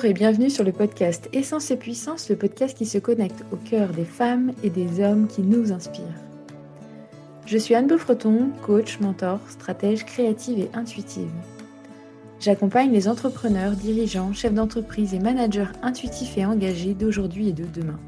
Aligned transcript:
Bonjour 0.00 0.12
et 0.12 0.14
bienvenue 0.14 0.48
sur 0.48 0.64
le 0.64 0.72
podcast 0.72 1.28
Essence 1.34 1.70
et 1.70 1.76
Puissance, 1.76 2.30
le 2.30 2.36
podcast 2.36 2.74
qui 2.74 2.86
se 2.86 2.96
connecte 2.96 3.44
au 3.52 3.56
cœur 3.56 3.90
des 3.90 4.06
femmes 4.06 4.52
et 4.62 4.70
des 4.70 5.04
hommes 5.04 5.26
qui 5.26 5.42
nous 5.42 5.72
inspirent. 5.72 6.06
Je 7.44 7.58
suis 7.58 7.74
Anne 7.74 7.86
Beaufreton, 7.86 8.48
coach, 8.62 8.98
mentor, 9.00 9.40
stratège 9.50 10.06
créative 10.06 10.58
et 10.58 10.70
intuitive. 10.72 11.28
J'accompagne 12.38 12.90
les 12.92 13.08
entrepreneurs, 13.08 13.72
dirigeants, 13.72 14.32
chefs 14.32 14.54
d'entreprise 14.54 15.12
et 15.12 15.18
managers 15.18 15.68
intuitifs 15.82 16.38
et 16.38 16.46
engagés 16.46 16.94
d'aujourd'hui 16.94 17.50
et 17.50 17.52
de 17.52 17.66
demain. 17.66 18.00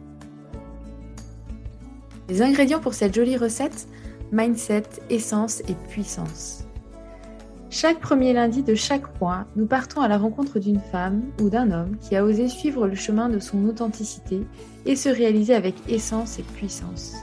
Les 2.31 2.41
ingrédients 2.41 2.81
pour 2.81 2.95
cette 2.95 3.15
jolie 3.15 3.37
recette 3.37 3.87
mindset, 4.33 4.85
essence 5.11 5.61
et 5.69 5.75
puissance. 5.91 6.65
Chaque 7.75 8.01
premier 8.01 8.35
lundi 8.35 8.63
de 8.63 8.75
chaque 8.75 9.19
mois, 9.19 9.47
nous 9.57 9.65
partons 9.65 10.03
à 10.03 10.09
la 10.09 10.19
rencontre 10.19 10.59
d'une 10.59 10.79
femme 10.79 11.23
ou 11.41 11.49
d'un 11.49 11.71
homme 11.71 11.97
qui 12.03 12.15
a 12.15 12.23
osé 12.23 12.47
suivre 12.47 12.87
le 12.87 12.95
chemin 12.95 13.31
de 13.31 13.39
son 13.39 13.67
authenticité 13.67 14.43
et 14.85 14.95
se 14.95 15.09
réaliser 15.09 15.55
avec 15.55 15.77
essence 15.89 16.39
et 16.39 16.43
puissance. 16.43 17.15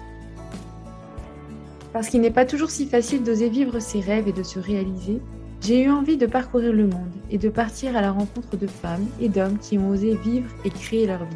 Parce 1.94 2.10
qu'il 2.10 2.22
n'est 2.22 2.32
pas 2.32 2.48
toujours 2.48 2.72
si 2.72 2.88
facile 2.88 3.22
d'oser 3.22 3.48
vivre 3.48 3.78
ses 3.78 4.00
rêves 4.00 4.28
et 4.28 4.34
de 4.34 4.42
se 4.42 4.58
réaliser, 4.58 5.22
j'ai 5.62 5.84
eu 5.84 5.92
envie 5.92 6.18
de 6.18 6.26
parcourir 6.26 6.74
le 6.74 6.88
monde 6.88 7.14
et 7.30 7.38
de 7.38 7.50
partir 7.50 7.96
à 7.96 8.02
la 8.02 8.12
rencontre 8.12 8.58
de 8.58 8.66
femmes 8.66 9.06
et 9.22 9.30
d'hommes 9.30 9.60
qui 9.60 9.78
ont 9.78 9.90
osé 9.90 10.16
vivre 10.16 10.50
et 10.66 10.72
créer 10.72 11.06
leur 11.06 11.26
vie. 11.26 11.36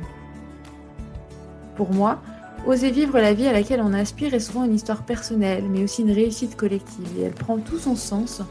Pour 1.75 1.93
moi, 1.93 2.19
oser 2.65 2.89
vivre 2.89 3.19
la 3.19 3.35
vie 3.35 3.47
à 3.47 3.53
laquelle 3.53 3.81
on 3.83 3.93
aspire 3.93 4.33
est 4.33 4.39
souvent 4.39 4.63
une 4.63 4.73
histoire 4.73 5.05
personnelle, 5.05 5.65
mais 5.69 5.83
aussi 5.83 6.01
une 6.01 6.11
réussite 6.11 6.55
collective, 6.55 7.07
et 7.19 7.21
elle 7.21 7.33
prend 7.33 7.59
tout 7.59 7.77
son 7.77 7.95
sens 7.95 8.41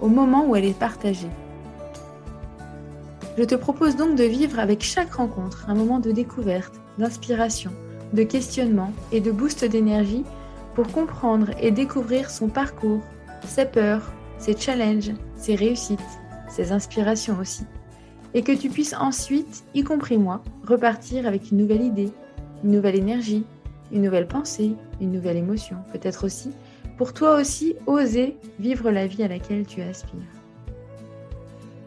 au 0.00 0.08
moment 0.08 0.46
où 0.46 0.56
elle 0.56 0.64
est 0.64 0.78
partagée. 0.78 1.30
Je 3.38 3.44
te 3.44 3.54
propose 3.54 3.96
donc 3.96 4.16
de 4.16 4.24
vivre 4.24 4.58
avec 4.58 4.82
chaque 4.82 5.14
rencontre 5.14 5.64
un 5.68 5.74
moment 5.74 5.98
de 6.00 6.10
découverte, 6.10 6.74
d'inspiration, 6.98 7.70
de 8.12 8.22
questionnement 8.22 8.92
et 9.12 9.20
de 9.20 9.30
boost 9.30 9.64
d'énergie 9.64 10.24
pour 10.74 10.88
comprendre 10.88 11.50
et 11.60 11.70
découvrir 11.70 12.30
son 12.30 12.48
parcours, 12.48 13.02
ses 13.46 13.66
peurs, 13.66 14.12
ses 14.38 14.56
challenges, 14.56 15.12
ses 15.36 15.54
réussites, 15.54 16.00
ses 16.48 16.72
inspirations 16.72 17.38
aussi. 17.40 17.64
Et 18.34 18.42
que 18.42 18.52
tu 18.52 18.68
puisses 18.68 18.94
ensuite, 18.94 19.64
y 19.74 19.82
compris 19.82 20.18
moi, 20.18 20.42
repartir 20.66 21.26
avec 21.26 21.50
une 21.50 21.58
nouvelle 21.58 21.82
idée, 21.82 22.10
une 22.62 22.72
nouvelle 22.72 22.96
énergie, 22.96 23.44
une 23.92 24.02
nouvelle 24.02 24.28
pensée, 24.28 24.74
une 25.00 25.12
nouvelle 25.12 25.36
émotion, 25.36 25.76
peut-être 25.92 26.24
aussi 26.24 26.50
pour 27.00 27.14
toi 27.14 27.40
aussi 27.40 27.76
oser 27.86 28.36
vivre 28.58 28.90
la 28.90 29.06
vie 29.06 29.22
à 29.22 29.28
laquelle 29.28 29.64
tu 29.64 29.80
aspires. 29.80 30.20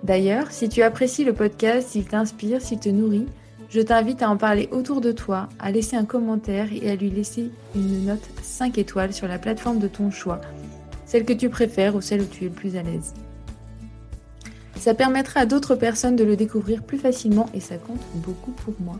D'ailleurs, 0.02 0.52
si 0.52 0.70
tu 0.70 0.81
apprécies 0.81 1.23
le 1.23 1.33
podcast, 1.33 1.89
s'il 1.89 2.05
t'inspire, 2.05 2.64
s'il 2.64 2.80
te 2.80 2.89
nourrit, 2.89 3.28
je 3.70 3.80
t'invite 3.80 4.23
à 4.23 4.30
en 4.31 4.38
parler 4.38 4.70
autour 4.72 5.02
de 5.02 5.11
toi, 5.11 5.50
à 5.59 5.70
laisser 5.70 5.95
un 5.95 6.05
commentaire 6.05 6.70
et 6.73 6.89
à 6.89 6.95
lui 6.95 7.11
laisser 7.11 7.52
une 7.75 8.08
note 8.08 8.28
5 8.42 8.80
étoiles 8.80 9.14
sur 9.14 9.28
la 9.28 9.38
plateforme 9.38 9.78
de 9.78 9.88
ton 9.88 10.09
choix, 10.09 10.42
celle 11.05 11.25
que 11.25 11.33
tu 11.33 11.48
préfères 11.48 11.95
ou 11.95 12.02
celle 12.02 12.22
où 12.22 12.25
tu 12.25 12.45
es 12.45 12.48
le 12.48 12.55
plus 12.55 12.75
à 12.75 12.81
l'aise. 12.81 13.14
Ça 14.77 14.95
permettra 14.95 15.42
à 15.42 15.45
d'autres 15.45 15.75
personnes 15.75 16.16
de 16.16 16.23
le 16.23 16.36
découvrir 16.36 16.81
plus 16.81 16.98
facilement 16.98 17.45
et 17.53 17.59
ça 17.59 17.77
compte 17.77 18.02
beaucoup 18.16 18.53
pour 18.53 18.73
moi. 18.80 19.00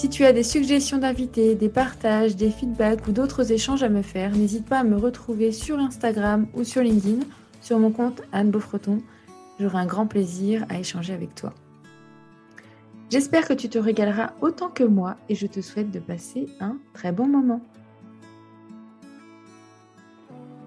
Si 0.00 0.08
tu 0.08 0.24
as 0.24 0.32
des 0.32 0.44
suggestions 0.44 0.96
d'invités, 0.96 1.54
des 1.54 1.68
partages, 1.68 2.34
des 2.34 2.50
feedbacks 2.50 3.06
ou 3.06 3.12
d'autres 3.12 3.52
échanges 3.52 3.82
à 3.82 3.90
me 3.90 4.00
faire, 4.00 4.30
n'hésite 4.30 4.64
pas 4.64 4.78
à 4.78 4.82
me 4.82 4.96
retrouver 4.96 5.52
sur 5.52 5.78
Instagram 5.78 6.46
ou 6.54 6.64
sur 6.64 6.80
LinkedIn, 6.80 7.26
sur 7.60 7.78
mon 7.78 7.90
compte 7.90 8.22
Anne 8.32 8.50
Beaufreton. 8.50 9.02
J'aurai 9.58 9.76
un 9.76 9.84
grand 9.84 10.06
plaisir 10.06 10.64
à 10.70 10.78
échanger 10.78 11.12
avec 11.12 11.34
toi. 11.34 11.52
J'espère 13.10 13.46
que 13.46 13.52
tu 13.52 13.68
te 13.68 13.76
régaleras 13.76 14.32
autant 14.40 14.70
que 14.70 14.84
moi 14.84 15.18
et 15.28 15.34
je 15.34 15.46
te 15.46 15.60
souhaite 15.60 15.90
de 15.90 15.98
passer 15.98 16.46
un 16.60 16.78
très 16.94 17.12
bon 17.12 17.26
moment. 17.26 17.60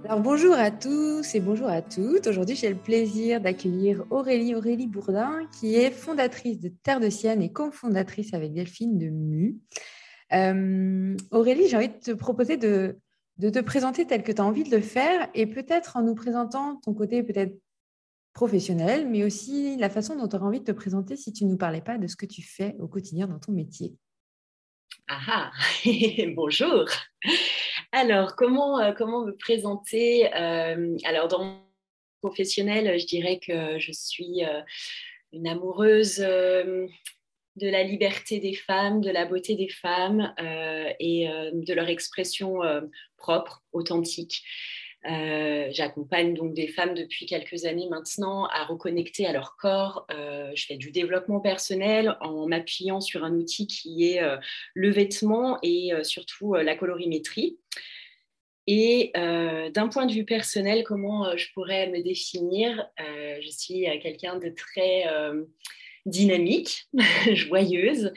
Alors 0.05 0.19
bonjour 0.19 0.53
à 0.55 0.69
tous 0.69 1.33
et 1.33 1.39
bonjour 1.39 1.69
à 1.69 1.81
toutes. 1.81 2.27
Aujourd'hui, 2.27 2.57
j'ai 2.57 2.69
le 2.69 2.75
plaisir 2.75 3.39
d'accueillir 3.39 4.03
Aurélie 4.09 4.53
Aurélie 4.53 4.87
Bourdin, 4.87 5.47
qui 5.57 5.75
est 5.75 5.91
fondatrice 5.91 6.59
de 6.59 6.67
Terre 6.67 6.99
de 6.99 7.09
Sienne 7.09 7.41
et 7.41 7.53
cofondatrice 7.53 8.33
avec 8.33 8.51
Delphine 8.51 8.97
de 8.97 9.07
MU. 9.07 9.59
Euh, 10.33 11.15
Aurélie, 11.31 11.69
j'ai 11.69 11.77
envie 11.77 11.87
de 11.87 11.99
te 11.99 12.11
proposer 12.11 12.57
de, 12.57 12.99
de 13.37 13.49
te 13.49 13.59
présenter 13.59 14.05
tel 14.05 14.23
que 14.23 14.33
tu 14.33 14.41
as 14.41 14.45
envie 14.45 14.65
de 14.65 14.75
le 14.75 14.81
faire 14.81 15.29
et 15.33 15.45
peut-être 15.45 15.95
en 15.95 16.01
nous 16.01 16.15
présentant 16.15 16.81
ton 16.83 16.93
côté 16.93 17.23
peut-être 17.23 17.57
professionnel, 18.33 19.07
mais 19.09 19.23
aussi 19.23 19.77
la 19.77 19.89
façon 19.89 20.17
dont 20.17 20.27
tu 20.27 20.35
aurais 20.35 20.45
envie 20.45 20.59
de 20.59 20.65
te 20.65 20.73
présenter 20.73 21.15
si 21.15 21.31
tu 21.31 21.45
ne 21.45 21.51
nous 21.51 21.57
parlais 21.57 21.81
pas 21.81 21.97
de 21.97 22.07
ce 22.07 22.17
que 22.17 22.25
tu 22.25 22.41
fais 22.41 22.75
au 22.79 22.89
quotidien 22.89 23.27
dans 23.27 23.39
ton 23.39 23.53
métier. 23.53 23.95
Ah, 25.07 25.21
ah. 25.27 25.51
bonjour. 26.35 26.89
Alors, 27.95 28.35
comment, 28.35 28.79
euh, 28.79 28.91
comment 28.91 29.23
me 29.23 29.33
présenter 29.33 30.33
euh, 30.35 30.97
Alors, 31.03 31.27
dans 31.27 31.43
mon 31.43 31.59
professionnel, 32.23 32.99
je 32.99 33.05
dirais 33.05 33.37
que 33.37 33.77
je 33.77 33.91
suis 33.91 34.43
euh, 34.43 34.61
une 35.31 35.47
amoureuse 35.47 36.17
de 36.17 36.89
la 37.61 37.83
liberté 37.83 38.39
des 38.39 38.55
femmes, 38.55 38.99
de 38.99 39.11
la 39.11 39.25
beauté 39.25 39.55
des 39.55 39.69
femmes 39.69 40.33
et 40.99 41.27
de 41.53 41.73
leur 41.73 41.87
expression 41.87 42.61
propre, 43.17 43.63
authentique. 43.73 44.43
J'accompagne 45.05 46.33
donc 46.33 46.53
des 46.53 46.67
femmes 46.67 46.93
depuis 46.93 47.25
quelques 47.25 47.65
années 47.65 47.87
maintenant 47.89 48.45
à 48.45 48.65
reconnecter 48.65 49.25
à 49.25 49.33
leur 49.33 49.55
corps. 49.57 50.07
je 50.09 50.65
fais 50.65 50.77
du 50.77 50.91
développement 50.91 51.39
personnel 51.39 52.17
en 52.21 52.47
m'appuyant 52.47 53.01
sur 53.01 53.23
un 53.23 53.33
outil 53.33 53.67
qui 53.67 54.09
est 54.09 54.21
le 54.73 54.89
vêtement 54.91 55.59
et 55.61 55.91
surtout 56.03 56.53
la 56.53 56.75
colorimétrie. 56.75 57.57
Et 58.65 59.11
d'un 59.13 59.89
point 59.89 60.05
de 60.05 60.13
vue 60.13 60.25
personnel, 60.25 60.83
comment 60.85 61.35
je 61.35 61.47
pourrais 61.53 61.89
me 61.89 62.01
définir? 62.01 62.87
Je 62.97 63.49
suis 63.49 63.85
quelqu'un 64.01 64.37
de 64.37 64.49
très 64.49 65.03
dynamique, 66.05 66.85
joyeuse, 67.33 68.13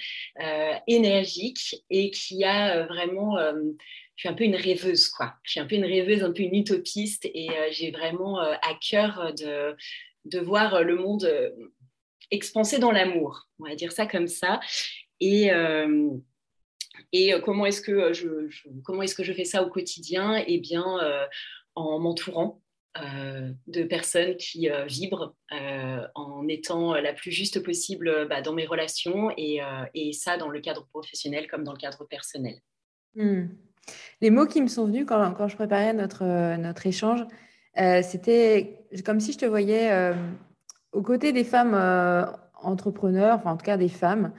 énergique 0.87 1.85
et 1.91 2.11
qui 2.11 2.45
a 2.45 2.87
vraiment 2.87 3.37
je 4.17 4.23
suis 4.23 4.29
un 4.31 4.35
peu 4.35 4.45
une 4.45 4.57
rêveuse, 4.57 5.09
quoi. 5.09 5.35
Je 5.43 5.53
suis 5.53 5.61
un 5.61 5.67
peu 5.67 5.75
une 5.75 5.85
rêveuse, 5.85 6.25
un 6.25 6.33
peu 6.33 6.43
une 6.43 6.55
utopiste 6.55 7.27
et 7.27 7.51
euh, 7.51 7.69
j'ai 7.71 7.91
vraiment 7.91 8.41
euh, 8.41 8.55
à 8.63 8.75
cœur 8.75 9.35
de, 9.35 9.77
de 10.25 10.39
voir 10.41 10.83
le 10.83 10.97
monde 10.97 11.25
euh, 11.25 11.51
expansé 12.31 12.79
dans 12.79 12.93
l'amour, 12.93 13.47
on 13.59 13.69
va 13.69 13.75
dire 13.75 13.93
ça 13.93 14.07
comme 14.07 14.27
ça. 14.27 14.59
Et, 15.21 15.49
et 17.13 17.33
comment 17.43 17.65
est-ce 17.65 17.81
que 17.81 18.13
je, 18.13 18.49
est-ce 19.03 19.15
que 19.15 19.25
je 19.25 19.33
fais 19.33 19.45
ça 19.45 19.63
au 19.63 19.71
quotidien? 19.71 20.45
Eh 20.47 20.59
bien, 20.59 20.85
en 21.75 21.99
m'entourant 22.01 22.61
de 22.97 23.83
personnes 23.85 24.37
qui 24.37 24.69
vibrent 24.89 25.35
en 26.15 26.47
étant 26.49 26.95
la 26.97 27.15
plus 27.15 27.31
juste 27.31 27.63
possible 27.63 28.27
bah, 28.29 28.43
dans 28.43 28.53
mes 28.53 28.67
relations 28.67 29.31
et, 29.39 29.61
et, 29.95 30.13
ça 30.13 30.37
dans 30.37 30.51
le 30.51 30.61
cadre 30.61 30.87
professionnel 30.89 31.47
comme 31.49 31.65
dans 31.65 31.73
le 31.73 31.79
cadre 31.79 32.05
personnel. 32.05 32.61
Hmm. 33.15 33.47
Les 34.21 34.31
mots 34.31 34.47
qui 34.47 34.63
me 34.63 34.69
sont 34.69 34.87
venus 34.87 35.05
quand, 35.07 35.49
je 35.49 35.57
préparais 35.57 35.93
notre, 35.93 36.25
euh, 36.25 36.57
notre 36.57 36.87
échange, 36.87 37.21
euh, 37.79 38.01
c'était 38.03 38.87
comme 39.05 39.21
si 39.21 39.33
je 39.33 39.39
te 39.39 39.45
voyais 39.45 39.93
euh, 39.93 40.15
aux 40.93 41.03
côtés 41.03 41.33
des 41.33 41.45
femmes 41.45 41.75
entrepreneurs, 42.63 43.37
enfin 43.37 43.53
en 43.53 43.57
tout 43.57 43.67
cas 43.67 43.77
des 43.77 43.91
femmes, 43.91 44.33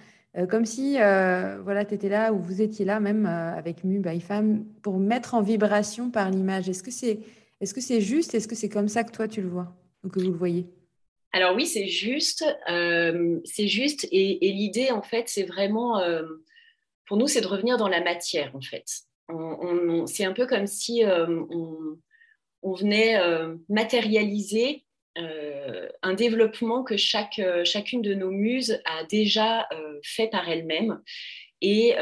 comme 0.49 0.65
si 0.65 0.93
voilà, 0.93 1.85
tu 1.85 1.93
étais 1.93 2.09
là 2.09 2.33
ou 2.33 2.39
vous 2.39 2.61
étiez 2.61 2.85
là 2.85 2.99
même 2.99 3.27
avec 3.27 3.83
Mu 3.83 3.99
by 3.99 4.19
Femme 4.19 4.65
pour 4.81 4.97
mettre 4.97 5.35
en 5.35 5.41
vibration 5.41 6.09
par 6.09 6.31
l'image. 6.31 6.67
Est-ce 6.67 6.81
que 6.81 6.91
c'est 6.91 7.19
est 7.61 7.65
-ce 7.65 7.79
c'est 7.79 8.01
juste? 8.01 8.33
Est-ce 8.33 8.47
que 8.47 8.55
c'est 8.55 8.69
comme 8.69 8.87
ça 8.87 9.03
que 9.03 9.11
toi 9.11 9.27
tu 9.27 9.41
le 9.41 9.49
vois 9.49 9.75
ou 10.03 10.09
que 10.09 10.19
vous 10.19 10.31
le 10.31 10.37
voyez? 10.37 10.65
Alors 11.31 11.55
oui, 11.55 11.67
c'est 11.67 11.87
juste, 11.87 12.43
c'est 12.65 13.67
juste, 13.67 14.07
et 14.11 14.51
l'idée 14.51 14.89
en 14.89 15.03
fait, 15.03 15.25
c'est 15.27 15.43
vraiment, 15.43 16.01
pour 17.05 17.17
nous, 17.17 17.27
c'est 17.27 17.41
de 17.41 17.47
revenir 17.47 17.77
dans 17.77 17.89
la 17.89 18.01
matière 18.01 18.55
en 18.55 18.61
fait 18.61 19.06
c'est 20.05 20.25
un 20.25 20.33
peu 20.33 20.45
comme 20.45 20.67
si 20.67 21.03
euh, 21.03 21.27
on, 22.61 22.73
venait 22.73 23.19
euh, 23.19 23.55
matérialiser 23.69 24.85
euh, 25.17 25.87
un 26.01 26.13
développement 26.13 26.83
que 26.83 26.97
chaque, 26.97 27.41
chacune 27.63 28.01
de 28.01 28.13
nos 28.13 28.31
muses 28.31 28.79
a 28.85 29.03
déjà 29.05 29.67
fait 30.03 30.27
par 30.27 30.47
elle-même. 30.49 31.01
Et, 31.61 31.95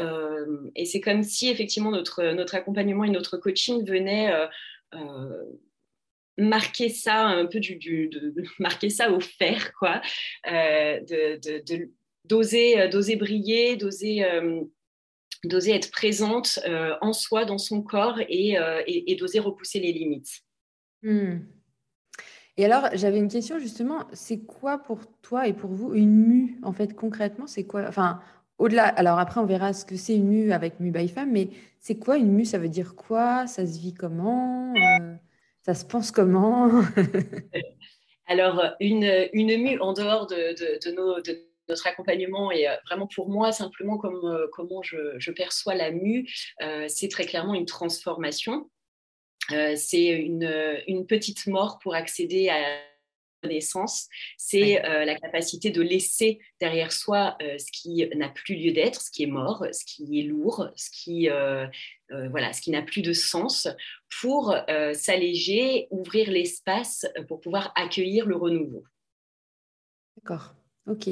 c'est 0.84 1.00
comme 1.00 1.22
si 1.22 1.48
effectivement 1.48 1.90
notre, 1.90 2.22
notre 2.32 2.54
accompagnement 2.54 3.04
et 3.04 3.10
notre 3.10 3.38
coaching 3.38 3.84
venaient 3.86 4.32
marquer 6.38 6.90
ça 6.90 7.24
un 7.24 7.46
peu 7.46 7.58
du, 7.60 8.10
marquer 8.58 8.90
ça 8.90 9.10
au 9.10 9.20
fer 9.20 9.72
quoi 9.78 10.02
de, 10.44 11.90
d'oser 12.26 12.88
d'oser 12.88 13.16
briller 13.16 13.76
d'oser 13.76 14.26
d'oser 15.44 15.74
être 15.74 15.90
présente 15.90 16.58
euh, 16.66 16.94
en 17.00 17.12
soi, 17.12 17.44
dans 17.44 17.58
son 17.58 17.82
corps 17.82 18.18
et, 18.28 18.58
euh, 18.58 18.82
d'oser 19.18 19.38
repousser 19.38 19.80
les 19.80 19.92
limites. 19.92 20.40
Hmm. 21.02 21.38
Et 22.56 22.64
alors, 22.64 22.88
j'avais 22.94 23.18
une 23.18 23.28
question 23.28 23.58
justement, 23.58 24.06
c'est 24.12 24.40
quoi 24.40 24.78
pour 24.78 25.00
toi 25.20 25.46
et 25.46 25.52
pour 25.52 25.70
vous 25.70 25.94
une 25.94 26.14
mue 26.14 26.58
en 26.62 26.72
fait 26.72 26.94
concrètement? 26.94 27.46
C'est 27.46 27.64
quoi 27.64 27.84
Enfin, 27.86 28.20
au-delà, 28.58 28.86
alors 28.86 29.18
après 29.18 29.40
on 29.40 29.46
verra 29.46 29.74
ce 29.74 29.84
que 29.84 29.96
c'est 29.96 30.14
une 30.14 30.28
mue 30.28 30.52
avec 30.52 30.80
Mue 30.80 30.90
by 30.90 31.08
Femme, 31.08 31.32
mais 31.32 31.50
c'est 31.80 31.98
quoi 31.98 32.16
une 32.16 32.32
mue? 32.32 32.46
Ça 32.46 32.58
veut 32.58 32.70
dire 32.70 32.96
quoi? 32.96 33.46
Ça 33.46 33.66
se 33.66 33.78
vit 33.78 33.92
comment? 33.92 34.72
Euh, 34.74 35.14
Ça 35.64 35.74
se 35.74 35.84
pense 35.84 36.10
comment? 36.10 36.70
Alors, 38.26 38.60
une, 38.80 39.28
une 39.34 39.62
mue 39.62 39.78
en 39.78 39.92
dehors 39.92 40.26
de, 40.26 40.34
de, 40.84 40.90
nos, 40.90 41.20
de 41.20 41.45
notre 41.68 41.86
accompagnement 41.86 42.50
et 42.50 42.68
euh, 42.68 42.74
vraiment 42.86 43.06
pour 43.06 43.28
moi, 43.28 43.52
simplement 43.52 43.98
comme, 43.98 44.24
euh, 44.24 44.46
comment 44.52 44.82
je, 44.82 45.18
je, 45.18 45.30
perçois 45.30 45.74
la 45.74 45.90
mue, 45.90 46.28
c'est 46.88 47.08
très 47.08 47.26
clairement 47.26 47.54
une 47.54 47.66
transformation. 47.66 48.70
c'est 49.48 50.06
une, 50.06 50.80
une, 50.86 51.06
petite 51.06 51.46
mort 51.46 51.78
pour 51.78 51.94
accéder 51.94 52.48
à 52.48 52.58
naissance, 53.46 54.08
c'est 54.36 54.84
euh, 54.84 55.04
la 55.04 55.14
capacité 55.14 55.70
de 55.70 55.82
laisser 55.82 56.38
derrière 56.60 56.92
soi 56.92 57.36
euh, 57.42 57.58
ce 57.58 57.70
qui 57.72 58.06
n'a 58.16 58.28
plus 58.28 58.56
lieu 58.56 58.72
d'être, 58.72 59.00
ce 59.00 59.10
qui 59.10 59.22
est 59.22 59.28
mort, 59.28 59.64
ce 59.72 59.84
qui 59.84 60.20
est 60.20 60.24
lourd, 60.24 60.68
ce 60.76 60.90
qui 60.90 61.28
euh, 61.30 61.66
voilà, 62.30 62.52
ce 62.52 62.60
qui 62.60 62.70
n'a 62.70 62.82
plus 62.82 63.02
de 63.02 63.12
sens, 63.12 63.68
pour 64.20 64.54
s'alléger, 64.94 65.88
ouvrir 65.90 66.30
l'espace 66.30 67.06
pour 67.26 67.40
pouvoir 67.40 67.72
accueillir 67.74 68.26
le 68.26 68.36
renouveau. 68.36 68.84
D'accord. 70.16 70.54
Ok. 70.86 71.08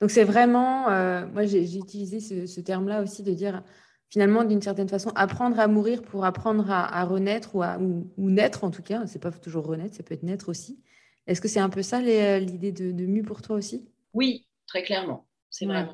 Donc 0.00 0.10
c'est 0.10 0.24
vraiment, 0.24 0.84
moi 1.26 1.44
j'ai 1.46 1.76
utilisé 1.76 2.20
ce, 2.20 2.60
terme-là 2.60 3.02
aussi 3.02 3.22
de 3.22 3.32
dire 3.32 3.62
finalement, 4.10 4.44
d'une 4.44 4.62
certaine 4.62 4.88
façon, 4.88 5.10
apprendre 5.16 5.58
à 5.58 5.66
mourir 5.66 6.02
pour 6.02 6.24
apprendre 6.24 6.70
à, 6.70 7.04
renaître 7.04 7.56
ou, 7.56 7.62
à, 7.62 7.78
ou, 7.78 8.30
naître 8.30 8.62
en 8.62 8.70
tout 8.70 8.82
cas. 8.82 9.06
C'est 9.06 9.18
pas 9.18 9.32
toujours 9.32 9.66
renaître, 9.66 9.96
ça 9.96 10.02
peut 10.02 10.14
être 10.14 10.22
naître 10.22 10.48
aussi. 10.48 10.80
Est-ce 11.26 11.40
que 11.40 11.48
c'est 11.48 11.60
un 11.60 11.68
peu 11.68 11.82
ça 11.82 11.98
euh, 12.00 12.38
l'idée 12.38 12.70
de, 12.70 12.92
de, 12.92 13.06
Mu 13.06 13.22
pour 13.22 13.42
toi 13.42 13.56
aussi? 13.56 13.88
Oui, 14.12 14.46
très 14.66 14.82
clairement. 14.82 15.26
C'est 15.50 15.66
vrai. 15.66 15.88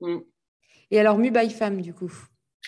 Mm. 0.00 0.18
Et 0.90 1.00
alors, 1.00 1.18
Mu 1.18 1.30
by 1.30 1.50
Femme, 1.50 1.80
du 1.80 1.94
coup? 1.94 2.12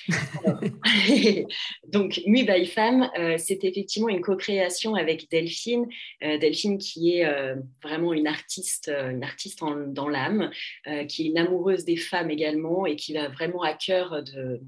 Donc, 1.89 2.21
Mu 2.27 2.45
by 2.45 2.67
Femme, 2.67 3.11
euh, 3.19 3.37
c'est 3.39 3.65
effectivement 3.65 4.09
une 4.09 4.21
co-création 4.21 4.95
avec 4.95 5.31
Delphine. 5.31 5.87
Euh, 6.23 6.39
Delphine 6.39 6.79
qui 6.79 7.19
est 7.19 7.27
vraiment 7.83 8.13
une 8.13 8.27
artiste, 8.27 8.89
une 8.89 9.23
artiste 9.23 9.61
dans 9.89 10.09
l'âme, 10.09 10.51
qui 11.09 11.23
est 11.23 11.27
une 11.31 11.39
amoureuse 11.39 11.85
des 11.85 11.97
femmes 11.97 12.31
également 12.31 12.87
et 12.87 12.97
qui 12.97 13.13
va 13.13 13.29
vraiment 13.29 13.63
à 13.63 13.75
cœur 13.75 14.23
de, 14.23 14.61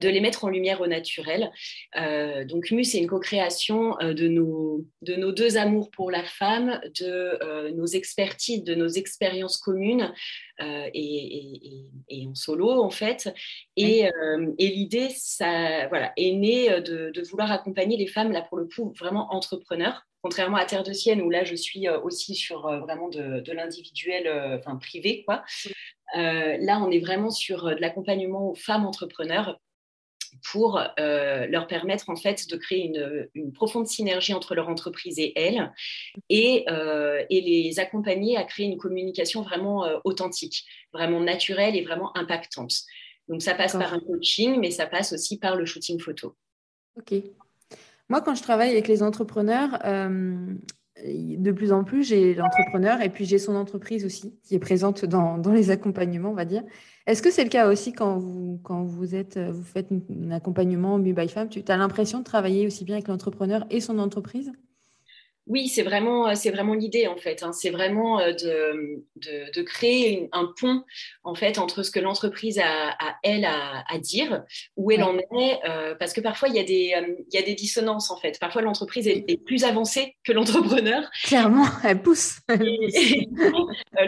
de 0.00 0.08
les 0.08 0.20
mettre 0.20 0.44
en 0.44 0.48
lumière 0.48 0.80
au 0.80 0.86
naturel. 0.86 1.52
Euh, 1.96 2.44
donc 2.44 2.70
Mu, 2.70 2.84
c'est 2.84 2.98
une 2.98 3.06
co-création 3.06 3.98
euh, 4.00 4.14
de, 4.14 4.28
nos, 4.28 4.86
de 5.02 5.14
nos 5.14 5.32
deux 5.32 5.58
amours 5.58 5.90
pour 5.90 6.10
la 6.10 6.24
femme, 6.24 6.80
de 6.98 7.38
euh, 7.42 7.70
nos 7.72 7.86
expertises, 7.86 8.64
de 8.64 8.74
nos 8.74 8.88
expériences 8.88 9.58
communes 9.58 10.12
et, 10.94 11.86
en 12.26 12.34
solo 12.34 12.82
en 12.82 12.90
fait. 12.90 13.32
Et, 13.76 14.08
l'idée, 14.58 15.08
ça 15.16 15.88
voilà, 15.88 16.12
est 16.18 16.32
née 16.32 16.68
de, 16.82 17.22
vouloir 17.30 17.50
accompagner 17.50 17.96
les 17.96 18.06
femmes, 18.06 18.30
là 18.30 18.42
pour 18.42 18.58
le 18.58 18.66
coup, 18.66 18.92
vraiment 18.98 19.32
entrepreneurs. 19.32 20.06
Contrairement 20.22 20.58
à 20.58 20.66
Terre 20.66 20.82
de 20.82 20.92
Sienne, 20.92 21.22
où 21.22 21.30
là 21.30 21.44
je 21.44 21.54
suis 21.54 21.88
aussi 21.88 22.34
sur 22.34 22.68
vraiment 22.80 23.08
de, 23.08 23.40
de 23.40 23.52
l'individuel, 23.52 24.58
enfin 24.58 24.76
privé, 24.76 25.24
quoi. 25.24 25.42
là, 26.14 26.78
on 26.82 26.90
est 26.90 27.00
vraiment 27.00 27.30
sur 27.30 27.64
de 27.64 27.80
l'accompagnement 27.80 28.50
aux 28.50 28.54
femmes 28.54 28.84
entrepreneurs 28.84 29.58
pour 30.50 30.80
euh, 30.98 31.46
leur 31.46 31.66
permettre 31.66 32.08
en 32.10 32.16
fait 32.16 32.48
de 32.48 32.56
créer 32.56 32.92
une, 33.34 33.52
profonde 33.52 33.86
synergie 33.86 34.34
entre 34.34 34.54
leur 34.54 34.68
entreprise 34.68 35.18
et 35.18 35.32
elles 35.36 35.72
et, 36.28 36.64
euh, 36.70 37.24
et, 37.30 37.40
les 37.40 37.78
accompagner 37.78 38.36
à 38.36 38.44
créer 38.44 38.66
une 38.66 38.78
communication 38.78 39.42
vraiment 39.42 39.84
euh, 39.84 39.98
authentique, 40.04 40.64
vraiment 40.92 41.20
naturelle 41.20 41.76
et 41.76 41.82
vraiment 41.82 42.16
impactante. 42.16 42.72
Donc 43.28 43.42
ça 43.42 43.54
passe 43.54 43.72
par 43.72 43.92
un 43.92 44.00
coaching, 44.00 44.58
mais 44.58 44.70
ça 44.70 44.86
passe 44.86 45.12
aussi 45.12 45.38
par 45.38 45.56
le 45.56 45.64
shooting 45.64 46.00
photo. 46.00 46.34
Ok. 46.96 47.14
Moi, 48.08 48.20
quand 48.22 48.34
je 48.34 48.42
travaille 48.42 48.70
avec 48.70 48.88
les 48.88 49.04
entrepreneurs, 49.04 49.78
de 51.04 51.52
plus 51.52 51.72
en 51.72 51.84
plus, 51.84 52.04
j'ai 52.04 52.34
l'entrepreneur 52.34 53.00
et 53.02 53.08
puis 53.08 53.24
j'ai 53.24 53.38
son 53.38 53.54
entreprise 53.56 54.04
aussi 54.04 54.38
qui 54.42 54.54
est 54.54 54.58
présente 54.58 55.04
dans, 55.04 55.38
dans 55.38 55.52
les 55.52 55.70
accompagnements, 55.70 56.30
on 56.30 56.34
va 56.34 56.44
dire. 56.44 56.62
Est-ce 57.06 57.22
que 57.22 57.30
c'est 57.30 57.44
le 57.44 57.50
cas 57.50 57.68
aussi 57.68 57.92
quand 57.92 58.18
vous, 58.18 58.60
quand 58.62 58.84
vous, 58.84 59.14
êtes, 59.14 59.38
vous 59.38 59.64
faites 59.64 59.88
un 59.92 60.30
accompagnement 60.30 60.98
Mu 60.98 61.12
by 61.12 61.28
Femme 61.28 61.48
Tu 61.48 61.62
as 61.66 61.76
l'impression 61.76 62.18
de 62.20 62.24
travailler 62.24 62.66
aussi 62.66 62.84
bien 62.84 62.96
avec 62.96 63.08
l'entrepreneur 63.08 63.66
et 63.70 63.80
son 63.80 63.98
entreprise? 63.98 64.52
Oui, 65.50 65.66
c'est 65.66 65.82
vraiment, 65.82 66.28
euh, 66.28 66.34
c'est 66.36 66.52
vraiment 66.52 66.74
l'idée 66.74 67.08
en 67.08 67.16
fait. 67.16 67.42
Hein. 67.42 67.52
C'est 67.52 67.70
vraiment 67.70 68.20
euh, 68.20 68.32
de, 68.32 69.02
de, 69.52 69.62
créer 69.62 70.28
un 70.30 70.48
pont 70.58 70.84
en 71.24 71.34
fait 71.34 71.58
entre 71.58 71.82
ce 71.82 71.90
que 71.90 71.98
l'entreprise 71.98 72.60
a, 72.60 72.96
elle 73.24 73.44
à, 73.44 73.98
dire, 73.98 74.44
où 74.76 74.92
elle 74.92 75.02
en 75.02 75.18
est, 75.18 75.58
euh, 75.68 75.96
parce 75.96 76.12
que 76.12 76.20
parfois 76.20 76.48
il 76.48 76.54
y, 76.54 76.60
a 76.60 76.62
des, 76.62 76.94
il 77.32 77.34
y 77.34 77.38
a 77.38 77.42
des 77.42 77.54
dissonances 77.54 78.12
en 78.12 78.16
fait. 78.16 78.38
Parfois 78.38 78.62
l'entreprise 78.62 79.08
est, 79.08 79.44
plus 79.44 79.64
avancée 79.64 80.16
que 80.22 80.32
l'entrepreneur. 80.32 81.10
Clairement, 81.24 81.66
elle 81.82 82.00
pousse. 82.00 82.38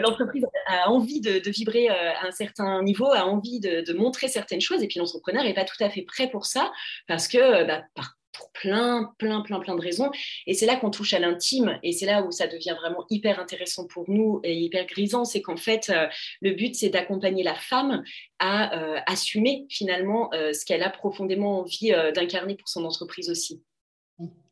l'entreprise 0.01 0.45
a 0.67 0.89
envie 0.89 1.19
de, 1.19 1.41
vibrer 1.49 1.89
à 1.89 2.25
un 2.25 2.31
certain 2.31 2.81
niveau, 2.83 3.11
a 3.11 3.25
envie 3.25 3.59
de, 3.59 3.93
montrer 3.93 4.29
certaines 4.29 4.61
choses, 4.61 4.81
et 4.81 4.87
puis 4.87 4.99
l'entrepreneur 4.99 5.43
n'est 5.43 5.53
pas 5.53 5.65
tout 5.65 5.83
à 5.83 5.89
fait 5.89 6.03
prêt 6.03 6.29
pour 6.29 6.45
ça, 6.45 6.71
parce 7.07 7.27
que 7.27 7.65
bah, 7.65 7.83
par 7.95 8.15
pour 8.33 8.51
plein, 8.51 9.13
plein, 9.17 9.41
plein, 9.41 9.59
plein 9.59 9.75
de 9.75 9.81
raisons. 9.81 10.11
Et 10.47 10.53
c'est 10.53 10.65
là 10.65 10.75
qu'on 10.75 10.89
touche 10.89 11.13
à 11.13 11.19
l'intime 11.19 11.79
et 11.83 11.91
c'est 11.91 12.05
là 12.05 12.23
où 12.23 12.31
ça 12.31 12.47
devient 12.47 12.75
vraiment 12.79 13.05
hyper 13.09 13.39
intéressant 13.39 13.87
pour 13.87 14.09
nous 14.09 14.41
et 14.43 14.55
hyper 14.59 14.85
grisant. 14.85 15.23
C'est 15.23 15.41
qu'en 15.41 15.57
fait, 15.57 15.89
euh, 15.89 16.07
le 16.41 16.51
but, 16.51 16.75
c'est 16.75 16.89
d'accompagner 16.89 17.43
la 17.43 17.55
femme 17.55 18.03
à 18.39 18.77
euh, 18.77 18.99
assumer 19.05 19.65
finalement 19.69 20.33
euh, 20.33 20.53
ce 20.53 20.65
qu'elle 20.65 20.83
a 20.83 20.89
profondément 20.89 21.59
envie 21.59 21.91
d'incarner 22.15 22.55
pour 22.55 22.67
son 22.67 22.83
entreprise 22.85 23.29
aussi. 23.29 23.61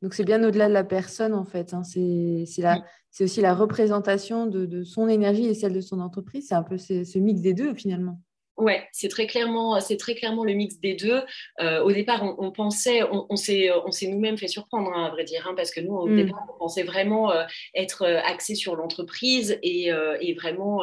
Donc 0.02 0.14
c'est 0.14 0.24
bien 0.24 0.44
au-delà 0.44 0.68
de 0.68 0.74
la 0.74 0.84
personne 0.84 1.34
en 1.34 1.46
fait. 1.46 1.74
Hein. 1.74 1.84
C'est 1.84 3.24
aussi 3.24 3.42
la 3.42 3.54
représentation 3.54 4.48
de, 4.48 4.84
son 4.84 5.08
énergie 5.08 5.46
et 5.46 5.54
celle 5.54 5.74
de 5.74 5.82
son 5.82 6.00
entreprise. 6.00 6.48
C'est 6.50 6.56
un 6.56 6.64
peu 6.64 6.78
ce 6.78 7.20
mix 7.20 7.42
des 7.42 7.54
deux 7.54 7.74
finalement. 7.74 8.20
Ouais, 8.58 8.88
c'est 8.92 9.08
très 9.08 9.28
clairement, 9.28 9.80
c'est 9.80 9.98
très 9.98 10.14
clairement 10.14 10.44
le 10.44 10.54
mix 10.54 10.80
des 10.80 10.94
deux. 10.94 11.22
Euh, 11.62 11.82
au 11.82 11.92
départ, 11.92 12.24
on, 12.38 12.52
pensait, 12.52 13.02
on, 13.04 13.26
on 13.30 13.36
s'est, 13.36 13.72
nous-mêmes 14.08 14.38
fait 14.38 14.48
surprendre, 14.48 14.92
hein, 14.94 15.06
à 15.06 15.10
vrai 15.10 15.24
dire, 15.24 15.48
hein, 15.48 15.54
parce 15.56 15.72
que 15.72 15.80
nous, 15.80 15.96
au 15.96 16.08
mm. 16.08 16.16
départ, 16.18 16.46
on 16.54 16.60
pensait 16.60 16.84
vraiment 16.84 17.32
euh, 17.32 17.44
être 17.74 18.04
euh, 18.04 18.20
axé 18.24 18.54
sur 18.54 18.76
l'entreprise 18.76 19.58
et, 19.64 19.92
vraiment, 20.34 20.82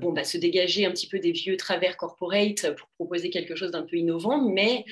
bon, 0.00 0.12
bah, 0.12 0.24
se 0.24 0.38
dégager 0.38 0.86
un 0.86 0.90
petit 0.90 1.08
peu 1.08 1.18
des 1.18 1.32
vieux 1.32 1.56
travers 1.56 1.96
corporate 1.96 2.74
pour 2.76 2.88
proposer 2.96 3.30
quelque 3.30 3.54
chose 3.54 3.72
d'un 3.72 3.82
peu 3.82 3.96
innovant, 3.96 4.48
mais 4.48 4.84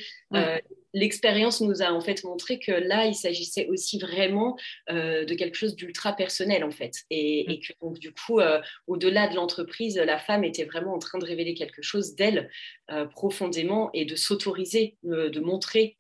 l'expérience 0.99 1.61
nous 1.61 1.83
a 1.83 1.93
en 1.93 2.01
fait 2.01 2.25
montré 2.25 2.59
que 2.59 2.73
là, 2.73 3.07
il 3.07 3.15
s'agissait 3.15 3.67
aussi 3.69 3.99
vraiment 3.99 4.57
euh, 4.91 5.25
de 5.25 5.35
quelque 5.35 5.55
chose 5.55 5.77
d'ultra 5.77 6.13
personnel 6.13 6.65
en 6.65 6.71
fait. 6.71 7.05
Et, 7.11 7.47
mm. 7.49 7.61
que 7.61 7.73
donc 7.81 7.99
du 7.99 8.13
coup, 8.13 8.41
euh, 8.41 8.61
au-delà 8.87 9.29
de 9.29 9.37
l'entreprise, 9.37 9.97
la 9.97 10.19
femme 10.19 10.45
était 10.45 10.65
vraiment 10.65 10.95
en 10.95 10.99
train 10.99 11.19
de 11.19 11.25
révéler 11.25 11.55
quelque 11.55 11.83
chose 11.83 12.15
d'elle 12.15 12.51
euh, 12.91 13.07
profondément 13.07 13.91
et 13.95 14.05
de 14.05 14.17
s'autoriser, 14.17 14.97
de 15.03 15.41
montrer 15.41 15.97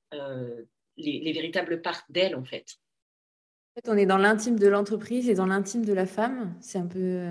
les, 0.97 1.33
véritables 1.33 1.81
parts 1.81 2.05
d'elle 2.09 2.35
en 2.35 2.45
fait. 2.45 2.76
En 3.73 3.81
fait, 3.81 3.90
on 3.90 3.97
est 3.97 4.07
dans 4.07 4.19
l'intime 4.19 4.59
de 4.59 4.67
l'entreprise 4.67 5.28
et 5.28 5.35
dans 5.35 5.47
l'intime 5.47 5.85
de 5.85 5.93
la 5.93 6.07
femme. 6.07 6.57
C'est 6.61 6.78
un 6.78 6.87
peu. 6.87 7.23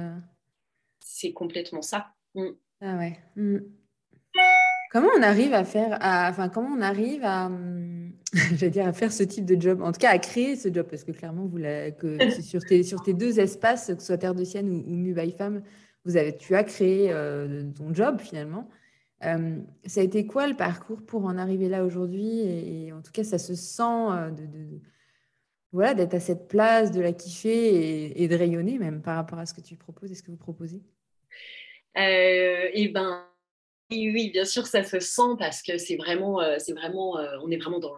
C'est 1.00 1.34
complètement 1.34 1.82
ça. 1.82 2.14
Mm. 2.36 2.50
Ah 2.82 2.98
ouais. 2.98 3.20
Mm. 3.36 3.60
Comment 4.92 5.10
on 5.18 5.22
arrive 5.22 5.54
à 5.54 5.64
faire, 5.64 5.98
enfin, 6.02 6.50
comment 6.50 6.70
on 6.78 6.82
arrive 6.82 7.24
à, 7.24 7.50
dire, 8.70 8.88
à 8.88 8.94
faire 8.94 9.12
ce 9.12 9.24
type 9.24 9.46
de 9.46 9.60
job, 9.60 9.82
en 9.82 9.92
tout 9.92 10.00
cas 10.00 10.12
à 10.12 10.20
créer 10.20 10.56
ce 10.56 10.74
job, 10.74 10.88
parce 10.90 11.04
que 11.04 11.12
clairement, 11.12 11.46
vous 11.46 11.58
que 11.58 12.18
sur, 12.42 12.64
tes, 12.64 12.84
sur 12.84 13.02
tes 13.02 13.14
deux 13.14 13.40
espaces, 13.40 13.88
que 13.88 14.00
ce 14.00 14.08
soit 14.08 14.18
Terre 14.18 14.36
de 14.36 14.44
Sienne 14.44 14.70
ou, 14.70 14.84
ou 14.88 14.96
Mu 14.96 15.14
by 15.14 15.32
Femme, 15.32 15.62
vous 16.08 16.16
avez, 16.16 16.36
tu 16.38 16.56
as 16.56 16.64
créé 16.64 17.12
euh, 17.12 17.70
ton 17.78 17.94
job 17.94 18.22
finalement. 18.22 18.70
Euh, 19.26 19.60
ça 19.86 20.00
a 20.00 20.04
été 20.04 20.26
quoi 20.26 20.48
le 20.48 20.56
parcours 20.56 21.06
pour 21.06 21.26
en 21.26 21.38
arriver 21.38 21.68
là 21.68 21.84
aujourd'hui? 21.84 22.40
Et, 22.40 22.94
en 22.94 23.02
tout 23.02 23.12
cas, 23.12 23.26
ça 23.26 23.38
se 23.38 23.56
sent 23.56 23.84
euh, 23.84 24.32
de, 24.32 24.80
voilà, 25.74 25.94
d'être 25.94 26.14
à 26.14 26.22
cette 26.22 26.48
place, 26.48 26.92
de 26.92 27.02
la 27.02 27.12
kiffer 27.12 28.22
et, 28.22 28.28
de 28.28 28.36
rayonner 28.36 28.80
même 28.80 29.02
par 29.02 29.18
rapport 29.18 29.38
à 29.38 29.46
ce 29.46 29.54
que 29.54 29.60
tu 29.60 29.76
proposes 29.76 30.12
et 30.12 30.16
ce 30.16 30.24
que 30.24 30.32
vous 30.32 30.38
proposez? 30.38 30.82
eh 32.00 32.92
ben, 32.94 33.26
oui, 33.92 34.30
bien 34.32 34.46
sûr, 34.46 34.68
ça 34.68 34.84
se 34.84 35.00
sent 35.00 35.36
parce 35.40 35.62
que 35.62 35.78
c'est 35.78 35.96
vraiment, 35.96 36.42
euh, 36.42 36.58
c'est 36.60 36.74
vraiment, 36.74 37.18
euh, 37.18 37.38
on 37.44 37.50
est 37.52 37.58
vraiment 37.58 37.80
dans, 37.80 37.94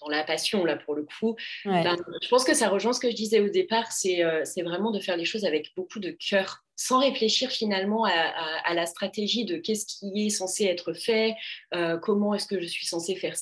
dans, 0.00 0.08
la 0.08 0.24
passion 0.24 0.64
là 0.64 0.76
pour 0.76 0.94
le 0.94 1.04
coup. 1.04 1.36
Ben, 1.64 1.96
je 2.22 2.28
pense 2.28 2.44
que 2.44 2.54
ça 2.54 2.68
rejoint 2.68 2.92
ce 2.92 3.00
que 3.00 3.10
je 3.10 3.16
disais 3.16 3.40
au 3.40 3.48
départ, 3.48 3.92
c'est, 3.92 4.24
euh, 4.24 4.42
c'est 4.44 4.62
vraiment 4.62 4.90
de 4.90 5.00
faire 5.00 5.16
les 5.16 5.24
choses 5.24 5.44
avec 5.44 5.72
beaucoup 5.76 5.98
de 5.98 6.10
cœur, 6.10 6.64
sans 6.76 7.00
réfléchir 7.00 7.50
finalement 7.50 8.04
à, 8.04 8.10
à, 8.64 8.74
la 8.74 8.86
stratégie 8.86 9.44
de 9.44 9.56
qu'est-ce 9.56 9.86
qui 9.86 10.26
est 10.26 10.30
censé 10.30 10.64
être 10.64 10.92
fait, 10.92 11.34
comment 12.02 12.34
est-ce 12.34 12.46
que 12.46 12.60
je 12.60 12.66
suis 12.66 12.86
censé 12.86 13.16
faire 13.16 13.34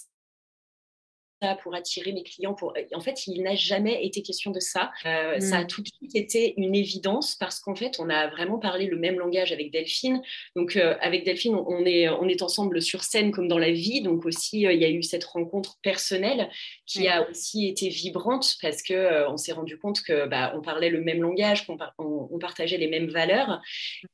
pour 1.63 1.75
attirer 1.75 2.13
mes 2.13 2.23
clients. 2.23 2.55
Pour... 2.55 2.75
En 2.95 3.01
fait, 3.01 3.27
il 3.27 3.43
n'a 3.43 3.55
jamais 3.55 4.05
été 4.05 4.23
question 4.23 4.51
de 4.51 4.61
ça. 4.61 4.91
Euh, 5.05 5.39
ça 5.41 5.59
a 5.59 5.65
mm. 5.65 5.67
tout 5.67 5.83
de 5.83 5.89
suite 5.89 6.15
été 6.15 6.55
une 6.57 6.75
évidence 6.75 7.37
parce 7.37 7.61
qu'en 7.61 7.75
fait, 7.75 7.97
on 7.99 8.09
a 8.09 8.29
vraiment 8.29 8.59
parlé 8.59 8.87
le 8.87 8.97
même 8.97 9.19
langage 9.19 9.53
avec 9.53 9.71
Delphine. 9.71 10.23
Donc, 10.55 10.77
euh, 10.77 10.97
avec 11.01 11.25
Delphine, 11.25 11.55
on 11.55 11.85
est, 11.85 12.09
on 12.09 12.27
est 12.29 12.43
ensemble 12.43 12.81
sur 12.81 13.03
scène 13.03 13.33
comme 13.33 13.49
dans 13.49 13.59
la 13.59 13.71
vie. 13.71 14.01
Donc, 14.01 14.25
aussi, 14.25 14.67
euh, 14.67 14.73
il 14.73 14.81
y 14.81 14.85
a 14.85 14.91
eu 14.91 15.03
cette 15.03 15.25
rencontre 15.25 15.79
personnelle 15.83 16.49
qui 16.87 17.09
a 17.09 17.29
aussi 17.29 17.69
été 17.69 17.89
vibrante 17.89 18.57
parce 18.63 18.83
qu'on 18.83 19.27
on 19.29 19.37
s'est 19.37 19.53
rendu 19.53 19.79
compte 19.79 20.03
que 20.03 20.27
bah, 20.27 20.53
on 20.57 20.63
parlait 20.63 20.91
le 20.91 21.01
même 21.01 21.21
langage, 21.21 21.67
qu'on 21.67 21.77
on, 21.99 22.39
partageait 22.39 22.79
les 22.79 22.89
mêmes 22.89 23.09
valeurs. 23.09 23.61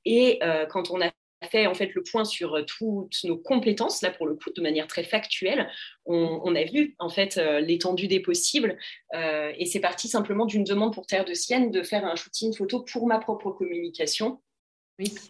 Et 0.04 0.40
quand 0.70 0.90
on 0.90 1.00
a 1.00 1.10
fait 1.42 1.66
en 1.66 1.74
fait 1.74 1.94
le 1.94 2.02
point 2.02 2.24
sur 2.24 2.54
euh, 2.54 2.62
toutes 2.62 3.24
nos 3.24 3.36
compétences, 3.36 4.02
là 4.02 4.10
pour 4.10 4.26
le 4.26 4.34
coup, 4.34 4.50
de 4.54 4.62
manière 4.62 4.86
très 4.86 5.04
factuelle. 5.04 5.68
On, 6.06 6.54
a 6.54 6.64
vu 6.64 6.94
en 6.98 7.08
fait 7.08 7.38
euh, 7.38 7.60
l'étendue 7.60 8.08
des 8.08 8.20
possibles 8.20 8.76
euh, 9.14 9.52
et 9.56 9.66
c'est 9.66 9.80
parti 9.80 10.08
simplement 10.08 10.46
d'une 10.46 10.64
demande 10.64 10.92
pour 10.92 11.06
Terre 11.06 11.24
de 11.24 11.34
Sienne 11.34 11.70
de 11.70 11.82
faire 11.82 12.04
un 12.04 12.16
shooting 12.16 12.54
photo 12.54 12.80
pour 12.80 13.06
ma 13.06 13.18
propre 13.18 13.50
communication 13.50 14.40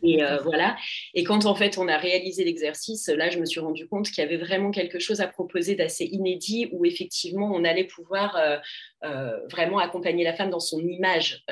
et 0.03 0.23
euh, 0.23 0.39
voilà. 0.39 0.77
Et 1.15 1.25
quand 1.25 1.47
en 1.47 1.55
fait 1.55 1.79
on 1.79 1.89
a 1.89 1.97
réalisé 1.97 2.45
l'exercice, 2.45 3.09
là 3.09 3.31
je 3.31 3.39
me 3.39 3.45
suis 3.45 3.61
rendu 3.61 3.87
compte 3.89 4.11
qu'il 4.11 4.23
y 4.23 4.27
avait 4.27 4.37
vraiment 4.37 4.71
quelque 4.71 4.99
chose 4.99 5.21
à 5.21 5.29
proposer 5.29 5.75
d'assez 5.75 6.05
inédit 6.05 6.69
où 6.73 6.85
effectivement 6.85 7.51
on 7.53 7.65
allait 7.65 7.85
pouvoir 7.85 8.37
euh, 8.37 8.57
euh, 9.05 9.47
vraiment 9.49 9.79
accompagner 9.79 10.25
la 10.25 10.35
femme 10.35 10.51
dans 10.51 10.61
son 10.61 10.81
image. 10.81 11.45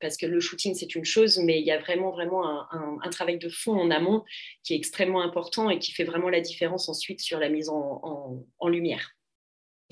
parce 0.00 0.16
que 0.16 0.26
le 0.26 0.40
shooting 0.40 0.74
c'est 0.74 0.94
une 0.94 1.04
chose, 1.04 1.38
mais 1.38 1.60
il 1.60 1.66
y 1.66 1.70
a 1.70 1.78
vraiment 1.78 2.10
vraiment 2.10 2.44
un, 2.72 3.10
travail 3.10 3.38
de 3.38 3.48
fond 3.50 3.78
en 3.78 3.90
amont 3.90 4.24
qui 4.64 4.72
est 4.72 4.76
extrêmement 4.76 5.22
important 5.22 5.68
et 5.68 5.78
qui 5.78 5.92
fait 5.92 6.04
vraiment 6.04 6.30
la 6.30 6.40
différence 6.40 6.88
ensuite 6.88 7.20
sur 7.20 7.38
la 7.38 7.48
mise 7.50 7.68
en 7.68 8.68
lumière. 8.68 9.12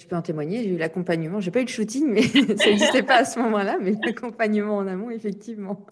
Je 0.01 0.07
peux 0.07 0.17
en 0.17 0.23
témoigner, 0.23 0.63
j'ai 0.63 0.71
eu 0.71 0.79
l'accompagnement. 0.79 1.41
J'ai 1.41 1.51
pas 1.51 1.61
eu 1.61 1.65
de 1.65 1.69
shooting, 1.69 2.07
mais 2.09 2.23
ça 2.57 2.71
n'existait 2.71 3.03
pas 3.03 3.19
à 3.19 3.25
ce 3.27 3.39
moment-là, 3.39 3.77
mais 3.83 3.93
l'accompagnement 4.03 4.79
en 4.79 4.87
amont, 4.87 5.11
effectivement. 5.11 5.85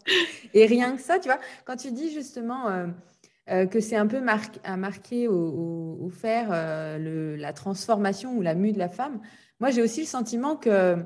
Et 0.55 0.65
rien 0.65 0.97
que 0.97 1.03
ça, 1.03 1.19
tu 1.19 1.29
vois, 1.29 1.39
quand 1.67 1.77
tu 1.77 1.93
dis 1.93 2.11
justement 2.11 2.69
euh, 2.69 2.87
euh, 3.51 3.67
que 3.67 3.81
c'est 3.81 3.97
un 3.97 4.07
peu 4.07 4.23
à 4.65 4.77
marquer 4.79 5.29
au, 5.29 6.09
faire 6.11 6.49
euh, 6.53 7.37
la 7.37 7.53
transformation 7.53 8.35
ou 8.35 8.41
la 8.41 8.55
mue 8.55 8.73
de 8.73 8.79
la 8.79 8.89
femme, 8.89 9.21
moi 9.61 9.71
j'ai 9.71 9.83
aussi 9.83 10.01
le 10.01 10.07
sentiment 10.07 10.57
que 10.57 10.97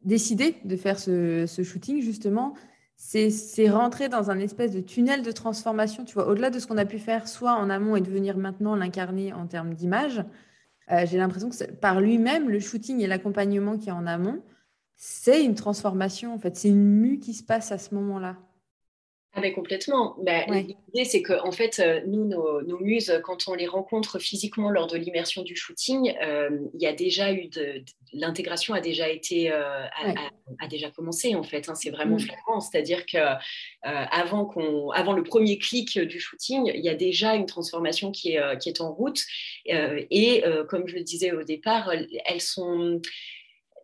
décider 0.00 0.56
de 0.64 0.76
faire 0.76 0.98
ce 0.98 1.62
shooting, 1.62 2.00
justement, 2.00 2.54
c'est 2.96 3.68
rentrer 3.68 4.08
dans 4.08 4.30
un 4.30 4.38
espèce 4.38 4.72
de 4.72 4.80
tunnel 4.80 5.22
de 5.22 5.32
transformation, 5.32 6.04
tu 6.04 6.14
vois, 6.14 6.28
au-delà 6.28 6.50
de 6.50 6.58
ce 6.58 6.66
qu'on 6.66 6.78
a 6.78 6.84
pu 6.84 6.98
faire 6.98 7.28
soit 7.28 7.54
en 7.54 7.68
amont 7.68 7.96
et 7.96 8.00
devenir 8.00 8.36
maintenant 8.36 8.76
l'incarner 8.76 9.32
en 9.32 9.46
termes 9.46 9.74
d'image. 9.74 10.24
Euh, 10.90 11.04
j'ai 11.06 11.18
l'impression 11.18 11.50
que 11.50 11.70
par 11.72 12.00
lui-même, 12.00 12.48
le 12.48 12.60
shooting 12.60 13.00
et 13.00 13.06
l'accompagnement 13.06 13.76
qui 13.78 13.88
est 13.88 13.92
en 13.92 14.06
amont, 14.06 14.42
c'est 14.96 15.44
une 15.44 15.54
transformation, 15.54 16.34
en 16.34 16.38
fait. 16.38 16.56
C'est 16.56 16.68
une 16.68 17.00
mue 17.00 17.18
qui 17.18 17.34
se 17.34 17.42
passe 17.42 17.72
à 17.72 17.78
ce 17.78 17.94
moment-là. 17.94 18.36
Ah 19.34 19.40
ben 19.40 19.50
complètement. 19.54 20.14
Ben, 20.22 20.44
L'idée, 20.50 21.06
c'est 21.06 21.22
que 21.22 21.32
en 21.32 21.52
fait, 21.52 21.78
euh, 21.78 22.02
nous, 22.06 22.26
nos, 22.26 22.78
muses, 22.80 23.18
quand 23.24 23.48
on 23.48 23.54
les 23.54 23.66
rencontre 23.66 24.18
physiquement 24.18 24.68
lors 24.68 24.86
de 24.86 24.98
l'immersion 24.98 25.42
du 25.42 25.56
shooting, 25.56 26.14
euh, 26.22 26.50
il 26.74 26.82
y 26.82 26.86
a 26.86 26.92
déjà 26.92 27.32
eu 27.32 27.46
de, 27.46 27.82
l'intégration 28.12 28.74
a 28.74 28.80
déjà 28.80 29.08
été 29.08 29.50
euh, 29.50 29.86
a, 30.58 30.68
déjà 30.68 30.90
commencé 30.90 31.34
en 31.34 31.42
fait. 31.42 31.70
Hein. 31.70 31.74
c'est 31.74 31.88
vraiment 31.88 32.16
mm. 32.16 32.20
flagrant. 32.20 32.60
C'est-à-dire 32.60 33.06
que 33.06 33.16
avant 33.82 34.44
qu'on, 34.44 34.90
avant 34.90 35.14
le 35.14 35.22
premier 35.22 35.56
clic 35.56 35.98
du 35.98 36.20
shooting, 36.20 36.70
il 36.74 36.84
y 36.84 36.90
a 36.90 36.94
déjà 36.94 37.34
une 37.34 37.46
transformation 37.46 38.10
qui 38.10 38.34
est 38.34 38.58
qui 38.58 38.68
est 38.68 38.82
en 38.82 38.92
route. 38.92 39.22
et 39.64 40.44
comme 40.68 40.86
je 40.86 40.96
le 40.96 41.04
disais 41.04 41.32
au 41.32 41.42
départ, 41.42 41.90
elles 42.26 42.40
sont 42.42 43.00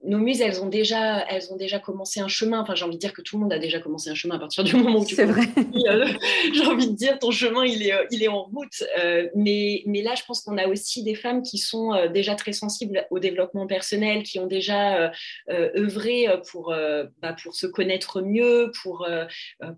nos 0.05 0.19
muses, 0.19 0.41
elles 0.41 0.63
ont 0.63 0.69
déjà, 0.69 1.27
elles 1.29 1.53
ont 1.53 1.57
déjà 1.57 1.79
commencé 1.79 2.21
un 2.21 2.29
chemin. 2.29 2.61
Enfin, 2.61 2.75
j'ai 2.75 2.85
envie 2.85 2.95
de 2.95 3.01
dire 3.01 3.13
que 3.13 3.23
tout 3.23 3.37
le 3.37 3.43
monde 3.43 3.53
a 3.53 3.59
déjà 3.59 3.81
commencé 3.81 4.11
un 4.11 4.15
chemin 4.15 4.37
à 4.37 4.39
partir 4.39 4.65
du 4.65 4.77
moment 4.77 5.01
où 5.01 5.05
tu. 5.05 5.15
C'est 5.15 5.25
vrai. 5.25 5.43
Euh, 5.87 6.07
j'ai 6.55 6.67
envie 6.67 6.89
de 6.89 6.95
dire 6.95 7.19
ton 7.19 7.31
chemin, 7.31 7.65
il 7.65 7.87
est, 7.87 7.93
euh, 7.93 8.05
il 8.11 8.23
est 8.23 8.29
en 8.29 8.45
route. 8.45 8.85
Euh, 8.99 9.29
mais, 9.35 9.83
mais 9.87 10.03
là, 10.03 10.15
je 10.15 10.23
pense 10.25 10.43
qu'on 10.43 10.57
a 10.57 10.69
aussi 10.69 11.03
des 11.03 11.15
femmes 11.15 11.43
qui 11.43 11.59
sont 11.59 12.09
déjà 12.13 12.35
très 12.35 12.53
sensibles 12.53 13.07
au 13.11 13.19
développement 13.19 13.67
personnel, 13.67 14.23
qui 14.23 14.39
ont 14.39 14.47
déjà 14.47 15.13
œuvré 15.51 16.27
pour, 16.51 16.75
bah, 17.23 17.37
pour 17.43 17.55
se 17.55 17.67
connaître 17.67 18.21
mieux, 18.21 18.71
pour, 18.83 19.09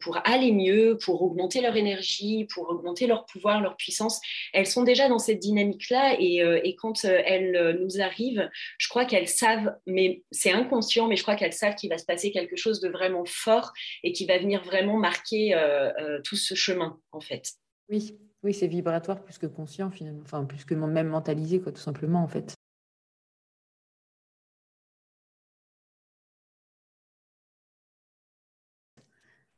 pour 0.00 0.18
aller 0.24 0.52
mieux, 0.52 0.98
pour 1.02 1.22
augmenter 1.22 1.60
leur 1.60 1.76
énergie, 1.76 2.46
pour 2.52 2.68
augmenter 2.70 3.06
leur 3.06 3.26
pouvoir, 3.26 3.60
leur 3.60 3.76
puissance. 3.76 4.20
Elles 4.52 4.66
sont 4.66 4.82
déjà 4.82 5.08
dans 5.08 5.18
cette 5.18 5.38
dynamique-là, 5.38 6.16
et, 6.18 6.42
et 6.64 6.74
quand 6.74 7.04
elles 7.04 7.78
nous 7.80 8.00
arrivent, 8.00 8.48
je 8.78 8.88
crois 8.88 9.04
qu'elles 9.04 9.28
savent, 9.28 9.74
mais 9.86 10.09
c'est 10.30 10.52
inconscient, 10.52 11.08
mais 11.08 11.16
je 11.16 11.22
crois 11.22 11.36
qu'elles 11.36 11.52
savent 11.52 11.74
qu'il 11.74 11.90
va 11.90 11.98
se 11.98 12.04
passer 12.04 12.30
quelque 12.30 12.56
chose 12.56 12.80
de 12.80 12.88
vraiment 12.88 13.24
fort 13.24 13.72
et 14.02 14.12
qui 14.12 14.26
va 14.26 14.38
venir 14.38 14.62
vraiment 14.62 14.96
marquer 14.96 15.54
euh, 15.54 15.90
euh, 16.00 16.20
tout 16.22 16.36
ce 16.36 16.54
chemin, 16.54 16.98
en 17.12 17.20
fait. 17.20 17.52
Oui, 17.88 18.18
oui, 18.42 18.54
c'est 18.54 18.66
vibratoire 18.66 19.22
plus 19.22 19.38
que 19.38 19.46
conscient, 19.46 19.90
finalement, 19.90 20.22
enfin, 20.22 20.44
plus 20.44 20.64
que 20.64 20.74
même 20.74 21.08
mentalisé, 21.08 21.60
quoi, 21.60 21.72
tout 21.72 21.80
simplement, 21.80 22.22
en 22.22 22.28
fait. 22.28 22.54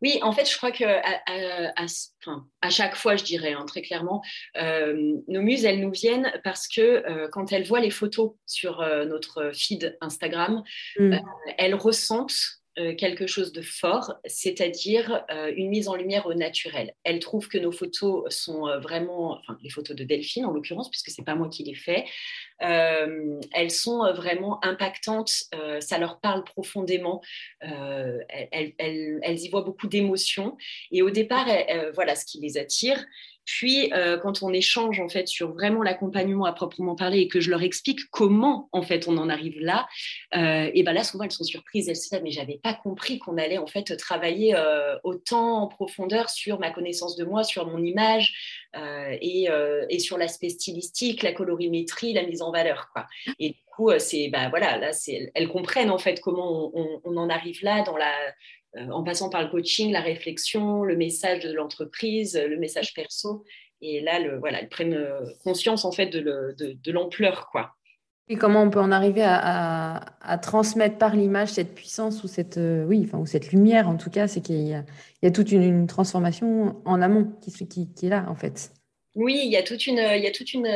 Oui, 0.02 0.18
en 0.22 0.32
fait, 0.32 0.50
je 0.50 0.56
crois 0.56 0.72
que 0.72 0.84
à, 0.84 2.70
chaque 2.70 2.96
fois, 2.96 3.14
je 3.16 3.22
dirais 3.22 3.52
hein, 3.52 3.64
très 3.66 3.82
clairement, 3.82 4.20
euh, 4.56 5.14
nos 5.28 5.42
muses, 5.42 5.64
elles 5.64 5.80
nous 5.80 5.92
viennent 5.92 6.32
parce 6.42 6.66
que 6.66 6.80
euh, 6.80 7.28
quand 7.30 7.52
elles 7.52 7.66
voient 7.66 7.80
les 7.80 7.90
photos 7.90 8.32
sur 8.44 8.80
euh, 8.80 9.04
notre 9.04 9.52
feed 9.54 9.96
Instagram, 10.00 10.64
mm. 10.98 11.18
elles 11.56 11.74
ressentent 11.76 12.61
quelque 12.98 13.26
chose 13.26 13.52
de 13.52 13.62
fort, 13.62 14.14
c'est-à-dire 14.24 15.24
une 15.56 15.68
mise 15.68 15.88
en 15.88 15.94
lumière 15.94 16.26
au 16.26 16.34
naturel. 16.34 16.94
Elles 17.04 17.18
trouvent 17.18 17.48
que 17.48 17.58
nos 17.58 17.72
photos 17.72 18.24
sont 18.34 18.62
vraiment, 18.80 19.38
enfin 19.38 19.58
les 19.62 19.70
photos 19.70 19.96
de 19.96 20.04
Delphine 20.04 20.46
en 20.46 20.52
l'occurrence, 20.52 20.90
puisque 20.90 21.10
c'est 21.10 21.24
pas 21.24 21.34
moi 21.34 21.48
qui 21.48 21.64
les 21.64 21.74
fais, 21.74 22.04
euh, 22.62 23.40
elles 23.52 23.70
sont 23.70 24.04
euh, 24.04 24.12
vraiment 24.12 24.64
impactantes, 24.64 25.32
euh, 25.54 25.80
ça 25.80 25.98
leur 25.98 26.20
parle 26.20 26.44
profondément, 26.44 27.20
elles, 27.60 28.74
y 29.40 29.48
voient 29.48 29.62
beaucoup 29.62 29.88
d'émotions. 29.88 30.56
Et 30.90 31.02
au 31.02 31.10
départ, 31.10 31.46
voilà 31.94 32.14
ce 32.14 32.24
qui 32.24 32.40
les 32.40 32.58
attire. 32.58 33.04
Puis, 33.44 33.90
quand 34.22 34.42
on 34.42 34.52
échange 34.52 35.00
en 35.00 35.08
fait 35.08 35.28
sur 35.28 35.52
vraiment 35.52 35.82
l'accompagnement 35.82 36.44
à 36.44 36.52
proprement 36.52 36.94
parler 36.94 37.20
et 37.20 37.28
que 37.28 37.40
je 37.40 37.50
leur 37.50 37.62
explique 37.62 38.00
comment 38.10 38.68
en 38.72 38.82
fait 38.82 39.08
on 39.08 39.16
en 39.16 39.28
arrive 39.28 39.58
là, 39.60 39.86
et 40.32 40.82
ben 40.82 40.92
là 40.92 41.04
souvent 41.04 41.24
elles 41.24 41.32
sont 41.32 41.44
surprises. 41.44 41.88
Elles 41.88 41.96
se 41.96 42.02
disent 42.02 42.14
ah, 42.14 42.20
mais 42.22 42.30
j'avais 42.30 42.60
pas 42.62 42.74
compris 42.74 43.18
qu'on 43.18 43.38
allait 43.38 43.58
en 43.58 43.66
fait 43.66 43.96
travailler 43.96 44.56
autant 45.04 45.62
en 45.62 45.66
profondeur 45.68 46.30
sur 46.30 46.58
ma 46.58 46.70
connaissance 46.70 47.16
de 47.16 47.24
moi, 47.24 47.44
sur 47.44 47.66
mon 47.66 47.82
image 47.82 48.68
et, 49.20 49.48
et, 49.90 49.98
sur 49.98 50.18
l'aspect 50.18 50.48
stylistique, 50.48 51.22
la 51.22 51.32
colorimétrie, 51.32 52.12
la 52.12 52.24
mise 52.24 52.42
en 52.42 52.52
valeur. 52.52 52.90
Quoi. 52.92 53.06
Et 53.38 53.50
du 53.50 53.60
coup, 53.74 53.90
euh, 53.90 53.98
c'est, 53.98 54.28
bah, 54.28 54.48
voilà, 54.48 54.78
là, 54.78 54.90
elles 55.34 55.48
comprennent 55.48 55.90
en 55.90 55.98
fait 55.98 56.20
comment 56.20 56.70
on, 56.74 57.16
en 57.16 57.28
arrive 57.28 57.62
là 57.62 57.82
dans 57.82 57.96
la, 57.96 58.06
euh, 58.06 58.30
en 58.76 59.02
passant 59.02 59.28
par 59.28 59.42
le 59.42 59.48
coaching, 59.48 59.92
la 59.92 60.00
réflexion, 60.00 60.82
le 60.82 60.96
message 60.96 61.40
de 61.40 61.52
l'entreprise, 61.52 62.36
le 62.36 62.56
message 62.56 62.94
perso. 62.94 63.44
Et 63.80 64.00
là, 64.00 64.20
le, 64.20 64.38
voilà, 64.38 64.60
elles 64.60 64.68
prennent 64.68 64.94
euh, 64.94 65.20
conscience 65.42 65.84
en 65.84 65.92
fait 65.92 66.06
de, 66.06 66.90
l'ampleur, 66.90 67.48
quoi. 67.50 67.74
Et 68.28 68.36
comment 68.36 68.62
on 68.62 68.70
peut 68.70 68.80
en 68.80 68.92
arriver 68.92 69.24
à, 69.24 70.16
à, 70.20 70.38
transmettre 70.38 70.96
par 70.96 71.16
l'image 71.16 71.48
cette 71.48 71.74
puissance 71.74 72.22
ou 72.22 72.28
cette, 72.28 72.58
oui, 72.58 73.02
enfin, 73.04 73.18
ou 73.18 73.26
cette 73.26 73.50
lumière, 73.50 73.88
en 73.88 73.96
tout 73.96 74.10
cas, 74.10 74.28
c'est 74.28 74.40
qu'il 74.40 74.68
y, 74.68 74.74
a 75.26 75.30
toute 75.32 75.50
une, 75.50 75.86
transformation 75.88 76.80
en 76.84 77.02
amont 77.02 77.32
qui, 77.42 77.52
qui, 77.66 77.92
qui, 77.92 78.06
est 78.06 78.08
là, 78.08 78.24
en 78.28 78.36
fait. 78.36 78.70
Oui, 79.16 79.42
il 79.44 79.50
y 79.50 79.56
a 79.56 79.62
toute 79.62 79.86
une, 79.86 79.98
il 79.98 80.22
y 80.22 80.28
a 80.28 80.30
toute 80.30 80.54
une, 80.54 80.68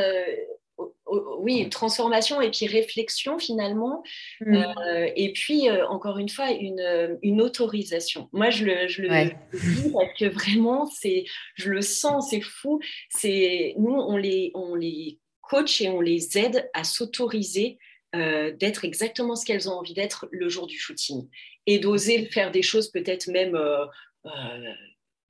oui, 1.46 1.70
transformation 1.70 2.40
et 2.40 2.50
puis 2.50 2.66
réflexion 2.66 3.38
finalement. 3.38 4.02
Mm. 4.40 4.56
Euh, 4.56 5.08
et 5.14 5.32
puis, 5.32 5.70
euh, 5.70 5.86
encore 5.86 6.18
une 6.18 6.28
fois, 6.28 6.50
une, 6.50 7.18
une, 7.22 7.40
autorisation. 7.40 8.28
Moi, 8.32 8.50
je 8.50 8.64
le, 8.64 8.88
je 8.88 9.02
le 9.02 9.08
dis 9.52 9.92
parce 9.92 10.18
que 10.18 10.24
vraiment, 10.24 10.86
c'est, 10.86 11.24
je 11.54 11.70
le 11.70 11.82
sens, 11.82 12.30
c'est 12.30 12.40
fou. 12.40 12.80
C'est, 13.10 13.74
nous, 13.78 13.94
on 13.94 14.16
les, 14.16 14.50
on 14.54 14.74
les 14.74 15.20
coach 15.40 15.80
et 15.80 15.88
on 15.88 16.00
les 16.00 16.36
aide 16.36 16.68
à 16.74 16.82
s'autoriser 16.82 17.78
euh, 18.16 18.50
d'être 18.50 18.84
exactement 18.84 19.36
ce 19.36 19.46
qu'elles 19.46 19.68
ont 19.68 19.74
envie 19.74 19.94
d'être 19.94 20.26
le 20.32 20.48
jour 20.48 20.66
du 20.66 20.76
shooting 20.76 21.28
et 21.66 21.78
d'oser 21.78 22.26
faire 22.26 22.50
des 22.50 22.62
choses 22.62 22.90
peut-être 22.90 23.28
même 23.28 23.56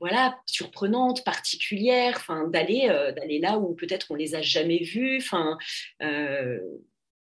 voilà, 0.01 0.39
surprenantes, 0.47 1.25
particulières, 1.25 2.15
enfin, 2.17 2.47
d'aller, 2.49 2.89
euh, 2.91 3.13
d'aller 3.13 3.39
là 3.39 3.59
où 3.59 3.75
peut-être 3.75 4.07
on 4.11 4.15
les 4.15 4.35
a 4.35 4.43
jamais 4.43 4.83
vues, 4.83 5.19
enfin, 5.19 5.57
euh, 6.03 6.59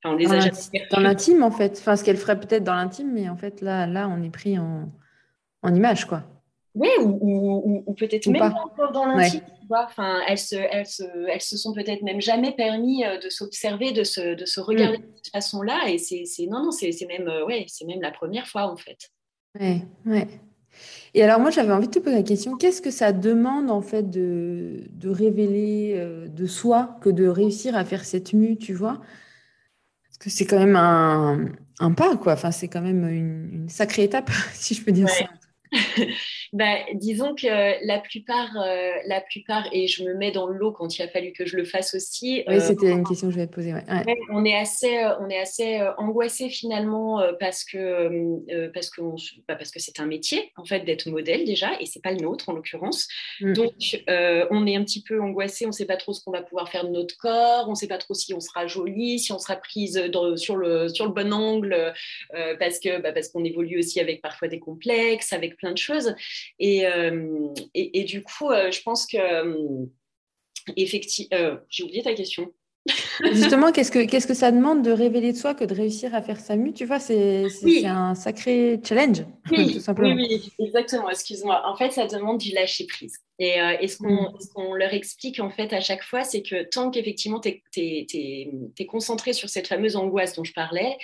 on 0.04 0.16
les 0.16 0.26
dans 0.26 0.34
a 0.34 0.40
jamais 0.40 0.88
Dans 0.92 1.00
l'intime, 1.00 1.44
en 1.44 1.52
fait. 1.52 1.78
Enfin, 1.80 1.96
ce 1.96 2.04
qu'elle 2.04 2.18
ferait 2.18 2.40
peut-être 2.40 2.64
dans 2.64 2.76
l'intime, 2.76 3.12
mais 3.14 3.30
en 3.30 3.38
fait, 3.38 3.62
là, 3.62 3.88
là, 3.88 4.10
on 4.10 4.22
est 4.22 4.30
pris 4.30 4.60
en, 4.60 4.92
en 5.64 5.74
image, 5.74 6.06
quoi. 6.06 6.24
Oui, 6.76 6.90
ou, 7.00 7.84
ou, 7.88 7.94
peut-être 7.94 8.28
même 8.28 8.40
pas 8.40 8.50
encore 8.50 8.92
dans 8.92 9.06
l'intime. 9.06 9.42
Enfin, 9.70 10.20
elles 10.28 10.38
se, 10.38 10.56
elles 10.56 10.86
se, 10.86 11.04
elles 11.30 11.42
se 11.42 11.58
sont 11.58 11.74
peut-être 11.74 12.02
même 12.02 12.20
jamais 12.20 12.52
permis 12.52 13.04
de 13.24 13.30
s'observer, 13.30 13.94
de 13.94 14.04
se, 14.04 14.36
de 14.36 14.46
se 14.46 14.60
regarder 14.60 14.98
mm. 14.98 15.02
de 15.02 15.12
cette 15.16 15.32
façon-là. 15.32 15.88
Et 15.88 15.98
c'est, 15.98 16.26
non, 16.48 16.64
non, 16.64 16.72
c'est, 16.72 16.92
même, 17.08 17.32
ouais, 17.48 17.66
c'est 17.70 17.86
même 17.86 18.02
la 18.02 18.12
première 18.12 18.46
fois 18.46 18.70
en 18.70 18.76
fait. 18.76 19.10
Ouais, 19.58 19.84
ouais. 20.06 20.28
Et 21.14 21.24
alors 21.24 21.40
moi, 21.40 21.50
j'avais 21.50 21.72
envie 21.72 21.88
de 21.88 21.94
te 21.94 22.00
poser 22.00 22.16
la 22.16 22.24
question, 22.24 22.58
qu'est-ce 22.58 22.82
que 22.82 22.92
ça 22.92 23.14
demande 23.14 23.72
en 23.72 23.82
fait 23.82 24.10
de, 24.10 24.84
de 24.92 25.10
révéler 25.10 25.94
euh, 25.96 26.28
de 26.28 26.46
soi 26.46 26.98
que 27.02 27.10
de 27.10 27.28
réussir 27.28 27.76
à 27.76 27.86
faire 27.86 28.04
cette 28.06 28.34
mue, 28.34 28.58
tu 28.58 28.74
vois? 28.74 29.02
Parce 30.04 30.18
que 30.20 30.30
c'est 30.30 30.46
quand 30.46 30.60
même 30.60 30.76
un, 30.76 31.50
un, 31.80 31.92
pas, 31.94 32.18
quoi. 32.18 32.34
Enfin, 32.34 32.52
c'est 32.52 32.68
quand 32.68 32.82
même 32.82 33.08
une, 33.08 33.70
sacrée 33.70 34.04
étape, 34.04 34.30
si 34.54 34.74
je 34.74 34.84
peux 34.84 34.92
dire 34.92 35.10
ça. 35.10 35.26
bah, 36.54 36.76
disons 36.94 37.36
que 37.36 37.86
la 37.86 38.00
plupart, 38.00 38.52
euh, 38.58 38.92
la 39.08 39.22
plupart, 39.22 39.68
et 39.72 39.88
je 39.88 40.04
me 40.04 40.16
mais 40.16 40.32
dans 40.32 40.48
l'eau 40.48 40.72
quand 40.72 40.98
il 40.98 41.02
a 41.02 41.08
fallu 41.08 41.32
que 41.32 41.46
je 41.46 41.58
le 41.58 41.66
fasse 41.66 41.94
aussi. 41.96 42.44
Oui, 42.48 42.56
euh, 42.56 42.60
c'était 42.60 42.92
une 42.92 43.04
question 43.04 43.28
que 43.28 43.34
je 43.34 43.40
vais 43.40 43.48
te 43.48 43.54
poser. 43.54 43.74
on 44.30 44.46
est 44.46 44.56
assez, 44.56 44.98
euh, 44.98 45.20
on 45.20 45.30
est 45.30 45.40
assez 45.40 45.82
angoissé 45.98 46.50
finalement 46.50 47.22
parce 47.40 47.64
que 47.64 48.70
parce 48.74 48.90
que 48.90 49.02
bah, 49.48 49.56
parce 49.56 49.72
que 49.72 49.80
c'est 49.80 50.00
un 50.00 50.06
métier 50.06 50.52
en 50.56 50.66
fait 50.66 50.82
d'être 50.82 51.08
modèle 51.08 51.46
déjà, 51.46 51.72
et 51.80 51.86
c'est 51.86 52.02
pas 52.02 52.12
le 52.12 52.20
nôtre 52.20 52.50
en 52.50 52.54
l'occurrence. 52.54 53.08
Mm. 53.42 53.54
Donc 53.54 54.04
on 54.08 54.68
est 54.68 54.76
un 54.76 54.84
petit 54.84 55.04
peu 55.04 55.22
angoissé, 55.22 55.66
on 55.66 55.72
sait 55.72 55.86
pas 55.86 55.98
trop 55.98 56.14
ce 56.14 56.24
qu'on 56.24 56.32
va 56.32 56.42
pouvoir 56.42 56.70
faire 56.70 56.86
de 56.86 56.92
notre 56.92 57.18
corps, 57.18 57.68
on 57.68 57.76
sait 57.76 57.88
pas 57.88 57.98
trop 57.98 58.14
si 58.14 58.34
on 58.34 58.40
sera 58.40 58.68
jolie, 58.68 59.20
si 59.20 59.32
on 59.32 59.40
sera 59.40 59.56
prise 59.56 60.02
sur 60.36 60.56
le 60.56 60.88
sur 60.88 61.06
le 61.06 61.12
bon 61.12 61.34
angle, 61.34 61.94
parce 62.60 62.80
que 62.80 63.02
bah, 63.02 63.12
parce 63.12 63.30
qu'on 63.30 63.44
évolue 63.44 63.80
aussi 63.80 64.00
avec 64.00 64.22
parfois 64.22 64.48
des 64.48 64.60
complexes, 64.60 65.34
avec 65.34 65.58
plein 65.58 65.72
de 65.72 65.78
choses. 65.78 66.16
Euh, 66.62 67.54
et, 67.74 68.00
et, 68.00 68.04
du 68.04 68.24
coup, 68.24 68.50
euh, 68.50 68.72
je 68.72 68.82
pense 68.82 69.06
que, 69.06 69.18
euh, 69.18 69.86
effectivement, 70.76 71.58
j'ai 71.70 71.84
oublié 71.84 72.04
ta 72.04 72.14
question. 72.14 72.52
Justement, 73.32 73.72
qu'est-ce 73.72 73.92
que, 73.92 74.06
qu'est-ce 74.06 74.28
que 74.28 74.36
ça 74.36 74.52
demande 74.52 74.84
de 74.84 74.92
révéler 74.92 75.32
de 75.32 75.38
soi 75.38 75.56
que 75.56 75.64
de 75.64 75.74
réussir 75.74 76.14
à 76.14 76.22
faire 76.22 76.40
sa 76.40 76.56
mue 76.56 76.72
Tu 76.72 76.86
vois, 76.86 77.00
c'est, 77.00 77.48
un 77.86 78.14
sacré 78.14 78.80
challenge, 78.84 79.26
oui, 79.52 79.74
tout 79.74 79.80
simplement. 79.80 80.16
Oui, 80.16 80.52
exactement, 80.60 81.10
excuse-moi. 81.10 81.64
En 81.66 81.76
fait, 81.76 81.92
ça 81.92 82.06
demande 82.06 82.38
du 82.38 82.52
Et, 83.40 83.60
mm. 83.60 83.88
ce, 83.88 83.98
qu'on, 84.54 84.74
leur 84.74 84.94
explique 84.94 85.40
en 85.40 85.50
fait 85.50 85.74
à 85.74 85.82
chaque 85.82 86.04
fois, 86.04 86.24
c'est 86.24 86.42
que 86.42 86.64
tant 86.64 86.92
qu'effectivement 86.92 87.40
tu 87.40 87.62
es, 87.78 88.86
concentré 88.88 89.34
sur 89.34 89.50
cette 89.50 89.68
fameuse 89.68 89.96
angoisse 89.96 90.36
dont 90.36 90.44
je 90.44 90.54
parlais, 90.54 90.98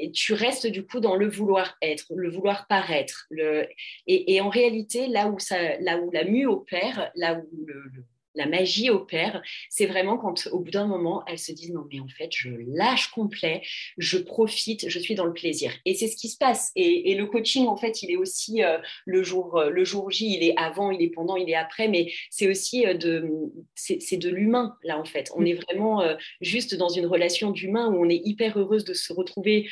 et 0.00 0.12
tu 0.12 0.32
restes 0.32 0.66
du 0.66 0.84
coup 0.84 1.00
dans 1.00 1.14
le 1.14 1.28
vouloir 1.28 1.76
être, 1.82 2.06
le 2.14 2.30
vouloir 2.30 2.66
paraître. 2.66 3.26
Le... 3.30 3.68
Et, 4.06 4.40
en 4.40 4.48
réalité, 4.48 5.06
là 5.08 5.28
où, 5.28 5.38
ça, 5.38 5.78
là 5.78 5.98
où 5.98 6.10
la 6.10 6.24
mue 6.24 6.46
opère, 6.46 7.10
là 7.14 7.34
où 7.34 7.48
le 7.66 8.04
la 8.34 8.46
magie 8.46 8.90
opère, 8.90 9.42
c'est 9.68 9.86
vraiment 9.86 10.16
quand 10.16 10.48
au 10.52 10.60
bout 10.60 10.70
d'un 10.70 10.86
moment, 10.86 11.22
elles 11.26 11.38
se 11.38 11.52
disent 11.52 11.72
non 11.72 11.84
mais 11.92 12.00
en 12.00 12.08
fait, 12.08 12.30
je 12.30 12.50
lâche 12.68 13.10
complet, 13.10 13.62
je 13.98 14.18
profite, 14.18 14.88
je 14.88 14.98
suis 14.98 15.14
dans 15.14 15.24
le 15.24 15.32
plaisir. 15.32 15.72
Et 15.84 15.94
c'est 15.94 16.08
ce 16.08 16.16
qui 16.16 16.28
se 16.28 16.36
passe. 16.36 16.70
Et, 16.76 17.14
le 17.14 17.26
coaching, 17.26 17.66
en 17.66 17.76
fait, 17.76 18.02
il 18.02 18.10
est 18.10 18.16
aussi 18.16 18.62
euh, 18.62 18.78
le, 19.04 19.22
jour, 19.22 19.58
euh, 19.58 19.70
le 19.70 19.84
jour 19.84 20.10
J, 20.10 20.34
il 20.34 20.44
est 20.44 20.54
avant, 20.56 20.90
il 20.90 21.02
est 21.02 21.10
pendant, 21.10 21.36
il 21.36 21.50
est 21.50 21.54
après, 21.54 21.88
mais 21.88 22.12
c'est 22.30 22.48
aussi 22.48 22.86
euh, 22.86 22.94
de, 22.94 23.28
c'est, 23.74 24.16
de 24.16 24.28
l'humain, 24.28 24.76
là, 24.84 24.98
en 24.98 25.04
fait. 25.04 25.30
On 25.34 25.44
est 25.44 25.54
vraiment 25.54 26.02
juste 26.40 26.74
dans 26.74 26.88
une 26.88 27.06
relation 27.06 27.50
d'humain 27.50 27.88
où 27.88 28.04
on 28.04 28.08
est 28.08 28.20
hyper 28.24 28.58
heureuse 28.58 28.84
de 28.84 28.94
se 28.94 29.12
retrouver 29.12 29.68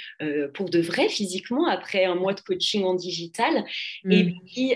pour 0.54 0.70
de 0.70 0.80
vrai 0.80 1.08
physiquement 1.08 1.66
après 1.66 2.04
un 2.04 2.14
mois 2.14 2.34
de 2.34 2.40
coaching 2.40 2.84
en 2.84 2.94
digital. 2.94 3.64
Et, 4.10 4.24
mm. 4.24 4.34
puis, 4.46 4.72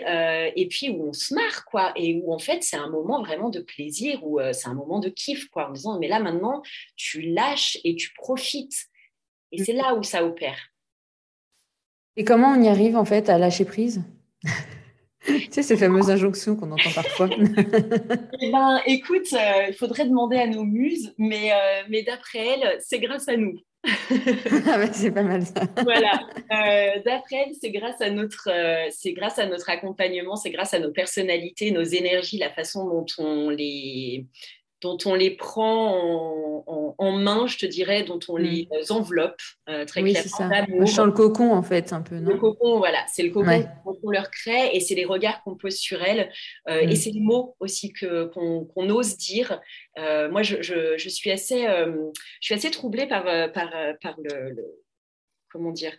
et 0.57 0.69
puis 0.69 0.91
où 0.91 1.09
on 1.09 1.13
se 1.13 1.35
marre, 1.35 1.65
quoi, 1.65 1.93
et 1.97 2.21
où 2.23 2.33
en 2.33 2.39
fait, 2.39 2.63
c'est 2.63 2.77
un 2.77 2.91
moment 2.91 3.23
vraiment 3.23 3.49
de 3.49 3.61
plaisir 3.75 4.25
ou 4.27 4.41
euh, 4.41 4.53
c'est 4.53 4.69
un 4.69 4.75
moment 4.75 5.01
de 5.01 5.09
kiff, 5.09 5.49
quoi, 5.49 5.69
en 5.69 5.73
disant, 5.73 5.99
mais 5.99 6.09
là 6.09 6.21
maintenant, 6.21 6.63
tu 6.97 7.21
lâches 7.21 7.79
et 7.85 7.95
tu 7.97 8.13
profites. 8.15 8.87
Et 9.51 9.63
c'est 9.65 9.73
là 9.73 9.95
où 9.95 10.03
ça 10.03 10.25
opère. 10.25 10.59
Et 12.17 12.25
comment 12.25 12.53
on 12.53 12.63
y 12.63 12.69
arrive 12.69 12.97
en 12.97 13.05
fait 13.05 13.29
à 13.29 13.39
lâcher 13.39 13.65
prise? 13.65 14.03
Tu 15.25 15.53
sais, 15.53 15.63
ces 15.63 15.77
fameuses 15.77 16.11
injonctions 16.11 16.57
qu'on 16.57 16.73
entend 16.73 16.91
parfois. 16.93 17.29
eh 18.41 18.51
ben, 18.51 18.81
écoute, 18.87 19.33
euh, 19.33 19.67
il 19.69 19.75
faudrait 19.75 20.07
demander 20.07 20.37
à 20.37 20.49
nos 20.49 20.65
muses, 20.65 21.15
mais, 21.17 21.53
euh, 21.53 21.85
mais 21.89 22.03
d'après 22.03 22.39
elles, 22.39 22.79
c'est 22.81 22.99
grâce 22.99 23.29
à 23.29 23.37
nous. 23.37 23.57
ah 24.67 24.79
c'est 24.93 25.11
pas 25.11 25.25
mal 25.25 25.45
ça. 25.45 25.63
voilà. 25.83 26.21
Euh, 26.53 27.03
d'après 27.05 27.47
elle, 27.47 27.55
c'est 27.61 27.71
grâce 27.71 28.01
euh, 28.01 28.87
c'est 28.91 29.13
grâce 29.13 29.39
à 29.41 29.47
notre 29.47 29.69
accompagnement, 29.71 30.37
c'est 30.37 30.51
grâce 30.51 30.73
à 30.73 30.79
nos 30.79 30.93
personnalités, 30.93 31.73
nos 31.73 31.83
énergies, 31.83 32.39
la 32.39 32.51
façon 32.51 32.87
dont 32.87 33.07
on 33.19 33.51
les, 33.51 34.27
dont 34.83 34.99
on 35.07 35.15
les 35.15 35.31
prend 35.31 36.63
en, 36.99 37.13
main, 37.13 37.47
je 37.47 37.59
te 37.59 37.67
dirais, 37.67 38.03
dont 38.03 38.19
on 38.29 38.37
les 38.37 38.69
mm. 38.71 38.93
enveloppe 38.93 39.41
euh, 39.69 39.85
très 39.85 40.03
oui, 40.03 40.13
clairement. 40.13 40.87
Ça. 40.87 41.05
le 41.05 41.13
cocon, 41.13 41.53
en 41.53 41.63
fait, 41.63 41.93
un 41.93 42.03
peu, 42.03 42.17
non? 42.17 42.31
Le 42.31 42.37
cocon, 42.37 42.79
voilà, 42.79 42.99
c'est 43.13 43.23
le 43.23 43.31
cocon 43.31 43.65
qu'on 43.85 44.11
leur 44.11 44.31
crée 44.31 44.71
et 44.75 44.81
c'est 44.81 44.95
les 44.95 45.05
regards 45.05 45.43
qu'on 45.43 45.57
pose 45.57 45.77
sur 45.77 46.03
elles 46.03 46.31
euh, 46.69 46.81
et 46.81 46.87
mm. 46.87 46.97
c'est 46.97 47.11
les 47.11 47.21
mots 47.21 47.57
aussi 47.61 47.93
qu'on, 47.93 48.91
ose 48.91 49.17
dire. 49.17 49.61
Euh, 49.99 50.31
moi, 50.31 50.43
je, 50.43 50.63
je, 50.63 51.09
suis 51.09 51.31
assez, 51.31 51.67
je 51.67 52.13
suis 52.41 52.55
assez 52.55 52.71
troublée 52.71 53.07
par, 53.07 53.25
par, 53.53 53.71
par 54.01 54.17
le 54.23 54.57
comment 55.53 55.71
dire, 55.71 55.93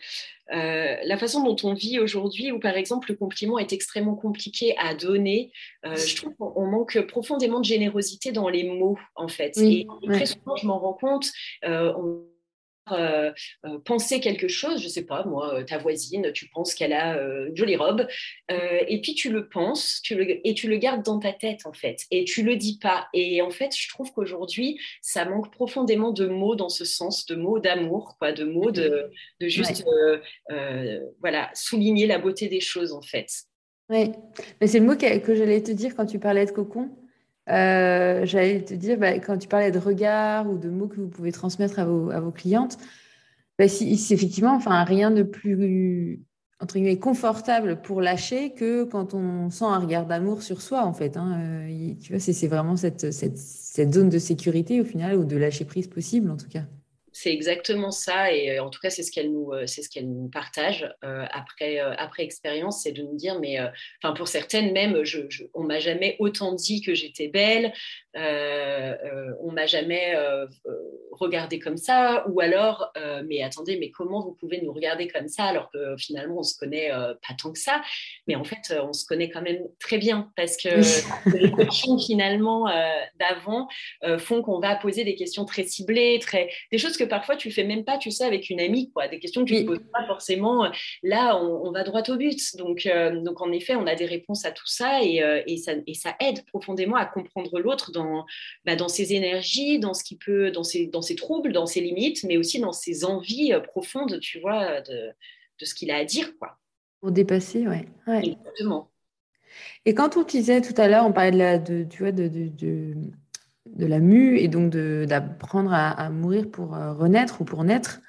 euh, 0.51 0.95
la 1.03 1.17
façon 1.17 1.43
dont 1.43 1.55
on 1.63 1.73
vit 1.73 1.99
aujourd'hui, 1.99 2.51
où 2.51 2.59
par 2.59 2.75
exemple 2.75 3.11
le 3.11 3.15
compliment 3.15 3.59
est 3.59 3.71
extrêmement 3.71 4.15
compliqué 4.15 4.75
à 4.77 4.95
donner, 4.95 5.51
euh, 5.85 5.95
je 5.95 6.15
trouve 6.15 6.33
qu'on 6.35 6.65
manque 6.67 6.99
profondément 7.07 7.59
de 7.59 7.65
générosité 7.65 8.31
dans 8.31 8.49
les 8.49 8.63
mots 8.63 8.97
en 9.15 9.27
fait. 9.27 9.57
et, 9.57 9.87
très 10.07 10.25
souvent, 10.25 10.55
je 10.55 10.67
m'en 10.67 10.79
rends 10.79 10.93
compte. 10.93 11.31
Euh, 11.65 11.93
euh, 12.91 13.31
euh, 13.65 13.79
penser 13.85 14.19
quelque 14.19 14.47
chose, 14.47 14.81
je 14.81 14.89
sais 14.89 15.05
pas, 15.05 15.23
moi, 15.23 15.59
euh, 15.59 15.63
ta 15.63 15.77
voisine, 15.77 16.31
tu 16.33 16.49
penses 16.49 16.73
qu'elle 16.75 16.91
a 16.91 17.15
une 17.47 17.55
jolie 17.55 17.75
robe, 17.75 18.07
et 18.49 18.99
puis 19.01 19.15
tu 19.15 19.31
le 19.31 19.47
penses, 19.47 20.01
tu 20.03 20.15
le, 20.15 20.47
et 20.47 20.53
tu 20.53 20.67
le 20.67 20.77
gardes 20.77 21.03
dans 21.03 21.19
ta 21.19 21.31
tête 21.31 21.65
en 21.65 21.73
fait, 21.73 22.05
et 22.11 22.25
tu 22.25 22.43
le 22.43 22.55
dis 22.55 22.77
pas. 22.81 23.07
Et 23.13 23.41
en 23.41 23.49
fait, 23.49 23.75
je 23.75 23.89
trouve 23.89 24.11
qu'aujourd'hui, 24.11 24.79
ça 25.01 25.25
manque 25.25 25.51
profondément 25.51 26.11
de 26.11 26.27
mots 26.27 26.55
dans 26.55 26.69
ce 26.69 26.85
sens, 26.85 27.25
de 27.25 27.35
mots 27.35 27.59
d'amour, 27.59 28.15
quoi, 28.19 28.31
de 28.31 28.43
mots 28.43 28.71
de, 28.71 29.09
de 29.39 29.47
juste, 29.47 29.85
voilà, 31.19 31.49
souligner 31.53 32.07
la 32.07 32.19
beauté 32.19 32.47
des 32.47 32.61
choses 32.61 32.91
en 32.91 33.01
fait. 33.01 33.27
Oui, 33.89 34.11
mais 34.59 34.67
c'est 34.67 34.79
le 34.79 34.85
mot 34.85 34.95
que, 34.95 35.19
que 35.19 35.35
j'allais 35.35 35.61
te 35.61 35.71
dire 35.71 35.95
quand 35.95 36.05
tu 36.05 36.19
parlais 36.19 36.45
de 36.45 36.51
cocon. 36.51 36.89
Euh, 37.49 38.25
j'allais 38.25 38.63
te 38.63 38.73
dire, 38.73 38.97
bah, 38.97 39.19
quand 39.19 39.37
tu 39.37 39.47
parlais 39.47 39.71
de 39.71 39.79
regard 39.79 40.49
ou 40.49 40.57
de 40.57 40.69
mots 40.69 40.87
que 40.87 40.95
vous 40.99 41.09
pouvez 41.09 41.31
transmettre 41.31 41.79
à 41.79 41.85
vos, 41.85 42.09
à 42.11 42.19
vos 42.19 42.31
clientes, 42.31 42.77
bah, 43.59 43.67
si, 43.67 43.91
effectivement, 44.13 44.53
enfin, 44.55 44.83
rien 44.83 45.11
de 45.11 45.23
plus 45.23 46.23
entre 46.63 46.75
guillemets, 46.75 46.97
confortable 46.97 47.81
pour 47.81 48.01
lâcher 48.01 48.53
que 48.53 48.85
quand 48.85 49.13
on 49.13 49.49
sent 49.49 49.65
un 49.65 49.79
regard 49.79 50.05
d'amour 50.05 50.41
sur 50.41 50.61
soi, 50.61 50.85
en 50.85 50.93
fait. 50.93 51.17
Hein. 51.17 51.67
Euh, 51.67 51.93
tu 52.01 52.13
vois, 52.13 52.19
c'est 52.19 52.47
vraiment 52.47 52.77
cette, 52.77 53.11
cette, 53.11 53.37
cette, 53.37 53.93
zone 53.93 54.09
de 54.09 54.17
sécurité, 54.17 54.79
au 54.79 54.85
final, 54.85 55.17
ou 55.17 55.25
de 55.25 55.35
lâcher 55.35 55.65
prise 55.65 55.87
possible, 55.87 56.31
en 56.31 56.37
tout 56.37 56.47
cas. 56.47 56.63
C'est 57.15 57.31
exactement 57.31 57.91
ça, 57.91 58.33
et 58.33 58.57
euh, 58.57 58.63
en 58.63 58.71
tout 58.71 58.79
cas, 58.81 58.89
c'est 58.89 59.03
ce 59.03 59.11
qu'elle 59.11 59.31
nous, 59.31 59.51
euh, 59.53 59.67
c'est 59.67 59.83
ce 59.83 59.89
qu'elle 59.89 60.09
nous 60.09 60.29
partage 60.29 60.91
euh, 61.03 61.25
après, 61.31 61.77
après 61.77 62.23
expérience, 62.23 62.81
c'est 62.81 62.91
de 62.91 63.03
nous 63.03 63.15
dire, 63.15 63.39
mais 63.39 63.59
enfin 64.01 64.13
pour 64.13 64.27
certaines 64.27 64.73
même, 64.73 65.03
je, 65.03 65.21
je, 65.29 65.43
on 65.53 65.63
m'a 65.63 65.79
jamais 65.79 66.15
autant 66.17 66.53
dit 66.53 66.81
que 66.81 66.95
j'étais 66.95 67.27
belle, 67.27 67.71
on 68.15 69.51
m'a 69.51 69.67
jamais 69.67 70.15
regardé 71.11 71.59
comme 71.59 71.77
ça, 71.77 72.25
ou 72.29 72.39
alors, 72.41 72.91
mais 73.25 73.43
attendez, 73.43 73.77
mais 73.77 73.91
comment 73.91 74.21
vous 74.21 74.33
pouvez 74.33 74.61
nous 74.61 74.73
regarder 74.73 75.07
comme 75.07 75.27
ça 75.27 75.45
alors 75.45 75.69
que 75.71 75.95
finalement 75.97 76.39
on 76.39 76.43
se 76.43 76.57
connaît 76.57 76.89
pas 76.89 77.35
tant 77.41 77.51
que 77.51 77.59
ça, 77.59 77.81
mais 78.27 78.35
en 78.35 78.43
fait 78.43 78.73
on 78.81 78.93
se 78.93 79.05
connaît 79.05 79.29
quand 79.29 79.41
même 79.41 79.61
très 79.79 79.97
bien 79.97 80.31
parce 80.35 80.57
que 80.57 80.69
les 81.37 81.51
coachings 81.51 81.99
finalement 81.99 82.65
d'avant 83.19 83.67
font 84.17 84.41
qu'on 84.41 84.59
va 84.59 84.75
poser 84.75 85.03
des 85.03 85.15
questions 85.15 85.45
très 85.45 85.63
ciblées, 85.63 86.19
très 86.19 86.49
des 86.71 86.77
choses 86.77 86.97
que 86.97 87.02
parfois 87.05 87.35
tu 87.35 87.51
fais 87.51 87.63
même 87.63 87.83
pas, 87.83 87.97
tu 87.97 88.11
sais, 88.11 88.23
avec 88.23 88.49
une 88.49 88.59
amie, 88.59 88.91
quoi, 88.91 89.07
des 89.07 89.19
questions 89.19 89.43
que 89.43 89.49
tu 89.49 89.61
ne 89.61 89.65
poses 89.65 89.83
pas 89.91 90.05
forcément. 90.05 90.71
Là, 91.01 91.37
on, 91.37 91.71
va 91.71 91.83
droit 91.83 92.01
au 92.09 92.15
but. 92.17 92.55
Donc, 92.57 92.85
euh, 92.85 93.21
donc, 93.21 93.41
en 93.41 93.51
effet, 93.51 93.75
on 93.75 93.87
a 93.87 93.95
des 93.95 94.05
réponses 94.05 94.45
à 94.45 94.51
tout 94.51 94.67
ça 94.67 95.03
et, 95.03 95.23
euh, 95.23 95.41
et, 95.47 95.57
ça, 95.57 95.73
et 95.87 95.93
ça, 95.93 96.15
aide 96.19 96.45
profondément 96.45 96.95
à 96.95 97.05
comprendre 97.05 97.59
l'autre 97.59 97.91
dans, 97.91 98.25
bah, 98.65 98.75
dans 98.75 98.87
ses 98.87 99.13
énergies, 99.13 99.79
dans 99.79 99.93
ce 99.93 100.03
qui 100.03 100.17
peut, 100.17 100.51
dans 100.51 100.63
ses, 100.63 100.87
dans 100.87 101.01
ses 101.01 101.15
troubles, 101.15 101.53
dans 101.53 101.65
ses 101.65 101.81
limites, 101.81 102.23
mais 102.23 102.37
aussi 102.37 102.59
dans 102.59 102.73
ses 102.73 103.05
envies 103.05 103.53
euh, 103.53 103.59
profondes, 103.59 104.19
tu 104.19 104.39
vois, 104.39 104.81
de, 104.81 105.09
de 105.59 105.65
ce 105.65 105.73
qu'il 105.75 105.91
a 105.91 105.97
à 105.97 106.05
dire, 106.05 106.37
quoi. 106.37 106.57
Pour 107.01 107.11
dépasser, 107.11 107.67
ouais. 107.67 107.85
ouais. 108.07 108.29
Exactement. 108.29 108.89
Et 109.85 109.93
quand 109.93 110.17
on 110.17 110.23
disait 110.23 110.61
tout 110.61 110.79
à 110.81 110.87
l'heure, 110.87 111.05
on 111.05 111.11
parlait 111.11 111.31
de, 111.31 111.37
la, 111.37 111.57
de, 111.59 111.83
tu 111.83 111.99
vois, 111.99 112.11
de, 112.11 112.27
de 112.27 112.47
de 112.47 112.93
la 113.77 113.99
mue 113.99 114.37
et 114.39 114.47
donc 114.47 114.71
d'apprendre 114.71 115.71
à, 115.73 116.09
mourir 116.09 116.49
pour 116.51 116.75
euh, 116.75 116.93
renaître 116.93 117.41
ou 117.41 117.45
pour 117.45 117.63
naître. 117.63 118.01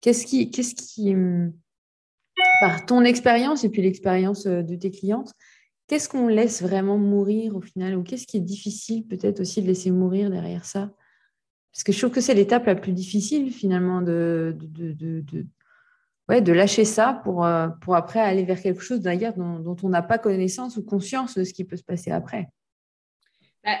Qu'est-ce 0.00 0.26
qui, 0.26 0.50
qui, 0.50 1.14
hum, 1.14 1.52
par 2.60 2.86
ton 2.86 3.02
expérience 3.02 3.64
et 3.64 3.68
puis 3.68 3.82
l'expérience 3.82 4.46
euh, 4.46 4.62
de 4.62 4.74
tes 4.76 4.90
clientes, 4.90 5.32
qu'est-ce 5.86 6.08
qu'on 6.08 6.28
laisse 6.28 6.62
vraiment 6.62 6.98
mourir 6.98 7.56
au 7.56 7.60
final 7.60 7.96
Ou 7.96 8.02
qu'est-ce 8.02 8.26
qui 8.26 8.38
est 8.38 8.40
difficile 8.40 9.06
peut-être 9.06 9.40
aussi 9.40 9.62
de 9.62 9.66
laisser 9.66 9.90
mourir 9.90 10.30
derrière 10.30 10.64
ça? 10.64 10.90
Parce 11.72 11.84
que 11.84 11.92
je 11.92 11.98
trouve 11.98 12.12
que 12.12 12.22
c'est 12.22 12.34
l'étape 12.34 12.66
la 12.66 12.74
plus 12.74 12.92
difficile 12.92 13.52
finalement 13.52 14.00
de, 14.00 14.56
de, 14.58 15.24
ouais, 16.28 16.40
de 16.40 16.52
lâcher 16.52 16.86
ça 16.86 17.20
pour, 17.22 17.44
euh, 17.44 17.68
pour 17.82 17.94
après 17.96 18.20
aller 18.20 18.44
vers 18.44 18.60
quelque 18.60 18.80
chose 18.80 19.00
d'ailleurs 19.00 19.34
dont 19.34 19.76
on 19.82 19.88
n'a 19.90 20.02
pas 20.02 20.16
connaissance 20.16 20.78
ou 20.78 20.82
conscience 20.82 21.36
de 21.36 21.44
ce 21.44 21.52
qui 21.52 21.64
peut 21.64 21.76
se 21.76 21.84
passer 21.84 22.10
après. 22.10 22.48
Bah, 23.66 23.78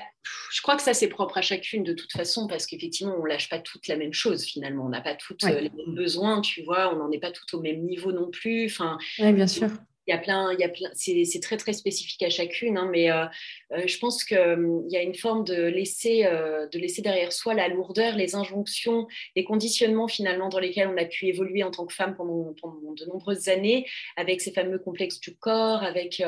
je 0.52 0.60
crois 0.62 0.76
que 0.76 0.82
ça, 0.82 0.94
c'est 0.94 1.08
propre 1.08 1.38
à 1.38 1.42
chacune 1.42 1.84
de 1.84 1.92
toute 1.92 2.12
façon, 2.12 2.48
parce 2.48 2.66
qu'effectivement, 2.66 3.14
on 3.16 3.22
ne 3.22 3.28
lâche 3.28 3.48
pas 3.48 3.60
toutes 3.60 3.86
la 3.86 3.96
même 3.96 4.12
chose 4.12 4.44
finalement. 4.44 4.84
On 4.84 4.88
n'a 4.88 5.00
pas 5.00 5.14
toutes 5.14 5.44
euh, 5.44 5.60
les 5.60 5.70
mêmes 5.70 5.94
besoins, 5.94 6.40
tu 6.40 6.62
vois, 6.64 6.92
on 6.92 6.98
n'en 6.98 7.10
est 7.12 7.20
pas 7.20 7.30
toutes 7.30 7.54
au 7.54 7.60
même 7.60 7.82
niveau 7.84 8.10
non 8.10 8.28
plus. 8.28 8.66
Enfin, 8.66 8.98
oui, 9.20 9.32
bien 9.32 9.46
sûr 9.46 9.70
il 10.06 10.12
y 10.12 10.14
a 10.14 10.18
plein, 10.18 10.52
il 10.52 10.60
y 10.60 10.64
a 10.64 10.68
plein, 10.68 10.90
c'est 10.94 11.40
très 11.42 11.56
très 11.56 11.72
spécifique 11.72 12.22
à 12.22 12.30
chacune, 12.30 12.78
hein, 12.78 12.88
mais 12.90 13.10
euh, 13.10 13.24
euh, 13.72 13.86
je 13.86 13.98
pense 13.98 14.22
qu'il 14.24 14.38
hum, 14.38 14.84
y 14.88 14.96
a 14.96 15.02
une 15.02 15.14
forme 15.14 15.44
de 15.44 15.64
laisser, 15.64 16.24
euh, 16.24 16.68
de 16.68 16.78
laisser 16.78 17.02
derrière 17.02 17.32
soi 17.32 17.54
la 17.54 17.68
lourdeur, 17.68 18.14
les 18.14 18.36
injonctions, 18.36 19.08
les 19.34 19.44
conditionnements 19.44 20.06
finalement 20.06 20.48
dans 20.48 20.60
lesquels 20.60 20.88
on 20.88 20.96
a 20.96 21.04
pu 21.04 21.26
évoluer 21.26 21.64
en 21.64 21.72
tant 21.72 21.86
que 21.86 21.92
femme 21.92 22.14
pendant, 22.14 22.54
pendant 22.60 22.92
de 22.92 23.04
nombreuses 23.06 23.48
années, 23.48 23.86
avec 24.16 24.40
ces 24.40 24.52
fameux 24.52 24.78
complexes 24.78 25.18
du 25.20 25.34
corps, 25.34 25.82
avec, 25.82 26.22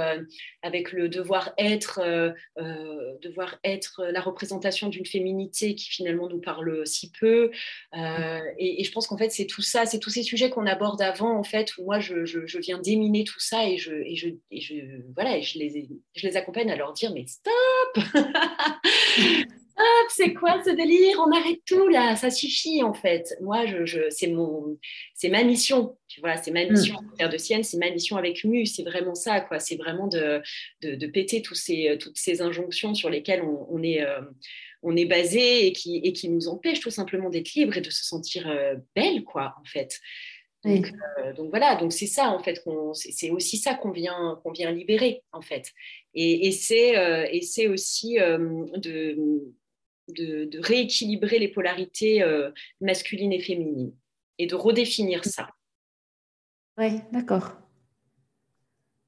avec 0.62 0.92
le 0.92 1.08
devoir 1.08 1.52
être, 1.56 2.00
devoir 3.22 3.58
être 3.64 4.04
la 4.10 4.20
représentation 4.20 4.88
d'une 4.88 5.06
féminité 5.06 5.74
qui 5.74 5.88
finalement 5.88 6.28
nous 6.28 6.40
parle 6.40 6.86
si 6.86 7.12
peu. 7.12 7.50
Et, 8.58 8.84
je 8.84 8.92
pense 8.92 9.06
qu'en 9.06 9.18
fait 9.18 9.30
c'est 9.30 9.46
tout 9.46 9.62
ça, 9.62 9.86
c'est 9.86 9.98
tous 9.98 10.10
ces 10.10 10.22
sujets 10.22 10.50
qu'on 10.50 10.66
aborde 10.66 11.00
avant 11.02 11.38
en 11.38 11.44
fait 11.44 11.76
où 11.78 11.84
moi 11.84 12.00
je, 12.00 12.24
je, 12.24 12.58
viens 12.58 12.78
déminer 12.78 13.24
tout 13.24 13.40
ça 13.40 13.67
je, 13.76 13.92
et 13.92 14.16
je, 14.16 14.28
et 14.50 14.60
je, 14.60 14.74
voilà, 15.14 15.40
je, 15.40 15.58
les, 15.58 15.88
je 16.14 16.26
les 16.26 16.36
accompagne 16.36 16.70
à 16.70 16.76
leur 16.76 16.92
dire 16.92 17.12
mais 17.12 17.26
stop 17.26 18.04
Stop, 19.78 20.08
c'est 20.08 20.34
quoi 20.34 20.60
ce 20.64 20.70
délire? 20.70 21.22
On 21.24 21.30
arrête 21.30 21.60
tout 21.64 21.86
là, 21.86 22.16
ça 22.16 22.30
suffit 22.30 22.82
en 22.82 22.94
fait. 22.94 23.36
Moi, 23.40 23.64
je, 23.66 24.10
c'est 24.10 24.26
mon, 24.26 24.76
c'est 25.14 25.28
ma 25.28 25.44
mission, 25.44 25.96
tu 26.08 26.20
vois, 26.20 26.36
c'est 26.36 26.50
ma 26.50 26.64
mm. 26.64 26.70
mission 26.72 26.96
faire 27.16 27.28
de 27.28 27.38
sienne, 27.38 27.62
c'est 27.62 27.76
ma 27.76 27.88
mission 27.88 28.16
avec 28.16 28.42
Mu, 28.42 28.66
c'est 28.66 28.82
vraiment 28.82 29.14
ça, 29.14 29.40
quoi. 29.40 29.60
C'est 29.60 29.76
vraiment 29.76 30.08
de, 30.08 30.42
de, 30.82 30.96
de, 30.96 31.06
péter 31.06 31.42
tous 31.42 31.54
ces, 31.54 31.96
toutes 32.00 32.16
ces 32.16 32.42
injonctions 32.42 32.92
sur 32.94 33.08
lesquelles 33.08 33.42
on, 33.42 33.68
on 33.70 33.80
est, 33.84 34.02
euh, 34.02 34.20
on 34.82 34.96
est 34.96 35.06
basé 35.06 35.66
et 35.66 35.72
qui, 35.72 36.00
et 36.02 36.12
qui 36.12 36.28
nous 36.28 36.48
empêchent 36.48 36.80
tout 36.80 36.90
simplement 36.90 37.30
d'être 37.30 37.54
libre 37.54 37.76
et 37.76 37.80
de 37.80 37.90
se 37.90 38.04
sentir 38.04 38.48
euh, 38.48 38.74
belle, 38.96 39.22
quoi, 39.22 39.54
en 39.60 39.64
fait. 39.64 40.00
Euh, 40.66 41.32
donc, 41.36 41.50
voilà, 41.50 41.76
donc 41.76 41.92
c'est 41.92 42.06
ça 42.06 42.30
en 42.30 42.40
fait, 42.40 42.62
c'est 42.94 43.30
aussi 43.30 43.58
ça 43.58 43.74
qu'on 43.74 43.90
vient, 43.90 44.40
qu'on 44.42 44.50
vient 44.50 44.70
libérer 44.70 45.22
en 45.32 45.40
fait. 45.40 45.72
Et, 46.14 46.48
et 46.48 46.96
euh, 46.96 47.26
c'est 47.42 47.68
aussi 47.68 48.18
euh, 48.18 48.66
de, 48.76 49.16
de, 50.08 50.58
rééquilibrer 50.60 51.38
les 51.38 51.48
polarités 51.48 52.24
masculines 52.80 53.32
et 53.32 53.40
féminines 53.40 53.92
et 54.38 54.46
de 54.46 54.54
redéfinir 54.54 55.24
ça. 55.24 55.48
Oui, 56.76 57.00
d'accord. 57.12 57.52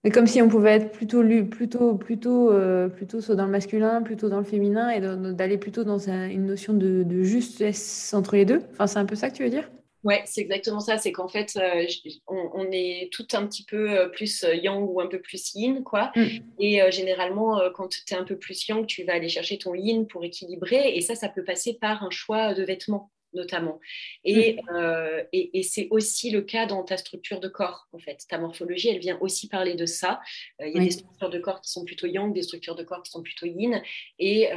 Mais 0.02 0.10
comme 0.10 0.26
si 0.26 0.40
on 0.40 0.48
pouvait 0.48 0.76
être 0.76 0.92
plutôt, 0.92 1.22
plutôt, 1.44 1.94
plutôt, 1.96 2.50
plutôt 2.94 3.20
soit 3.20 3.34
dans 3.34 3.44
le 3.44 3.50
masculin, 3.50 4.02
plutôt 4.02 4.28
dans 4.28 4.38
le 4.38 4.44
féminin 4.44 4.88
et 4.90 5.00
d'aller 5.34 5.58
plutôt 5.58 5.84
dans 5.84 6.08
une 6.08 6.46
notion 6.46 6.72
de, 6.72 7.02
de 7.02 7.22
justesse 7.22 8.14
entre 8.14 8.36
les 8.36 8.44
deux. 8.44 8.62
Enfin, 8.72 8.86
c'est 8.86 8.98
un 8.98 9.04
peu 9.04 9.14
ça 9.14 9.30
que 9.30 9.36
tu 9.36 9.42
veux 9.42 9.50
dire? 9.50 9.70
Oui, 10.02 10.14
c'est 10.24 10.40
exactement 10.40 10.80
ça. 10.80 10.96
C'est 10.96 11.12
qu'en 11.12 11.28
fait, 11.28 11.56
euh, 11.56 11.86
on, 12.26 12.68
est 12.72 13.10
tout 13.12 13.26
un 13.32 13.46
petit 13.46 13.64
peu 13.64 13.90
euh, 13.90 14.08
plus 14.08 14.44
euh, 14.44 14.54
yang 14.54 14.88
ou 14.88 15.00
un 15.00 15.06
peu 15.06 15.20
plus 15.20 15.54
yin, 15.54 15.82
quoi. 15.82 16.10
Mm. 16.16 16.26
Et 16.58 16.80
généralement, 16.90 17.60
quand 17.74 17.88
tu 17.88 18.14
es 18.14 18.16
un 18.16 18.24
peu 18.24 18.38
plus 18.38 18.66
yang, 18.68 18.86
tu 18.86 19.04
vas 19.04 19.14
aller 19.14 19.28
chercher 19.28 19.58
ton 19.58 19.74
yin 19.74 20.06
pour 20.06 20.24
équilibrer. 20.24 20.96
Et 20.96 21.00
ça, 21.02 21.14
ça 21.14 21.28
peut 21.28 21.44
passer 21.44 21.74
par 21.74 22.02
un 22.02 22.10
choix 22.10 22.54
de 22.54 22.62
vêtements 22.62 23.10
notamment. 23.32 23.78
Et, 24.24 24.56
mm. 24.56 25.26
et, 25.32 25.62
c'est 25.62 25.86
aussi 25.90 26.30
le 26.30 26.42
cas 26.42 26.66
dans 26.66 26.82
ta 26.82 26.96
structure 26.96 27.38
de 27.38 27.46
corps, 27.46 27.86
en 27.92 28.00
fait. 28.00 28.24
Ta 28.28 28.38
morphologie, 28.38 28.88
elle 28.88 28.98
vient 28.98 29.18
aussi 29.20 29.46
parler 29.46 29.74
de 29.74 29.86
ça. 29.86 30.20
Il 30.58 30.74
y 30.74 30.80
a 30.80 30.82
des 30.82 30.90
structures 30.90 31.30
de 31.30 31.38
corps 31.38 31.60
qui 31.60 31.70
sont 31.70 31.84
plutôt 31.84 32.08
yang, 32.08 32.34
des 32.34 32.42
structures 32.42 32.74
de 32.74 32.82
corps 32.82 33.04
qui 33.04 33.12
sont 33.12 33.22
plutôt 33.22 33.46
yin. 33.46 33.80
Et, 34.18 34.48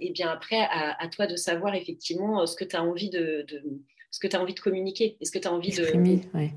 et 0.00 0.10
bien 0.10 0.28
après, 0.28 0.60
à, 0.60 1.08
toi 1.08 1.26
de 1.26 1.34
savoir 1.34 1.74
effectivement 1.74 2.46
ce 2.46 2.54
que 2.54 2.64
tu 2.64 2.76
as 2.76 2.84
envie 2.84 3.10
de 3.10 3.44
est-ce 4.10 4.18
que 4.18 4.26
tu 4.26 4.36
as 4.36 4.40
envie 4.40 4.54
de 4.54 4.60
communiquer 4.60 5.16
Est-ce 5.20 5.30
que 5.30 5.38
tu 5.38 5.46
as 5.46 5.52
envie 5.52 5.70
de, 5.70 5.84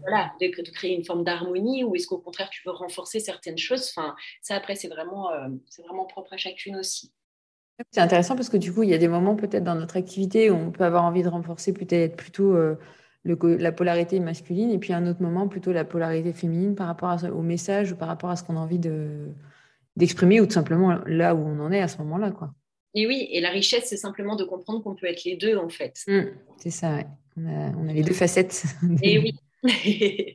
voilà, 0.01 0.31
de, 0.41 0.71
créer 0.71 0.95
une 0.95 1.03
forme 1.03 1.23
d'harmonie 1.23 1.83
ou 1.83 1.95
est-ce 1.95 2.07
qu'au 2.07 2.17
contraire 2.17 2.49
tu 2.49 2.61
veux 2.65 2.71
renforcer 2.71 3.19
certaines 3.19 3.57
choses? 3.57 3.93
Enfin, 3.95 4.15
Ça 4.41 4.55
après 4.55 4.75
c'est 4.75 4.87
vraiment, 4.87 5.31
euh, 5.31 5.49
c'est 5.69 5.83
vraiment 5.83 6.05
propre 6.05 6.33
à 6.33 6.37
chacune 6.37 6.75
aussi. 6.75 7.13
C'est 7.91 8.01
intéressant 8.01 8.35
parce 8.35 8.49
que 8.49 8.57
du 8.57 8.73
coup 8.73 8.83
il 8.83 8.89
y 8.89 8.93
a 8.93 8.97
des 8.97 9.07
moments 9.07 9.35
peut-être 9.35 9.63
dans 9.63 9.75
notre 9.75 9.97
activité 9.97 10.49
où 10.49 10.55
on 10.55 10.71
peut 10.71 10.83
avoir 10.83 11.03
envie 11.03 11.21
de 11.21 11.29
renforcer 11.29 11.73
peut-être 11.73 12.15
plutôt 12.15 12.55
euh, 12.55 12.75
le, 13.23 13.37
la 13.57 13.71
polarité 13.71 14.19
masculine 14.19 14.71
et 14.71 14.79
puis 14.79 14.93
un 14.93 15.05
autre 15.05 15.21
moment 15.21 15.47
plutôt 15.47 15.71
la 15.71 15.85
polarité 15.85 16.33
féminine 16.33 16.73
par 16.73 16.87
rapport 16.87 17.17
au 17.31 17.41
message 17.41 17.91
ou 17.91 17.95
par 17.95 18.07
rapport 18.07 18.31
à 18.31 18.35
ce 18.35 18.43
qu'on 18.43 18.57
a 18.57 18.59
envie 18.59 18.79
de, 18.79 19.27
d'exprimer 19.95 20.41
ou 20.41 20.47
tout 20.47 20.53
simplement 20.53 20.99
là 21.05 21.35
où 21.35 21.39
on 21.39 21.59
en 21.59 21.71
est 21.71 21.81
à 21.81 21.87
ce 21.87 21.99
moment-là. 21.99 22.31
quoi. 22.31 22.53
Et 22.95 23.07
oui, 23.07 23.27
et 23.31 23.41
la 23.41 23.49
richesse, 23.49 23.85
c'est 23.85 23.97
simplement 23.97 24.35
de 24.35 24.43
comprendre 24.43 24.83
qu'on 24.83 24.95
peut 24.95 25.07
être 25.07 25.23
les 25.23 25.35
deux, 25.35 25.57
en 25.57 25.69
fait. 25.69 25.99
Mmh, 26.07 26.21
c'est 26.57 26.69
ça, 26.69 26.95
ouais. 26.95 27.07
On 27.37 27.87
a, 27.87 27.93
les 27.93 28.03
deux 28.03 28.13
facettes. 28.13 28.63
Et 29.01 29.19
oui. 29.19 29.39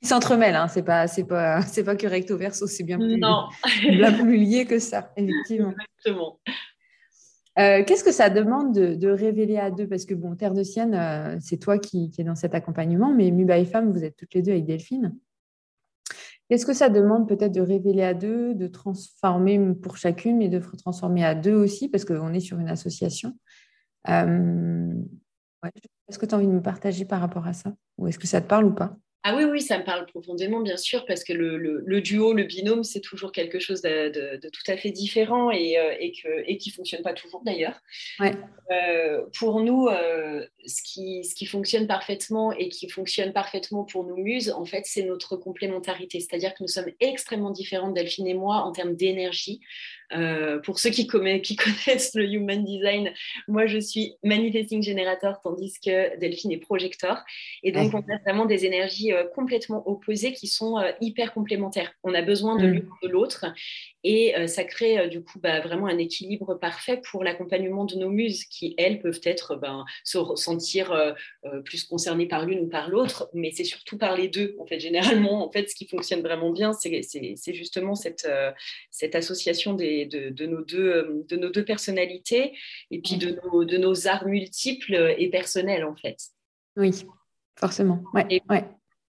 Ils 0.00 0.06
s'entremêlent, 0.06 0.54
hein. 0.54 0.68
c'est 0.68 0.84
pas, 0.84 1.08
c'est 1.08 1.24
pas, 1.24 1.60
c'est 1.62 1.82
pas 1.82 1.96
que 1.96 2.06
recto 2.06 2.36
verso, 2.36 2.68
c'est 2.68 2.84
bien 2.84 2.98
plus, 2.98 3.18
non. 3.18 3.48
bien 3.82 4.12
plus 4.22 4.36
lié 4.36 4.64
que 4.64 4.78
ça, 4.78 5.12
effectivement. 5.16 5.72
Exactement. 5.72 6.38
Euh, 7.58 7.82
qu'est-ce 7.84 8.04
que 8.04 8.12
ça 8.12 8.30
demande 8.30 8.72
de, 8.72 9.08
révéler 9.08 9.58
à 9.58 9.72
deux? 9.72 9.88
Parce 9.88 10.04
que 10.04 10.14
bon, 10.14 10.36
Terre 10.36 10.54
de 10.54 10.62
Sienne, 10.62 10.94
euh, 10.94 11.36
c'est 11.40 11.56
toi 11.56 11.78
qui, 11.78 12.10
qui 12.10 12.20
es 12.20 12.24
dans 12.24 12.36
cet 12.36 12.54
accompagnement, 12.54 13.12
mais 13.12 13.32
Muba 13.32 13.58
et 13.58 13.64
Femme, 13.64 13.90
vous 13.90 14.04
êtes 14.04 14.14
toutes 14.16 14.34
les 14.34 14.42
deux 14.42 14.52
avec 14.52 14.64
Delphine. 14.64 15.16
Qu'est-ce 16.48 16.64
que 16.64 16.72
ça 16.72 16.88
demande 16.88 17.28
peut-être 17.28 17.52
de 17.52 17.60
révéler 17.60 18.02
à 18.02 18.14
deux, 18.14 18.54
de 18.54 18.68
transformer 18.68 19.74
pour 19.82 19.96
chacune, 19.96 20.38
mais 20.38 20.48
de 20.48 20.60
transformer 20.78 21.24
à 21.24 21.34
deux 21.34 21.54
aussi, 21.54 21.88
parce 21.88 22.04
qu'on 22.04 22.32
est 22.32 22.40
sur 22.40 22.58
une 22.58 22.68
association? 22.68 23.36
Euh, 24.08 24.92
Est-ce 26.08 26.18
que 26.18 26.26
tu 26.26 26.34
as 26.34 26.38
envie 26.38 26.46
de 26.46 26.52
me 26.52 26.62
partager 26.62 27.04
par 27.04 27.20
rapport 27.20 27.46
à 27.46 27.52
ça? 27.52 27.74
Ou 27.98 28.08
est-ce 28.08 28.18
que 28.18 28.26
ça 28.26 28.40
te 28.40 28.46
parle 28.46 28.66
ou 28.66 28.74
pas? 28.74 28.96
Ah 29.24 29.34
oui, 29.36 29.44
oui, 29.44 29.60
ça 29.60 29.78
me 29.78 29.84
parle 29.84 30.06
profondément, 30.06 30.60
bien 30.60 30.76
sûr, 30.76 31.04
parce 31.04 31.24
que 31.24 31.32
le, 31.32 32.00
duo, 32.00 32.32
le 32.32 32.44
binôme, 32.44 32.84
c'est 32.84 33.00
toujours 33.00 33.32
quelque 33.32 33.58
chose 33.58 33.82
de, 33.82 34.38
tout 34.40 34.70
à 34.70 34.76
fait 34.76 34.90
différent 34.90 35.50
et, 35.50 35.76
euh, 35.76 35.94
et, 35.98 36.12
que, 36.12 36.44
et 36.46 36.56
qui 36.56 36.70
ne 36.70 36.74
fonctionne 36.74 37.02
pas 37.02 37.14
toujours 37.14 37.42
d'ailleurs. 37.44 37.80
Euh, 38.20 39.22
pour 39.38 39.60
nous, 39.60 39.88
euh, 39.88 40.46
ce, 40.68 40.82
qui, 40.82 41.24
ce 41.24 41.34
qui 41.34 41.46
fonctionne 41.46 41.86
parfaitement 41.86 42.52
et 42.52 42.68
qui 42.68 42.88
fonctionne 42.88 43.32
parfaitement 43.32 43.84
pour 43.84 44.04
nos 44.04 44.16
muses, 44.16 44.50
en 44.50 44.64
fait, 44.64 44.82
c'est 44.84 45.04
notre 45.04 45.36
complémentarité. 45.36 46.20
C'est-à-dire 46.20 46.54
que 46.54 46.62
nous 46.62 46.68
sommes 46.68 46.90
extrêmement 47.00 47.50
différentes, 47.50 47.94
Delphine 47.94 48.26
et 48.26 48.34
moi, 48.34 48.56
en 48.56 48.72
termes 48.72 48.94
d'énergie. 48.94 49.60
pour 50.64 50.78
ceux 50.78 50.90
qui, 50.90 51.06
qui, 51.42 51.56
connaissent 51.56 52.14
le 52.14 52.24
Human 52.24 52.64
Design, 52.64 53.12
moi, 53.46 53.66
je 53.66 53.78
suis 53.78 54.14
manifesting 54.22 54.82
generator, 54.82 55.40
tandis 55.42 55.74
que 55.84 56.16
Delphine 56.18 56.52
est 56.52 56.58
projector. 56.58 57.18
Et 57.62 57.72
donc, 57.72 57.94
on 57.94 58.00
a 58.12 58.18
vraiment 58.18 58.46
des 58.46 58.64
énergies 58.64 59.12
euh, 59.12 59.24
complètement 59.34 59.88
opposés 59.88 60.32
qui 60.32 60.46
sont 60.46 60.78
euh, 60.78 60.92
hyper 61.00 61.32
complémentaires. 61.32 61.92
On 62.02 62.14
a 62.14 62.22
besoin 62.22 62.56
de 62.56 62.66
mm. 62.66 62.70
l'une 62.70 62.88
de 63.02 63.08
l'autre 63.08 63.46
et 64.10 64.34
euh, 64.34 64.46
ça 64.46 64.64
crée 64.64 65.06
du 65.08 65.22
coup 65.22 65.38
bah, 65.38 65.60
vraiment 65.60 65.86
un 65.86 65.98
équilibre 65.98 66.54
parfait 66.54 66.98
pour 67.10 67.22
l'accompagnement 67.22 67.84
de 67.84 67.94
nos 67.96 68.08
muses 68.08 68.46
qui, 68.46 68.74
elles, 68.78 69.00
peuvent 69.00 69.20
être 69.24 69.54
ben, 69.56 69.84
se 70.02 70.18
sentir 70.34 71.14
plus 71.66 71.84
concernées 71.84 72.26
par 72.26 72.46
l'une 72.46 72.60
ou 72.60 72.68
par 72.68 72.88
l'autre, 72.88 73.28
mais 73.34 73.50
c'est 73.52 73.64
surtout 73.64 73.98
par 73.98 74.16
les 74.16 74.28
deux. 74.28 74.56
En 74.58 74.66
fait, 74.66 74.80
généralement, 74.80 75.46
en 75.46 75.52
fait, 75.52 75.68
ce 75.68 75.74
qui 75.74 75.86
fonctionne 75.86 76.22
vraiment 76.22 76.50
bien, 76.50 76.72
c'est 76.72 77.52
justement 77.52 77.94
cette, 77.94 78.26
cette 78.90 79.14
association 79.14 79.74
des, 79.74 80.06
de, 80.06 80.46
nos 80.46 80.62
deux, 80.62 81.24
de 81.28 81.36
nos 81.36 81.50
deux 81.50 81.64
personnalités 81.64 82.56
et 82.90 83.00
puis 83.00 83.16
de 83.16 83.38
nos, 83.42 83.64
de 83.64 83.76
nos 83.76 84.06
arts 84.06 84.26
multiples 84.26 85.14
et 85.18 85.28
personnels, 85.28 85.84
en 85.84 85.94
fait. 85.94 86.16
Oui, 86.76 86.92
forcément. 87.58 88.02
Ouais, 88.14 88.42
ouais. 88.48 88.64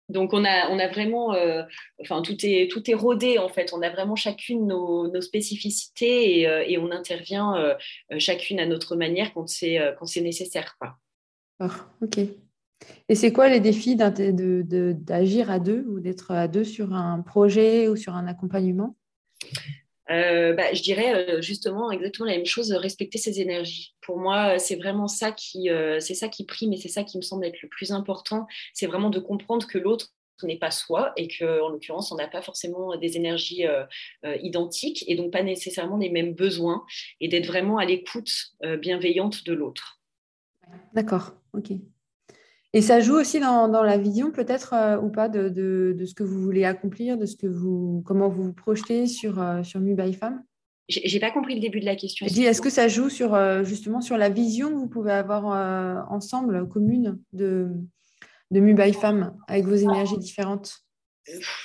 Donc 0.09 0.33
on 0.33 0.43
a, 0.43 0.87
vraiment, 0.87 1.33
euh, 1.33 1.63
enfin 2.01 2.21
tout 2.21 2.35
est, 2.43 2.69
tout 2.71 2.89
est 2.89 2.95
rodé 2.95 3.37
en 3.37 3.47
fait. 3.47 3.71
On 3.73 3.81
a 3.81 3.89
vraiment 3.89 4.15
chacune 4.15 4.67
nos, 4.67 5.21
spécificités 5.21 6.39
et, 6.39 6.47
euh, 6.47 6.63
et, 6.67 6.77
on 6.77 6.91
intervient 6.91 7.55
euh, 7.55 7.75
chacune 8.17 8.59
à 8.59 8.65
notre 8.65 8.95
manière 8.95 9.33
quand 9.33 9.47
c'est 9.47 10.21
nécessaire. 10.21 10.75
Quoi. 10.79 10.97
ok. 12.01 12.19
Et 13.09 13.15
c'est 13.15 13.33
quoi 13.33 13.49
les 13.49 13.59
défis 13.59 13.95
d'agir 13.95 15.51
à 15.51 15.59
deux 15.59 15.85
ou 15.87 15.99
d'être 15.99 16.31
à 16.31 16.47
deux 16.47 16.63
sur 16.63 16.93
un 16.93 17.21
projet 17.21 17.87
ou 17.87 17.95
sur 17.95 18.15
un 18.15 18.25
accompagnement? 18.25 18.95
Bah, 20.09 20.73
je 20.73 20.81
dirais 20.81 21.41
justement 21.41 21.91
exactement 21.91 22.27
la 22.27 22.35
même 22.35 22.45
chose, 22.45 22.71
respecter 22.71 23.17
ses 23.17 23.39
énergies. 23.39 23.95
Pour 24.01 24.17
moi, 24.17 24.57
c'est 24.57 24.75
vraiment 24.75 25.07
ça 25.07 25.31
qui, 25.31 25.69
c'est 25.99 26.15
ça 26.15 26.27
qui 26.27 26.45
prime 26.45 26.73
et 26.73 26.77
c'est 26.77 26.89
ça 26.89 27.03
qui 27.03 27.17
me 27.17 27.21
semble 27.21 27.45
être 27.45 27.61
le 27.61 27.69
plus 27.69 27.91
important. 27.91 28.47
C'est 28.73 28.87
vraiment 28.87 29.11
de 29.11 29.19
comprendre 29.19 29.67
que 29.67 29.77
l'autre 29.77 30.07
n'est 30.43 30.57
pas 30.57 30.71
soi 30.71 31.11
et 31.17 31.27
que 31.27 31.61
en 31.61 31.67
l'occurrence 31.69 32.11
on 32.11 32.15
n'a 32.15 32.27
pas 32.27 32.41
forcément 32.41 32.95
des 32.95 33.17
énergies 33.17 33.65
identiques 34.23 35.03
et 35.07 35.15
donc 35.15 35.31
pas 35.31 35.43
nécessairement 35.43 35.97
les 35.97 36.09
mêmes 36.09 36.33
besoins 36.33 36.85
et 37.19 37.27
d'être 37.27 37.47
vraiment 37.47 37.77
à 37.77 37.85
l'écoute 37.85 38.31
bienveillante 38.79 39.43
de 39.45 39.53
l'autre. 39.53 40.01
D'accord, 40.93 41.33
ok. 41.53 41.71
Et 42.73 42.81
ça 42.81 42.99
joue 42.99 43.15
aussi 43.15 43.39
dans, 43.39 43.67
la 43.67 43.97
vision 43.97 44.31
peut-être 44.31 44.75
ou 45.03 45.09
pas 45.09 45.27
de, 45.27 45.49
de, 45.49 46.05
ce 46.05 46.13
que 46.13 46.23
vous 46.23 46.39
voulez 46.39 46.65
accomplir, 46.65 47.17
de 47.17 47.25
ce 47.25 47.35
que 47.35 47.47
vous, 47.47 48.03
comment 48.05 48.29
vous 48.29 48.43
vous 48.43 48.53
projetez 48.53 49.07
sur, 49.07 49.43
sur 49.63 49.79
Mu 49.79 49.95
by 49.95 50.13
Femme? 50.13 50.43
J'ai 50.89 51.19
pas 51.19 51.29
compris 51.29 51.53
le 51.53 51.61
début 51.61 51.79
de 51.79 51.85
la 51.85 51.95
question. 51.95 52.25
Je 52.27 52.33
dis, 52.33 52.43
est-ce 52.43 52.61
que 52.61 52.71
ça 52.71 52.87
joue 52.87 53.09
sur 53.09 53.35
euh, 53.35 53.63
justement 53.63 54.01
sur 54.01 54.17
la 54.17 54.29
vision 54.29 54.69
que 54.69 54.75
vous 54.75 54.87
pouvez 54.87 55.11
avoir 55.11 55.51
euh, 55.51 56.01
ensemble, 56.09 56.67
commune, 56.67 57.19
de, 57.31 57.67
de 58.49 58.59
Mu 58.59 58.73
by 58.73 58.91
Femme, 58.93 59.35
avec 59.47 59.65
vos 59.65 59.75
énergies 59.75 60.17
différentes? 60.17 60.79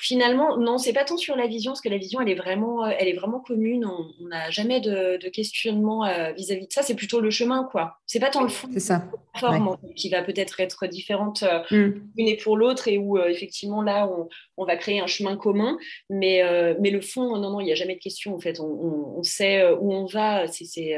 Finalement, 0.00 0.56
non, 0.56 0.78
c'est 0.78 0.92
pas 0.92 1.04
tant 1.04 1.16
sur 1.16 1.36
la 1.36 1.46
vision, 1.46 1.72
parce 1.72 1.80
que 1.80 1.88
la 1.88 1.98
vision, 1.98 2.20
elle 2.20 2.28
est 2.28 2.34
vraiment, 2.34 2.84
euh, 2.84 2.90
elle 2.98 3.08
est 3.08 3.14
vraiment 3.14 3.40
commune. 3.40 3.84
On 3.86 4.28
n'a 4.28 4.50
jamais 4.50 4.80
de, 4.80 5.28
questionnement 5.28 6.04
euh, 6.04 6.32
vis-à-vis 6.32 6.66
de 6.66 6.72
ça. 6.72 6.82
C'est 6.82 6.94
plutôt 6.94 7.20
le 7.20 7.30
chemin, 7.30 7.68
quoi. 7.70 7.98
C'est 8.06 8.20
pas 8.20 8.30
tant 8.30 8.42
le 8.42 8.48
fond, 8.48 8.68
c'est 8.72 8.80
ça. 8.80 9.04
La 9.34 9.40
forme 9.40 9.76
qui 9.96 10.10
va 10.10 10.22
peut-être 10.22 10.60
être 10.60 10.86
différente 10.86 11.42
euh, 11.42 11.62
mm. 11.70 12.10
une 12.16 12.28
et 12.28 12.36
pour 12.36 12.56
l'autre, 12.56 12.88
et 12.88 12.98
où 12.98 13.18
effectivement 13.18 13.82
là, 13.82 14.08
on, 14.56 14.64
va 14.64 14.76
créer 14.76 15.00
un 15.00 15.06
chemin 15.06 15.36
commun. 15.36 15.78
Mais, 16.10 16.42
mais 16.80 16.90
le 16.90 17.00
fond, 17.00 17.36
non, 17.36 17.50
non, 17.50 17.60
il 17.60 17.64
n'y 17.64 17.72
a 17.72 17.76
jamais 17.76 17.94
de 17.94 18.00
question. 18.00 18.34
En 18.34 18.40
fait, 18.40 18.60
on, 18.60 19.22
sait 19.22 19.66
où 19.72 19.92
on 19.92 20.06
va. 20.06 20.46
C'est 20.48 20.96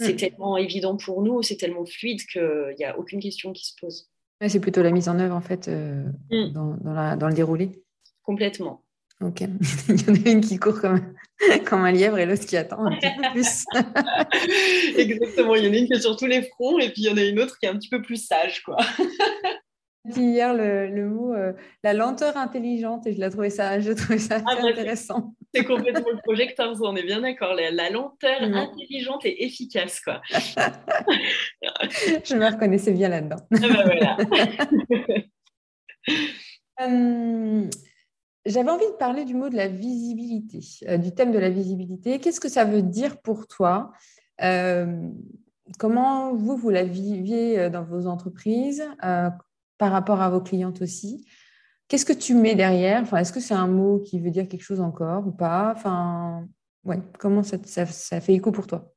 mm. 0.00 0.16
tellement 0.16 0.56
évident 0.56 0.96
pour 0.96 1.22
nous, 1.22 1.42
c'est 1.42 1.56
tellement 1.56 1.86
fluide 1.86 2.22
qu'il 2.26 2.74
n'y 2.78 2.84
a 2.84 2.98
aucune 2.98 3.20
question 3.20 3.52
qui 3.52 3.66
se 3.66 3.74
pose. 3.80 4.10
c'est 4.46 4.60
plutôt 4.60 4.82
la 4.82 4.90
mise 4.90 5.08
en 5.08 5.18
œuvre 5.18 5.36
en 5.36 5.40
fait 5.40 5.68
mm. 5.68 6.52
dans, 6.52 7.16
dans 7.16 7.28
le 7.28 7.34
déroulé. 7.34 7.70
Complètement. 8.24 8.82
Ok. 9.20 9.40
Il 9.88 10.00
y 10.00 10.10
en 10.10 10.14
a 10.14 10.30
une 10.30 10.40
qui 10.40 10.58
court 10.58 10.80
comme, 10.80 11.14
comme 11.66 11.84
un 11.84 11.92
lièvre 11.92 12.18
et 12.18 12.26
l'autre 12.26 12.46
qui 12.46 12.56
attend 12.56 12.86
un 12.86 12.96
petit 12.96 13.10
peu 13.16 13.22
plus. 13.32 13.64
Exactement. 14.98 15.54
Il 15.54 15.64
y 15.64 15.68
en 15.68 15.72
a 15.72 15.76
une 15.76 15.86
qui 15.86 15.92
est 15.92 16.00
sur 16.00 16.16
tous 16.16 16.26
les 16.26 16.42
fronts 16.42 16.78
et 16.78 16.90
puis 16.90 17.02
il 17.02 17.06
y 17.06 17.10
en 17.10 17.16
a 17.16 17.22
une 17.22 17.38
autre 17.38 17.58
qui 17.58 17.66
est 17.66 17.68
un 17.68 17.76
petit 17.76 17.88
peu 17.88 18.02
plus 18.02 18.16
sage, 18.16 18.62
quoi. 18.62 18.76
dit 20.04 20.22
hier 20.22 20.52
le, 20.52 21.08
mot 21.08 21.32
euh, 21.32 21.52
la 21.82 21.94
lenteur 21.94 22.36
intelligente 22.36 23.06
et 23.06 23.14
je 23.14 23.20
l'ai 23.20 23.30
trouvé 23.30 23.50
ça, 23.50 23.78
je 23.80 23.92
trouvé 23.92 24.18
ça 24.18 24.42
ah, 24.46 24.56
bah, 24.56 24.68
intéressant. 24.68 25.34
C'est 25.54 25.64
complètement 25.64 26.10
le 26.10 26.18
projecteur, 26.22 26.74
on 26.82 26.96
est 26.96 27.04
bien 27.04 27.20
d'accord. 27.20 27.54
La, 27.54 27.90
lenteur 27.90 28.42
intelligente 28.42 29.24
et 29.24 29.44
efficace, 29.44 30.00
quoi. 30.00 30.20
je 30.30 32.34
me 32.34 32.50
reconnaissais 32.50 32.92
bien 32.92 33.08
là-dedans. 33.08 33.36
Ah 33.52 33.68
bah 33.68 33.84
voilà. 33.84 34.16
Hum, 36.80 37.70
j'avais 38.46 38.70
envie 38.70 38.86
de 38.86 38.96
parler 38.98 39.24
du 39.24 39.34
mot 39.34 39.48
de 39.48 39.56
la 39.56 39.68
visibilité, 39.68 40.60
euh, 40.88 40.96
du 40.98 41.12
thème 41.14 41.32
de 41.32 41.38
la 41.38 41.50
visibilité. 41.50 42.18
Qu'est-ce 42.18 42.40
que 42.40 42.48
ça 42.48 42.64
veut 42.64 42.82
dire 42.82 43.20
pour 43.20 43.46
toi? 43.46 43.92
Euh, 44.42 45.08
Comment 45.78 46.34
vous, 46.34 46.56
vous 46.58 46.68
la 46.68 46.84
viviez 46.84 47.58
euh, 47.58 47.70
dans 47.70 47.84
vos 47.84 48.06
entreprises 48.06 48.84
par 49.78 49.92
rapport 49.92 50.20
à 50.20 50.28
vos 50.28 50.40
clientes 50.40 50.82
aussi? 50.82 51.26
Qu'est-ce 51.88 52.04
que 52.04 52.12
tu 52.12 52.34
mets 52.34 52.54
derrière? 52.54 53.00
Enfin, 53.02 53.18
Est-ce 53.18 53.32
que 53.32 53.40
c'est 53.40 53.54
un 53.54 53.66
mot 53.66 54.00
qui 54.00 54.20
veut 54.20 54.30
dire 54.30 54.46
quelque 54.48 54.62
chose 54.62 54.80
encore 54.80 55.26
ou 55.26 55.32
pas? 55.32 55.72
Enfin, 55.74 56.46
ouais, 56.84 57.00
Comment 57.18 57.42
ça, 57.42 57.56
ça 57.64 58.20
fait 58.20 58.34
écho 58.34 58.52
pour 58.52 58.66
toi? 58.66 58.93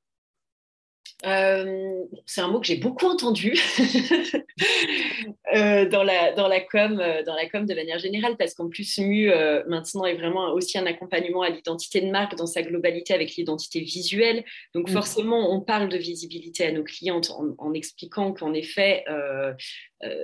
Euh, 1.25 2.03
c'est 2.27 2.41
un 2.41 2.47
mot 2.47 2.60
que 2.60 2.67
j'ai 2.67 2.75
beaucoup 2.75 3.08
entendu 3.08 3.58
euh, 5.56 5.89
dans, 5.89 6.03
la, 6.03 6.32
dans, 6.34 6.47
la 6.47 6.62
com, 6.62 6.99
euh, 6.99 7.23
dans 7.23 7.34
la 7.34 7.49
com 7.49 7.65
de 7.65 7.73
manière 7.73 7.97
générale, 7.97 8.38
parce 8.38 8.53
qu'en 8.53 8.69
plus, 8.69 8.99
MU 8.99 9.32
maintenant 9.67 10.06
est 10.06 10.13
vraiment 10.13 10.53
aussi 10.53 10.77
un 10.77 10.86
accompagnement 10.86 11.41
à 11.41 11.49
l'identité 11.49 12.01
de 12.01 12.12
marque 12.12 12.36
dans 12.36 12.45
sa 12.45 12.62
globalité 12.62 13.15
avec 13.15 13.36
l'identité 13.36 13.80
visuelle. 13.80 14.43
Donc, 14.75 14.89
mm. 14.89 14.93
forcément, 14.93 15.51
on 15.51 15.62
parle 15.62 15.89
de 15.89 15.97
visibilité 15.97 16.65
à 16.65 16.71
nos 16.71 16.84
clientes 16.84 17.32
en, 17.32 17.56
en 17.58 17.73
expliquant 17.73 18.32
qu'en 18.34 18.53
effet, 18.53 19.03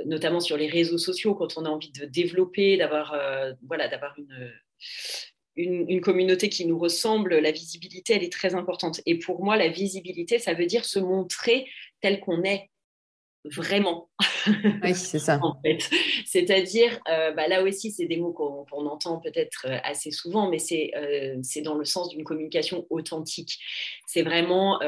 notamment 0.06 0.40
sur 0.40 0.58
les 0.58 0.68
réseaux 0.68 1.00
sociaux, 1.00 1.34
quand 1.34 1.58
on 1.58 1.66
a 1.66 1.70
envie 1.70 1.92
de 1.92 2.06
développer, 2.06 2.78
d'avoir 2.78 3.16
voilà, 3.68 3.88
d'avoir 3.88 4.14
une 4.20 4.52
une, 5.56 6.02
communauté 6.02 6.50
qui 6.50 6.66
nous 6.66 6.80
ressemble, 6.80 7.38
la 7.38 7.52
visibilité, 7.52 8.14
elle 8.14 8.24
est 8.24 8.32
très 8.32 8.56
importante. 8.56 9.02
Et 9.06 9.20
pour 9.20 9.44
moi, 9.44 9.58
la 9.58 9.70
visibilité, 9.70 10.40
ça 10.40 10.54
veut 10.54 10.66
dire 10.66 10.86
se 10.86 11.00
montrer 11.00 11.68
tel 12.02 12.20
qu'on 12.20 12.44
est 12.44 12.70
vraiment. 13.46 14.10
Oui, 14.84 14.96
c'est 14.96 15.20
ça. 15.20 15.40
en 15.44 15.60
fait. 15.62 15.90
C'est-à-dire, 16.26 17.00
euh, 17.10 17.32
bah, 17.32 17.48
là 17.48 17.64
aussi, 17.64 17.92
c'est 17.92 18.06
des 18.06 18.18
mots 18.18 18.32
qu'on 18.34 18.86
entend 18.88 19.20
peut-être 19.20 19.66
euh, 19.68 19.78
assez 19.84 20.12
souvent, 20.12 20.50
mais 20.50 20.58
euh, 20.96 21.38
c'est 21.44 21.62
dans 21.62 21.76
le 21.76 21.86
sens 21.86 22.10
d'une 22.10 22.24
communication 22.24 22.86
authentique. 22.90 23.60
C'est 24.08 24.24
vraiment 24.24 24.80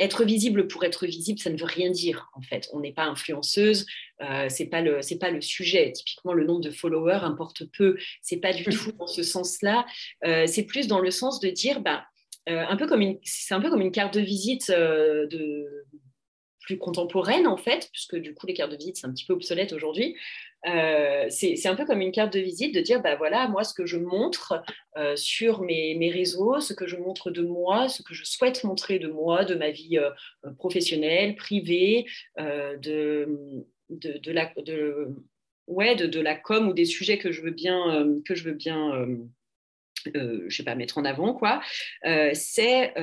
être 0.00 0.24
visible 0.24 0.66
pour 0.66 0.82
être 0.84 1.06
visible, 1.06 1.38
ça 1.38 1.50
ne 1.50 1.58
veut 1.58 1.66
rien 1.66 1.90
dire 1.90 2.30
en 2.34 2.42
fait. 2.42 2.68
On 2.72 2.80
n'est 2.80 2.92
pas 2.92 3.04
influenceuse, 3.04 3.86
euh, 4.22 4.46
c'est 4.48 4.66
pas 4.66 4.80
le 4.80 5.02
c'est 5.02 5.18
pas 5.18 5.30
le 5.30 5.40
sujet. 5.40 5.92
Typiquement, 5.92 6.32
le 6.32 6.44
nombre 6.44 6.62
de 6.62 6.70
followers 6.70 7.20
importe 7.22 7.64
peu. 7.76 7.96
C'est 8.22 8.38
pas 8.38 8.52
du 8.52 8.64
tout 8.64 8.92
dans 8.98 9.06
ce 9.06 9.22
sens-là. 9.22 9.86
Euh, 10.24 10.46
c'est 10.46 10.64
plus 10.64 10.88
dans 10.88 11.00
le 11.00 11.10
sens 11.10 11.38
de 11.40 11.50
dire, 11.50 11.80
bah, 11.80 12.04
euh, 12.48 12.64
un 12.68 12.76
peu 12.76 12.86
comme 12.86 13.02
une, 13.02 13.18
c'est 13.22 13.54
un 13.54 13.60
peu 13.60 13.70
comme 13.70 13.82
une 13.82 13.92
carte 13.92 14.14
de 14.14 14.20
visite 14.20 14.70
euh, 14.70 15.26
de 15.26 15.66
plus 16.70 16.78
contemporaine 16.78 17.48
en 17.48 17.56
fait, 17.56 17.88
puisque 17.92 18.16
du 18.16 18.32
coup 18.32 18.46
les 18.46 18.54
cartes 18.54 18.70
de 18.70 18.76
visite 18.76 18.96
c'est 18.96 19.06
un 19.06 19.12
petit 19.12 19.24
peu 19.24 19.32
obsolète 19.32 19.72
aujourd'hui. 19.72 20.16
Euh, 20.66 21.26
c'est 21.30 21.66
un 21.66 21.74
peu 21.74 21.84
comme 21.84 22.00
une 22.00 22.12
carte 22.12 22.32
de 22.32 22.38
visite 22.38 22.74
de 22.74 22.80
dire, 22.80 23.02
bah 23.02 23.16
voilà, 23.16 23.48
moi 23.48 23.64
ce 23.64 23.74
que 23.74 23.86
je 23.86 23.96
montre 23.96 24.62
euh, 24.96 25.16
sur 25.16 25.62
mes, 25.62 26.10
réseaux, 26.12 26.60
ce 26.60 26.74
que 26.74 26.86
je 26.86 26.96
montre 26.96 27.30
de 27.30 27.42
moi, 27.42 27.88
ce 27.88 28.02
que 28.02 28.14
je 28.14 28.24
souhaite 28.24 28.62
montrer 28.62 29.00
de 29.00 29.08
moi, 29.08 29.44
de 29.44 29.56
ma 29.56 29.70
vie 29.70 29.98
euh, 29.98 30.10
professionnelle, 30.58 31.34
privée, 31.34 32.06
de, 32.38 33.28
de, 33.88 34.18
de, 34.18 34.32
la, 34.32 34.52
de, 34.64 35.08
ouais, 35.66 35.96
de, 35.96 36.06
de, 36.06 36.20
la 36.20 36.36
com 36.36 36.68
ou 36.68 36.72
des 36.72 36.84
sujets 36.84 37.18
que 37.18 37.32
je 37.32 37.42
veux 37.42 37.50
bien, 37.50 38.06
que 38.24 38.36
je 38.36 38.44
veux 38.44 38.54
bien 38.54 39.08
je 40.14 40.48
sais 40.48 40.62
pas, 40.62 40.76
mettre 40.76 40.98
en 40.98 41.04
avant, 41.04 41.34
quoi, 41.34 41.60
c'est 42.04 42.94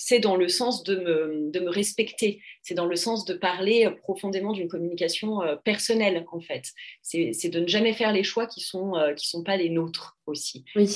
c'est 0.00 0.20
dans 0.20 0.36
le 0.36 0.46
sens 0.46 0.84
de 0.84 0.94
me, 0.94 1.50
de 1.50 1.58
me 1.58 1.70
respecter, 1.70 2.40
c'est 2.62 2.74
dans 2.74 2.86
le 2.86 2.94
sens 2.94 3.24
de 3.24 3.34
parler 3.34 3.90
profondément 4.04 4.52
d'une 4.52 4.68
communication 4.68 5.42
euh, 5.42 5.56
personnelle, 5.56 6.24
en 6.30 6.38
fait. 6.38 6.70
C'est 7.02 7.48
de 7.48 7.58
ne 7.58 7.66
jamais 7.66 7.92
faire 7.92 8.12
les 8.12 8.22
choix 8.22 8.46
qui 8.46 8.60
ne 8.60 8.64
sont, 8.64 8.94
euh, 8.94 9.12
qui 9.14 9.28
sont 9.28 9.42
pas 9.42 9.56
les 9.56 9.70
nôtres 9.70 10.16
aussi. 10.26 10.64
Oui. 10.76 10.88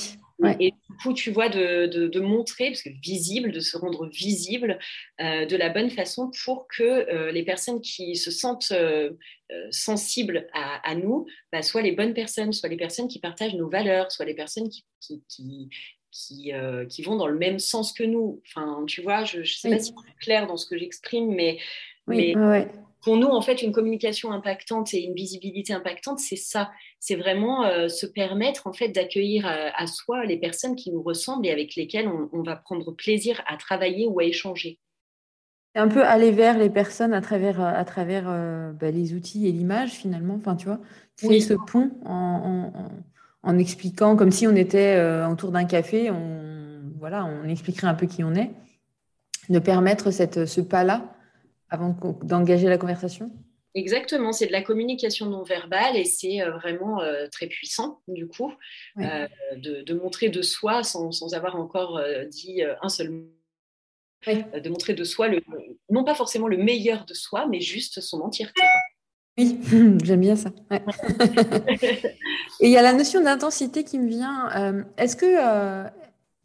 Et 0.61 0.71
du 0.71 0.97
coup, 1.01 1.13
tu 1.13 1.31
vois, 1.31 1.49
de, 1.49 1.85
de, 1.85 2.19
montrer, 2.21 2.69
parce 2.69 2.81
que 2.81 2.91
visible, 3.01 3.51
de 3.51 3.59
se 3.59 3.75
rendre 3.75 4.07
visible 4.07 4.79
euh, 5.19 5.45
de 5.45 5.57
la 5.57 5.67
bonne 5.67 5.89
façon 5.89 6.31
pour 6.45 6.67
que 6.69 7.29
les 7.29 7.43
personnes 7.43 7.81
qui 7.81 8.15
se 8.15 8.31
sentent 8.31 8.73
sensibles 9.69 10.47
à, 10.53 10.89
à 10.89 10.95
nous 10.95 11.25
bah, 11.51 11.61
soient 11.61 11.81
les 11.81 11.91
bonnes 11.91 12.13
personnes, 12.13 12.53
soient 12.53 12.69
les 12.69 12.77
personnes 12.77 13.09
qui 13.09 13.19
partagent 13.19 13.55
nos 13.55 13.69
valeurs, 13.69 14.11
soient 14.13 14.25
les 14.25 14.33
personnes 14.33 14.69
qui, 14.69 14.85
qui, 15.01 15.23
qui, 15.27 15.69
euh, 16.53 16.85
qui, 16.85 17.01
vont 17.01 17.15
dans 17.15 17.27
le 17.27 17.37
même 17.37 17.59
sens 17.59 17.93
que 17.93 18.03
nous. 18.03 18.41
Enfin, 18.47 18.83
tu 18.87 19.01
vois, 19.01 19.23
je 19.23 19.39
ne 19.39 19.43
sais 19.43 19.69
pas 19.69 19.79
si 19.79 19.93
c'est 19.95 20.15
clair 20.19 20.47
dans 20.47 20.57
ce 20.57 20.65
que 20.65 20.77
j'exprime, 20.77 21.33
mais, 21.33 21.57
mais 22.07 22.35
pour 23.01 23.17
nous, 23.17 23.27
en 23.27 23.41
fait, 23.41 23.61
une 23.61 23.71
communication 23.71 24.31
impactante 24.31 24.93
et 24.93 25.01
une 25.01 25.13
visibilité 25.13 25.73
impactante, 25.73 26.19
c'est 26.19 26.37
ça. 26.37 26.71
C'est 26.99 27.15
vraiment 27.15 27.65
euh, 27.65 27.87
se 27.89 28.05
permettre, 28.05 28.67
en 28.67 28.73
fait, 28.73 28.89
d'accueillir 28.89 29.45
à, 29.45 29.87
soi 29.87 30.25
les 30.25 30.37
personnes 30.37 30.75
qui 30.75 30.91
nous 30.91 31.01
ressemblent 31.01 31.45
et 31.45 31.51
avec 31.51 31.75
lesquelles 31.75 32.07
on, 32.07 32.43
va 32.43 32.55
prendre 32.55 32.91
plaisir 32.91 33.41
à 33.47 33.57
travailler 33.57 34.07
ou 34.07 34.19
à 34.19 34.23
échanger. 34.23 34.79
Un 35.75 35.87
peu 35.87 36.03
aller 36.03 36.31
vers 36.31 36.57
les 36.57 36.69
personnes 36.69 37.13
à 37.13 37.21
travers, 37.21 37.59
à 37.59 37.83
travers 37.83 38.25
euh, 38.27 38.71
bah, 38.71 38.91
les 38.91 39.13
outils 39.13 39.47
et 39.47 39.51
l'image, 39.51 39.91
finalement. 39.91 40.35
Enfin, 40.35 40.55
tu 40.55 40.67
vois, 40.67 40.79
c'est 41.15 41.39
ce 41.39 41.55
pont 41.55 41.91
en 42.05 42.71
en 42.73 42.89
expliquant 43.57 44.15
comme 44.15 44.31
si 44.31 44.47
on 44.47 44.55
était 44.55 44.95
euh, 44.95 45.27
autour 45.27 45.51
d'un 45.51 45.65
café, 45.65 46.09
on, 46.09 46.81
voilà, 46.99 47.25
on 47.25 47.47
expliquerait 47.47 47.87
un 47.87 47.93
peu 47.93 48.05
qui 48.05 48.23
on 48.23 48.33
est, 48.35 48.51
de 49.49 49.59
permettre 49.59 50.11
cette, 50.11 50.45
ce 50.45 50.61
pas-là 50.61 51.13
avant 51.69 51.97
d'engager 52.23 52.69
la 52.69 52.77
conversation 52.77 53.31
Exactement, 53.75 54.31
c'est 54.31 54.45
de 54.45 54.51
la 54.51 54.61
communication 54.61 55.25
non 55.25 55.41
verbale 55.41 55.97
et 55.97 56.05
c'est 56.05 56.41
euh, 56.41 56.51
vraiment 56.51 57.01
euh, 57.01 57.25
très 57.31 57.47
puissant 57.47 58.01
du 58.07 58.27
coup 58.27 58.53
de, 58.95 59.93
montrer 59.93 60.29
de 60.29 60.43
soi 60.43 60.83
sans, 60.83 61.33
avoir 61.33 61.55
encore 61.55 61.99
dit 62.29 62.61
un 62.81 62.89
seul 62.89 63.09
mot. 63.09 63.23
De 64.25 64.69
montrer 64.69 64.93
de 64.93 65.03
soi, 65.03 65.27
le, 65.27 65.41
non 65.89 66.05
pas 66.05 66.15
forcément 66.15 66.47
le 66.47 66.55
meilleur 66.55 67.03
de 67.03 67.13
soi, 67.13 67.45
mais 67.45 67.59
juste 67.59 67.99
son 67.99 68.21
entièreté. 68.21 68.61
Oui, 69.37 69.59
j'aime 70.03 70.21
bien 70.21 70.35
ça. 70.35 70.51
Et 72.59 72.67
il 72.67 72.69
y 72.69 72.77
a 72.77 72.81
la 72.81 72.93
notion 72.93 73.21
d'intensité 73.21 73.83
qui 73.83 73.99
me 73.99 74.07
vient. 74.07 74.51
Euh, 74.55 74.83
est-ce 74.97 75.15
que 75.15 75.25
euh, 75.25 75.89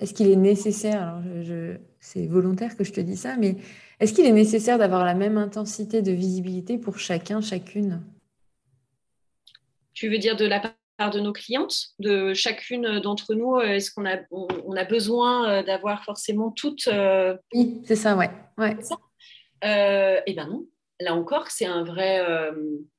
est-ce 0.00 0.14
qu'il 0.14 0.30
est 0.30 0.36
nécessaire, 0.36 1.02
alors 1.02 1.22
je, 1.42 1.76
c'est 2.00 2.26
volontaire 2.26 2.76
que 2.76 2.84
je 2.84 2.92
te 2.92 3.00
dis 3.00 3.16
ça, 3.16 3.36
mais 3.36 3.56
est-ce 4.00 4.14
qu'il 4.14 4.24
est 4.24 4.32
nécessaire 4.32 4.78
d'avoir 4.78 5.04
la 5.04 5.14
même 5.14 5.36
intensité 5.36 6.02
de 6.02 6.12
visibilité 6.12 6.78
pour 6.78 6.98
chacun, 6.98 7.40
chacune? 7.40 8.02
Tu 9.92 10.08
veux 10.08 10.18
dire 10.18 10.36
de 10.36 10.46
la 10.46 10.60
part 10.96 11.10
de 11.10 11.20
nos 11.20 11.32
clientes, 11.32 11.88
de 11.98 12.32
chacune 12.32 13.00
d'entre 13.00 13.34
nous 13.34 13.58
Est-ce 13.60 13.90
qu'on 13.90 14.06
a, 14.06 14.18
on, 14.30 14.76
a 14.76 14.84
besoin 14.84 15.62
d'avoir 15.64 16.04
forcément 16.04 16.52
toutes 16.52 16.88
Oui, 17.52 17.82
c'est 17.84 17.96
ça, 17.96 18.16
ouais. 18.16 18.30
ouais. 18.56 18.76
eh 19.62 20.32
bien 20.32 20.46
non, 20.46 20.64
là 21.00 21.14
encore, 21.14 21.50
c'est 21.50 21.64
un 21.64 21.84
vrai, 21.84 22.20
euh, 22.20 22.52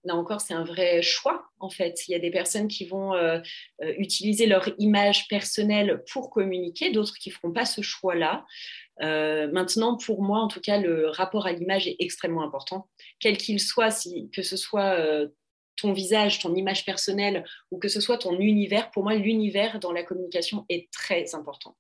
là 0.04 0.16
encore, 0.16 0.42
c'est 0.42 0.54
un 0.54 0.64
vrai 0.64 1.02
choix 1.02 1.46
en 1.60 1.70
fait. 1.70 2.08
Il 2.08 2.12
y 2.12 2.16
a 2.16 2.20
des 2.20 2.32
personnes 2.32 2.68
qui 2.68 2.86
vont 2.86 3.14
euh, 3.14 3.40
euh, 3.84 3.94
utiliser 3.98 4.46
leur 4.46 4.70
image 4.78 5.28
personnelle 5.28 6.04
pour 6.12 6.30
communiquer, 6.30 6.92
d'autres 6.92 7.16
qui 7.16 7.30
feront 7.30 7.52
pas 7.52 7.66
ce 7.66 7.82
choix-là. 7.82 8.46
maintenant, 9.00 9.98
pour 9.98 10.22
moi, 10.22 10.40
en 10.40 10.48
tout 10.48 10.62
cas, 10.62 10.78
le 10.78 11.08
rapport 11.08 11.46
à 11.46 11.52
l'image 11.52 11.88
est 11.88 11.98
extrêmement 12.00 12.44
important, 12.44 12.88
quel 13.20 13.38
qu'il 13.38 13.60
soit, 13.60 13.92
si, 13.92 14.30
que 14.32 14.42
ce 14.42 14.58
soit 14.58 14.98
ton 15.76 15.94
visage, 15.94 16.40
ton 16.40 16.54
image 16.56 16.86
personnelle 16.86 17.46
ou 17.72 17.80
que 17.80 17.88
ce 17.88 18.02
soit 18.02 18.18
ton 18.18 18.38
univers. 18.38 18.92
Pour 18.92 19.04
moi, 19.04 19.16
l'univers 19.16 19.80
dans 19.80 19.94
la 19.94 20.04
communication 20.04 20.66
est 20.68 20.92
très 20.92 21.34
important. 21.34 21.76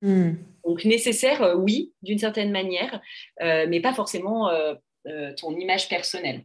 Hmm. 0.00 0.32
Donc 0.64 0.84
nécessaire, 0.84 1.54
oui, 1.58 1.92
d'une 2.02 2.18
certaine 2.18 2.50
manière, 2.50 3.00
mais 3.40 3.80
pas 3.80 3.92
forcément 3.92 4.50
euh, 5.06 5.32
ton 5.34 5.56
image 5.56 5.88
personnelle. 5.88 6.44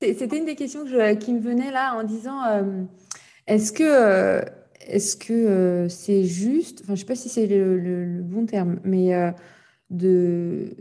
C'était 0.00 0.36
une 0.36 0.46
des 0.46 0.56
questions 0.56 0.84
qui 1.20 1.32
me 1.32 1.40
venait 1.40 1.70
là 1.70 1.94
en 1.94 2.02
disant 2.02 2.44
euh, 2.44 2.82
est-ce 3.46 3.72
que 3.72 3.84
euh, 3.84 4.42
est-ce 4.80 5.16
que 5.16 5.86
c'est 5.88 6.24
juste, 6.24 6.80
enfin 6.82 6.96
je 6.96 7.00
sais 7.00 7.06
pas 7.06 7.14
si 7.14 7.28
c'est 7.28 7.46
le, 7.46 8.20
bon 8.22 8.46
terme, 8.46 8.80
mais 8.82 9.12
de 9.90 10.74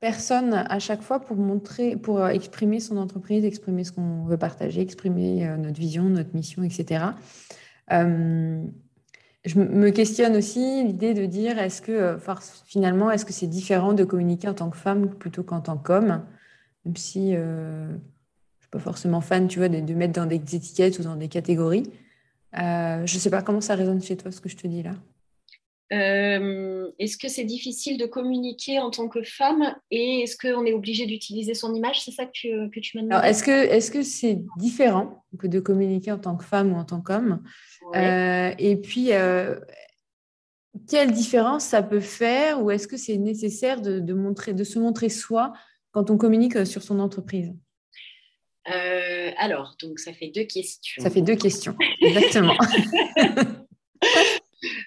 personne 0.00 0.54
à 0.54 0.78
chaque 0.78 1.02
fois 1.02 1.20
pour 1.20 1.36
montrer, 1.36 1.96
pour 1.96 2.26
exprimer 2.26 2.80
son 2.80 2.96
entreprise, 2.96 3.44
exprimer 3.44 3.84
ce 3.84 3.92
qu'on 3.92 4.24
veut 4.24 4.38
partager, 4.38 4.80
exprimer 4.80 5.46
notre 5.58 5.78
vision, 5.78 6.04
notre 6.04 6.34
mission, 6.34 6.62
etc 6.62 7.10
je 9.44 9.58
me 9.58 9.90
questionne 9.90 10.36
aussi 10.36 10.84
l'idée 10.84 11.14
de 11.14 11.24
dire 11.24 11.58
est-ce 11.58 11.80
que 11.80 11.92
euh, 11.92 12.18
finalement 12.66 13.10
est-ce 13.10 13.24
que 13.24 13.32
c'est 13.32 13.46
différent 13.46 13.94
de 13.94 14.04
communiquer 14.04 14.48
en 14.48 14.54
tant 14.54 14.70
que 14.70 14.76
femme 14.76 15.08
plutôt 15.08 15.42
qu'en 15.42 15.60
tant 15.60 15.78
qu'homme? 15.78 16.22
Même 16.84 16.96
si 16.96 17.34
euh, 17.34 17.88
je 17.88 17.94
ne 17.94 18.60
suis 18.60 18.70
pas 18.70 18.78
forcément 18.78 19.20
fan 19.20 19.48
tu 19.48 19.58
vois 19.58 19.68
de, 19.68 19.94
mettre 19.94 20.12
dans 20.12 20.26
des 20.26 20.36
étiquettes 20.36 20.98
ou 20.98 21.02
dans 21.02 21.16
des 21.16 21.28
catégories. 21.28 21.90
Euh, 22.58 23.06
je 23.06 23.14
ne 23.14 23.20
sais 23.20 23.30
pas 23.30 23.42
comment 23.42 23.60
ça 23.60 23.74
résonne 23.76 24.02
chez 24.02 24.16
toi 24.16 24.30
ce 24.30 24.40
que 24.40 24.48
je 24.48 24.56
te 24.56 24.66
dis 24.66 24.82
là 24.82 24.92
est-ce 25.90 27.16
que 27.16 27.28
c'est 27.28 27.44
difficile 27.44 27.98
de 27.98 28.06
communiquer 28.06 28.78
en 28.78 28.90
tant 28.90 29.08
que 29.08 29.22
femme 29.22 29.74
et 29.90 30.22
est-ce 30.22 30.36
qu'on 30.36 30.64
est 30.64 30.72
obligé 30.72 31.06
d'utiliser 31.06 31.54
son 31.54 31.74
image? 31.74 32.02
C'est 32.04 32.12
ça 32.12 32.26
que 32.26 32.32
tu, 32.32 32.48
que 32.70 32.80
tu 32.80 32.96
m'as 32.96 33.02
demandé. 33.02 33.26
Est-ce 33.26 33.42
que 33.42 33.50
est-ce 33.50 33.90
que 33.90 34.02
c'est 34.02 34.38
différent 34.56 35.24
que 35.38 35.46
de 35.46 35.58
communiquer 35.58 36.12
en 36.12 36.18
tant 36.18 36.36
que 36.36 36.44
femme 36.44 36.72
ou 36.72 36.76
en 36.76 36.84
tant 36.84 37.00
qu'homme? 37.00 37.42
Euh, 37.96 38.52
et 38.58 38.76
puis, 38.76 39.12
euh, 39.12 39.58
quelle 40.88 41.12
différence 41.12 41.64
ça 41.64 41.82
peut 41.82 42.00
faire 42.00 42.62
ou 42.62 42.70
est-ce 42.70 42.86
que 42.86 42.96
c'est 42.96 43.16
nécessaire 43.16 43.80
de, 43.80 44.12
montrer, 44.12 44.54
de 44.54 44.64
se 44.64 44.78
montrer 44.78 45.08
soi 45.08 45.52
quand 45.92 46.10
on 46.10 46.16
communique 46.16 46.66
sur 46.66 46.82
son 46.82 47.00
entreprise? 47.00 47.52
Euh, 48.72 49.30
Alors, 49.38 49.76
donc 49.82 49.98
ça 49.98 50.12
fait 50.12 50.28
deux 50.28 50.44
questions. 50.44 51.02
Ça 51.02 51.10
fait 51.10 51.22
deux 51.22 51.36
questions, 51.36 51.74
exactement. 52.00 52.54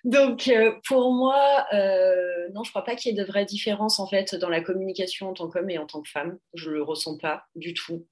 Donc, 0.03 0.51
pour 0.85 1.13
moi, 1.13 1.65
non, 1.71 2.63
je 2.63 2.69
ne 2.69 2.69
crois 2.69 2.83
pas 2.83 2.95
qu'il 2.95 3.11
y 3.11 3.17
ait 3.17 3.21
de 3.21 3.27
vraie 3.27 3.45
différence 3.45 3.99
en 3.99 4.07
fait 4.07 4.35
dans 4.35 4.49
la 4.49 4.61
communication 4.61 5.29
en 5.29 5.33
tant 5.33 5.49
qu'homme 5.49 5.69
et 5.69 5.77
en 5.77 5.85
tant 5.85 6.01
que 6.01 6.09
femme. 6.09 6.37
Je 6.53 6.69
ne 6.69 6.75
le 6.75 6.83
ressens 6.83 7.17
pas 7.17 7.45
du 7.55 7.73
tout. 7.73 8.05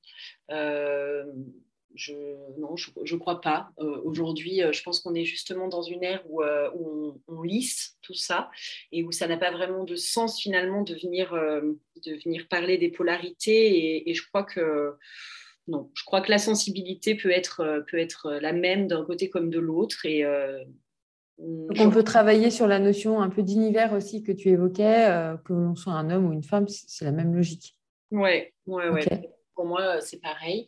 Je, 1.96 2.14
non, 2.58 2.76
je 2.76 2.92
ne 3.14 3.20
crois 3.20 3.42
pas. 3.42 3.72
Euh, 3.80 4.02
aujourd'hui, 4.04 4.64
euh, 4.64 4.72
je 4.72 4.82
pense 4.84 5.02
qu'on 5.02 5.14
est 5.14 5.26
justement 5.26 5.68
dans 5.68 5.82
une 5.82 6.04
ère 6.04 6.24
où, 6.30 6.42
euh, 6.42 6.70
on, 7.28 7.42
lisse 7.42 7.98
tout 8.04 8.14
ça 8.14 8.52
et 8.92 9.04
où 9.04 9.12
ça 9.12 9.28
n'a 9.28 9.36
pas 9.36 9.50
vraiment 9.50 9.84
de 9.84 9.96
sens 9.96 10.40
finalement 10.40 10.84
de 10.84 10.94
venir, 10.94 11.32
de 11.34 12.24
venir 12.24 12.48
parler 12.48 12.78
des 12.78 12.90
polarités. 12.90 14.08
Et, 14.08 14.14
je 14.14 14.28
crois 14.28 14.44
que 14.44 14.94
non, 15.68 15.90
je 15.96 16.04
crois 16.04 16.22
que 16.22 16.30
la 16.30 16.38
sensibilité 16.38 17.16
peut 17.16 17.32
être, 17.32 17.84
peut 17.90 17.98
être 17.98 18.32
la 18.34 18.54
même 18.54 18.88
d'un 18.88 19.04
côté 19.04 19.30
comme 19.30 19.50
de 19.50 19.58
l'autre. 19.58 20.06
Et 20.06 20.24
donc 21.42 21.78
on 21.80 21.90
peut 21.90 22.04
travailler 22.04 22.52
sur 22.52 22.68
la 22.68 22.80
notion 22.80 23.22
un 23.22 23.30
peu 23.30 23.44
d'univers 23.44 23.94
aussi 23.94 24.24
que 24.24 24.32
tu 24.32 24.50
évoquais, 24.50 25.36
que 25.46 25.54
l'on 25.54 25.76
soit 25.76 25.94
un 25.94 26.10
homme 26.12 26.28
ou 26.28 26.34
une 26.34 26.44
femme, 26.44 26.68
c'est 26.68 27.06
la 27.06 27.12
même 27.12 27.34
logique. 27.34 27.76
Ouais, 28.12 28.54
ouais. 28.68 29.04
Pour 29.56 29.66
moi, 29.66 30.02
c'est 30.02 30.22
pareil. 30.22 30.68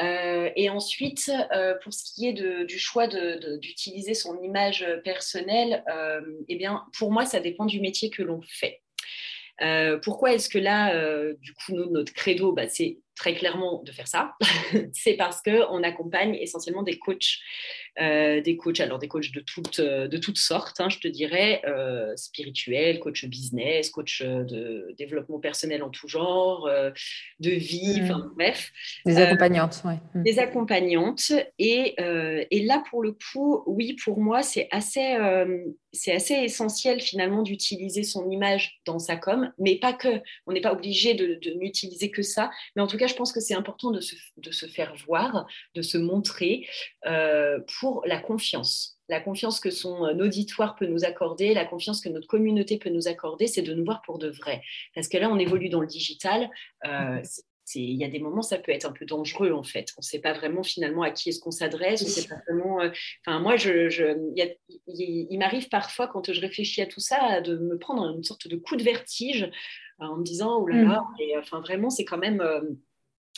Euh, 0.00 0.50
et 0.56 0.68
ensuite, 0.68 1.30
euh, 1.54 1.74
pour 1.82 1.92
ce 1.92 2.04
qui 2.12 2.28
est 2.28 2.32
du 2.32 2.78
choix 2.78 3.06
d'utiliser 3.06 4.14
son 4.14 4.40
image 4.42 4.86
personnelle, 5.04 5.82
euh, 5.92 6.20
eh 6.48 6.56
bien, 6.56 6.84
pour 6.98 7.10
moi, 7.12 7.24
ça 7.24 7.40
dépend 7.40 7.64
du 7.64 7.80
métier 7.80 8.10
que 8.10 8.22
l'on 8.22 8.40
fait. 8.42 8.82
pourquoi 10.02 10.34
est-ce 10.34 10.48
que 10.48 10.58
là, 10.58 10.92
du 11.40 11.54
coup, 11.54 11.72
notre 11.72 12.12
credo, 12.12 12.52
bah, 12.52 12.68
c'est 12.68 12.98
très 13.16 13.34
clairement 13.34 13.82
de 13.82 13.92
faire 13.92 14.08
ça 14.08 14.34
C'est 14.92 15.14
parce 15.14 15.42
qu'on 15.42 15.82
accompagne 15.82 16.34
essentiellement 16.34 16.82
des 16.82 16.98
coachs 16.98 17.38
euh, 17.98 18.42
des 18.42 18.58
coachs, 18.58 18.80
alors 18.80 18.98
des 18.98 19.08
coachs 19.08 19.32
de 19.32 19.40
toutes, 19.40 19.80
euh, 19.80 20.06
de 20.06 20.18
toutes 20.18 20.36
sortes, 20.36 20.80
hein, 20.80 20.90
je 20.90 20.98
te 20.98 21.08
dirais, 21.08 21.62
euh, 21.66 22.14
spirituels, 22.14 23.00
coach 23.00 23.24
business, 23.24 23.88
coach 23.88 24.22
de 24.22 24.94
développement 24.98 25.38
personnel 25.38 25.82
en 25.82 25.88
tout 25.88 26.06
genre, 26.06 26.68
de 27.40 27.50
vie, 27.50 28.02
mmh. 28.02 28.32
bref. 28.36 28.70
Des 29.06 29.16
accompagnantes, 29.16 29.80
oui. 29.86 29.94
Mmh. 30.14 30.22
Des 30.24 30.38
accompagnantes. 30.38 31.32
Et, 31.58 31.96
et, 32.50 32.64
là, 32.64 32.82
pour 32.90 33.02
le 33.02 33.12
coup, 33.12 33.62
oui, 33.66 33.96
pour 34.04 34.20
moi, 34.20 34.42
c'est 34.42 34.68
assez, 34.70 35.16
c'est 35.92 36.12
assez 36.12 36.34
essentiel 36.34 37.00
finalement 37.00 37.42
d'utiliser 37.42 38.02
son 38.02 38.30
image 38.30 38.80
dans 38.84 38.98
sa 38.98 39.16
com, 39.16 39.50
mais 39.58 39.76
pas 39.76 39.94
que. 39.94 40.20
On 40.46 40.52
n'est 40.52 40.60
pas 40.60 40.72
obligé 40.72 41.14
de, 41.14 41.38
de 41.40 41.54
n'utiliser 41.58 42.10
que 42.10 42.22
ça, 42.22 42.50
mais 42.74 42.82
en 42.82 42.86
tout 42.86 42.98
cas, 42.98 43.05
je 43.06 43.14
pense 43.14 43.32
que 43.32 43.40
c'est 43.40 43.54
important 43.54 43.90
de 43.90 44.00
se, 44.00 44.14
de 44.36 44.50
se, 44.50 44.66
faire 44.66 44.94
voir, 45.06 45.46
de 45.74 45.82
se 45.82 45.98
montrer 45.98 46.66
pour 47.78 48.02
la 48.06 48.18
confiance. 48.18 48.96
La 49.08 49.20
confiance 49.20 49.60
que 49.60 49.70
son 49.70 50.04
euh, 50.04 50.24
auditoire 50.24 50.74
peut 50.74 50.86
nous 50.86 51.04
accorder, 51.04 51.54
la 51.54 51.64
confiance 51.64 52.00
que 52.00 52.08
notre 52.08 52.26
communauté 52.26 52.78
peut 52.78 52.90
nous 52.90 53.06
accorder, 53.06 53.46
c'est 53.46 53.62
de 53.62 53.72
nous 53.72 53.84
voir 53.84 54.02
pour 54.02 54.18
de 54.18 54.28
vrai. 54.28 54.62
Parce 54.94 55.08
que 55.08 55.16
là, 55.16 55.30
on 55.30 55.38
évolue 55.38 55.68
dans 55.68 55.80
le 55.80 55.86
digital. 55.86 56.50
Euh, 56.86 57.22
il 57.74 57.96
y 57.96 58.04
a 58.04 58.08
des 58.08 58.20
moments, 58.20 58.42
ça 58.42 58.58
peut 58.58 58.70
être 58.70 58.84
un 58.84 58.92
peu 58.92 59.04
dangereux 59.04 59.50
en 59.50 59.64
fait. 59.64 59.92
On 59.96 60.00
ne 60.00 60.04
sait 60.04 60.20
pas 60.20 60.32
vraiment 60.32 60.62
finalement 60.62 61.02
à 61.02 61.10
qui 61.10 61.30
est-ce 61.30 61.40
qu'on 61.40 61.50
s'adresse. 61.50 62.28
Euh, 62.48 62.90
enfin, 63.26 63.40
moi, 63.40 63.56
je, 63.56 64.16
il, 64.86 65.38
m'arrive 65.38 65.68
parfois 65.68 66.06
quand 66.06 66.32
je 66.32 66.40
réfléchis 66.40 66.80
à 66.80 66.86
tout 66.86 67.00
ça 67.00 67.40
de 67.40 67.56
me 67.56 67.76
prendre 67.76 68.14
une 68.14 68.22
sorte 68.22 68.46
de 68.46 68.56
coup 68.56 68.76
de 68.76 68.84
vertige 68.84 69.50
en 69.98 70.16
me 70.16 70.22
disant 70.22 70.60
oh 70.60 70.66
là 70.68 70.82
là. 70.82 71.00
Mm. 71.00 71.20
Et, 71.20 71.38
enfin, 71.38 71.60
vraiment, 71.60 71.90
c'est 71.90 72.04
quand 72.04 72.18
même 72.18 72.40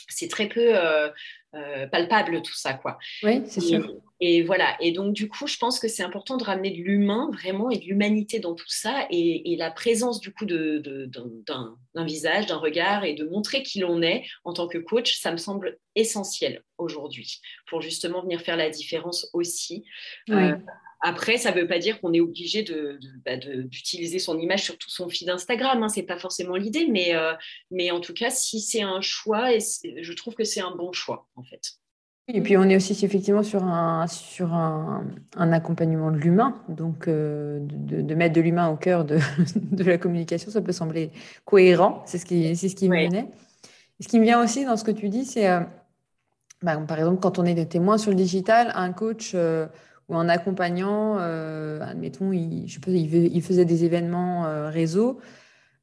c'est 0.07 0.29
très 0.29 0.47
peu 0.47 0.77
euh, 0.77 1.09
euh, 1.55 1.87
palpable 1.87 2.41
tout 2.41 2.53
ça, 2.53 2.73
quoi. 2.73 2.97
Oui, 3.23 3.41
c'est 3.45 3.61
sûr. 3.61 3.93
Et 4.21 4.43
voilà. 4.43 4.75
Et 4.81 4.91
donc, 4.91 5.13
du 5.13 5.29
coup, 5.29 5.47
je 5.47 5.57
pense 5.57 5.79
que 5.79 5.87
c'est 5.87 6.03
important 6.03 6.37
de 6.37 6.43
ramener 6.43 6.71
de 6.71 6.77
l'humain 6.77 7.29
vraiment 7.31 7.69
et 7.69 7.77
de 7.77 7.85
l'humanité 7.85 8.39
dans 8.39 8.53
tout 8.53 8.69
ça 8.69 9.07
et, 9.09 9.55
la 9.57 9.71
présence 9.71 10.19
du 10.19 10.31
coup 10.31 10.45
d'un 10.45 12.05
visage, 12.05 12.45
d'un 12.45 12.57
regard 12.57 13.03
et 13.03 13.13
de 13.13 13.25
montrer 13.25 13.63
qui 13.63 13.79
l'on 13.79 14.01
est 14.01 14.25
en 14.43 14.53
tant 14.53 14.67
que 14.67 14.77
coach, 14.77 15.19
ça 15.19 15.31
me 15.31 15.37
semble 15.37 15.79
essentiel 15.95 16.63
aujourd'hui 16.77 17.41
pour 17.67 17.81
justement 17.81 18.21
venir 18.21 18.41
faire 18.41 18.57
la 18.57 18.69
différence 18.69 19.29
aussi. 19.33 19.83
Oui. 20.27 20.35
Euh, 20.35 20.55
après, 21.01 21.37
ça 21.37 21.51
ne 21.51 21.61
veut 21.61 21.67
pas 21.67 21.79
dire 21.79 22.01
qu'on 22.01 22.11
est 22.13 22.19
obligé 22.19 22.65
bah, 23.25 23.37
d'utiliser 23.37 24.17
de, 24.17 24.21
son 24.21 24.37
image 24.37 24.63
sur 24.63 24.77
tout 24.77 24.89
son 24.89 25.07
feed 25.07 25.29
Instagram. 25.29 25.81
Hein, 25.81 25.89
ce 25.89 25.99
n'est 25.99 26.05
pas 26.05 26.17
forcément 26.17 26.55
l'idée, 26.55 26.87
mais, 26.89 27.15
euh, 27.15 27.33
mais 27.71 27.91
en 27.91 28.01
tout 28.01 28.13
cas, 28.13 28.29
si 28.29 28.59
c'est 28.59 28.81
un 28.81 28.99
choix, 28.99 29.53
et 29.53 29.59
je 29.59 30.13
trouve 30.13 30.35
que 30.35 30.43
c'est 30.43 30.61
un 30.61 30.75
bon 30.75 30.91
choix, 30.91 31.27
en 31.35 31.43
fait. 31.43 31.61
Et 32.31 32.41
puis, 32.41 32.57
on 32.57 32.63
est 32.63 32.75
aussi 32.75 32.93
effectivement 33.03 33.43
sur 33.43 33.63
un, 33.63 34.05
sur 34.07 34.53
un, 34.53 35.07
accompagnement 35.37 36.11
de 36.11 36.17
l'humain. 36.17 36.61
Donc, 36.67 37.07
euh, 37.07 37.59
de, 37.61 38.13
mettre 38.13 38.35
de 38.35 38.41
l'humain 38.41 38.67
au 38.69 38.75
cœur 38.75 39.05
de, 39.05 39.17
de, 39.55 39.83
la 39.83 39.97
communication, 39.97 40.51
ça 40.51 40.61
peut 40.61 40.73
sembler 40.73 41.11
cohérent. 41.45 42.03
C'est 42.05 42.17
ce 42.17 42.25
qui, 42.25 42.55
ce 42.55 42.75
qui 42.75 42.89
me 42.89 43.07
venait. 43.07 43.31
ce 43.99 44.07
qui 44.07 44.19
me 44.19 44.25
vient 44.25 44.43
aussi 44.43 44.65
dans 44.65 44.77
ce 44.77 44.83
que 44.83 44.91
tu 44.91 45.09
dis, 45.09 45.25
c'est, 45.25 45.49
euh, 45.49 45.61
bah, 46.61 46.75
par 46.87 46.99
exemple, 46.99 47.19
quand 47.21 47.39
on 47.39 47.45
est 47.45 47.55
des 47.55 47.67
témoins 47.67 47.97
sur 47.97 48.11
le 48.11 48.17
digital, 48.17 48.73
un 48.75 48.91
coach 48.91 49.33
ou 50.09 50.15
en 50.15 50.27
accompagnant, 50.27 51.17
euh, 51.19 51.79
admettons, 51.81 52.33
il, 52.33 52.67
je 52.67 52.73
sais 52.73 52.79
pas, 52.79 52.91
il, 52.91 53.41
faisait 53.41 53.65
des 53.65 53.85
événements 53.85 54.45
euh, 54.45 54.69
réseau, 54.69 55.19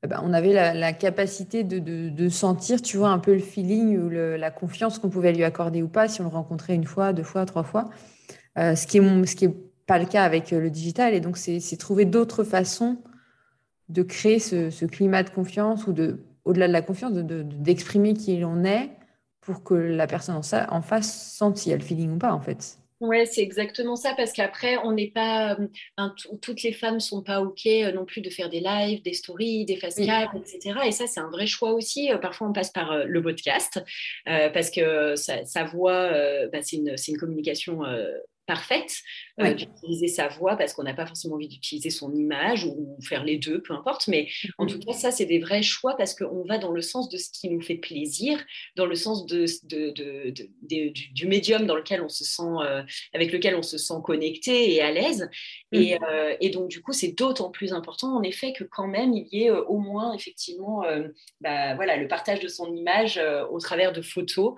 eh 0.03 0.09
ben, 0.09 0.21
on 0.23 0.33
avait 0.33 0.53
la, 0.53 0.93
capacité 0.93 1.65
de, 1.65 2.29
sentir, 2.29 2.83
tu 2.83 2.97
vois, 2.97 3.11
un 3.11 3.19
peu 3.19 3.33
le 3.33 3.41
feeling 3.41 3.99
ou 3.99 4.11
la 4.11 4.51
confiance 4.51 4.99
qu'on 4.99 5.09
pouvait 5.09 5.33
lui 5.33 5.45
accorder 5.45 5.83
ou 5.83 5.89
pas 5.89 6.09
si 6.09 6.21
on 6.21 6.25
le 6.25 6.31
rencontrait 6.31 6.75
une 6.75 6.85
fois, 6.85 7.13
deux 7.13 7.23
fois, 7.23 7.47
trois 7.47 7.63
fois. 7.63 7.89
Euh, 8.59 8.75
ce 8.75 8.87
qui 8.87 8.99
est 8.99 9.57
pas 9.87 9.99
le 9.99 10.07
cas 10.07 10.25
avec 10.25 10.51
le 10.51 10.71
digital. 10.71 11.15
Et 11.15 11.21
donc, 11.21 11.37
c'est 11.37 11.77
trouver 11.79 12.05
d'autres 12.05 12.45
façons 12.45 12.99
de 13.89 14.03
créer 14.03 14.39
ce, 14.39 14.85
climat 14.85 15.23
de 15.23 15.31
confiance 15.31 15.87
ou 15.87 15.93
de, 15.93 16.25
au-delà 16.45 16.67
de 16.67 16.73
la 16.73 16.83
confiance, 16.83 17.13
d'exprimer 17.13 18.13
de, 18.13 18.19
qui 18.19 18.37
l'on 18.37 18.65
est 18.65 18.91
pour 19.41 19.63
que 19.63 19.75
la 19.75 20.09
personne 20.09 20.35
en 20.37 20.83
face 20.83 21.33
sente 21.37 21.57
si 21.57 21.71
elle 21.71 21.77
a 21.77 21.79
le 21.79 21.85
feeling 21.85 22.13
ou 22.13 22.19
pas, 22.19 22.33
en 22.33 22.41
fait. 22.41 22.79
Ouais, 23.01 23.27
c'est 23.27 23.43
exactement 23.43 23.95
ça, 23.95 24.15
parce 24.17 24.33
qu'après, 24.33 24.79
on 24.79 24.93
n'est 24.93 25.11
pas, 25.11 25.59
euh, 25.59 26.09
toutes 26.41 26.63
les 26.63 26.73
femmes 26.73 26.99
sont 26.99 27.23
pas 27.23 27.43
ok 27.43 27.67
euh, 27.67 27.93
non 27.93 28.07
plus 28.07 28.23
de 28.23 28.31
faire 28.31 28.49
des 28.49 28.61
lives, 28.61 29.03
des 29.03 29.13
stories, 29.13 29.67
des 29.67 29.77
face 29.77 29.97
cam, 29.97 30.29
etc. 30.35 30.81
Et 30.87 30.93
ça, 30.93 31.07
c'est 31.07 31.21
un 31.21 31.29
vrai 31.29 31.47
choix 31.47 31.73
aussi. 31.73 32.11
Euh, 32.11 32.17
parfois, 32.17 32.49
on 32.49 32.55
passe 32.55 32.71
par 32.71 33.05
le 33.05 33.23
podcast 33.23 33.85
parce 34.25 34.71
que 34.71 35.15
sa, 35.17 35.65
voix, 35.65 36.11
bah, 36.53 36.59
c'est 36.63 36.77
une, 36.77 36.95
une, 37.07 37.17
communication 37.19 37.83
parfaite 38.47 39.03
euh, 39.41 39.53
d'utiliser 39.53 40.09
sa 40.09 40.29
voix 40.29 40.57
parce 40.57 40.73
qu'on 40.73 40.85
n'a 40.85 40.95
pas 40.95 41.05
forcément 41.05 41.35
envie 41.35 41.49
d'utiliser 41.49 41.91
son 41.91 42.15
image 42.15 42.65
ou, 42.65 42.97
faire 43.03 43.25
les 43.25 43.37
deux, 43.37 43.61
peu 43.61 43.75
importe. 43.75 44.09
Mais 44.09 44.29
en 44.57 44.65
mm-hmm. 44.65 44.73
tout 44.73 44.79
cas, 44.79 44.93
ça, 44.93 45.11
c'est 45.11 45.27
des 45.27 45.39
vrais 45.39 45.63
choix 45.63 45.97
parce 45.97 46.15
qu'on 46.15 46.45
va 46.45 46.59
dans 46.59 46.73
le 46.73 46.81
sens 46.81 47.09
de 47.09 47.19
ce 47.19 47.31
qui 47.31 47.51
nous 47.51 47.61
fait 47.61 47.75
plaisir, 47.75 48.43
dans 48.77 48.87
le 48.87 48.95
sens 48.95 49.27
de, 49.27 49.45
du, 50.63 51.27
médium 51.27 51.67
dans 51.67 51.77
lequel 51.77 52.01
on 52.01 52.09
se 52.09 52.25
sent, 52.25 52.43
euh, 52.43 52.83
avec 53.13 53.33
lequel 53.33 53.57
on 53.57 53.63
se 53.63 53.79
sent 53.79 53.95
connecté 54.05 54.75
et 54.75 54.81
à 54.81 54.91
l'aise. 54.91 55.29
Mm-hmm. 55.73 55.99
Euh, 56.03 56.37
et, 56.41 56.51
donc, 56.51 56.69
du 56.69 56.81
coup, 56.81 56.93
c'est 56.93 57.13
d'autant 57.13 57.51
plus 57.51 57.73
important, 57.73 58.17
en 58.17 58.23
effet, 58.23 58.53
que 58.53 58.65
quand 58.65 58.87
même, 58.87 59.13
il 59.13 59.27
y 59.33 59.45
ait 59.45 59.51
au 59.51 59.79
moins, 59.79 60.15
effectivement, 60.15 60.85
bah, 61.41 61.75
voilà, 61.75 61.97
le 61.97 62.09
partage 62.09 62.41
de 62.41 62.49
son 62.49 62.75
image 62.75 63.21
au 63.51 63.59
travers 63.59 63.93
de 63.93 64.01
photos 64.01 64.55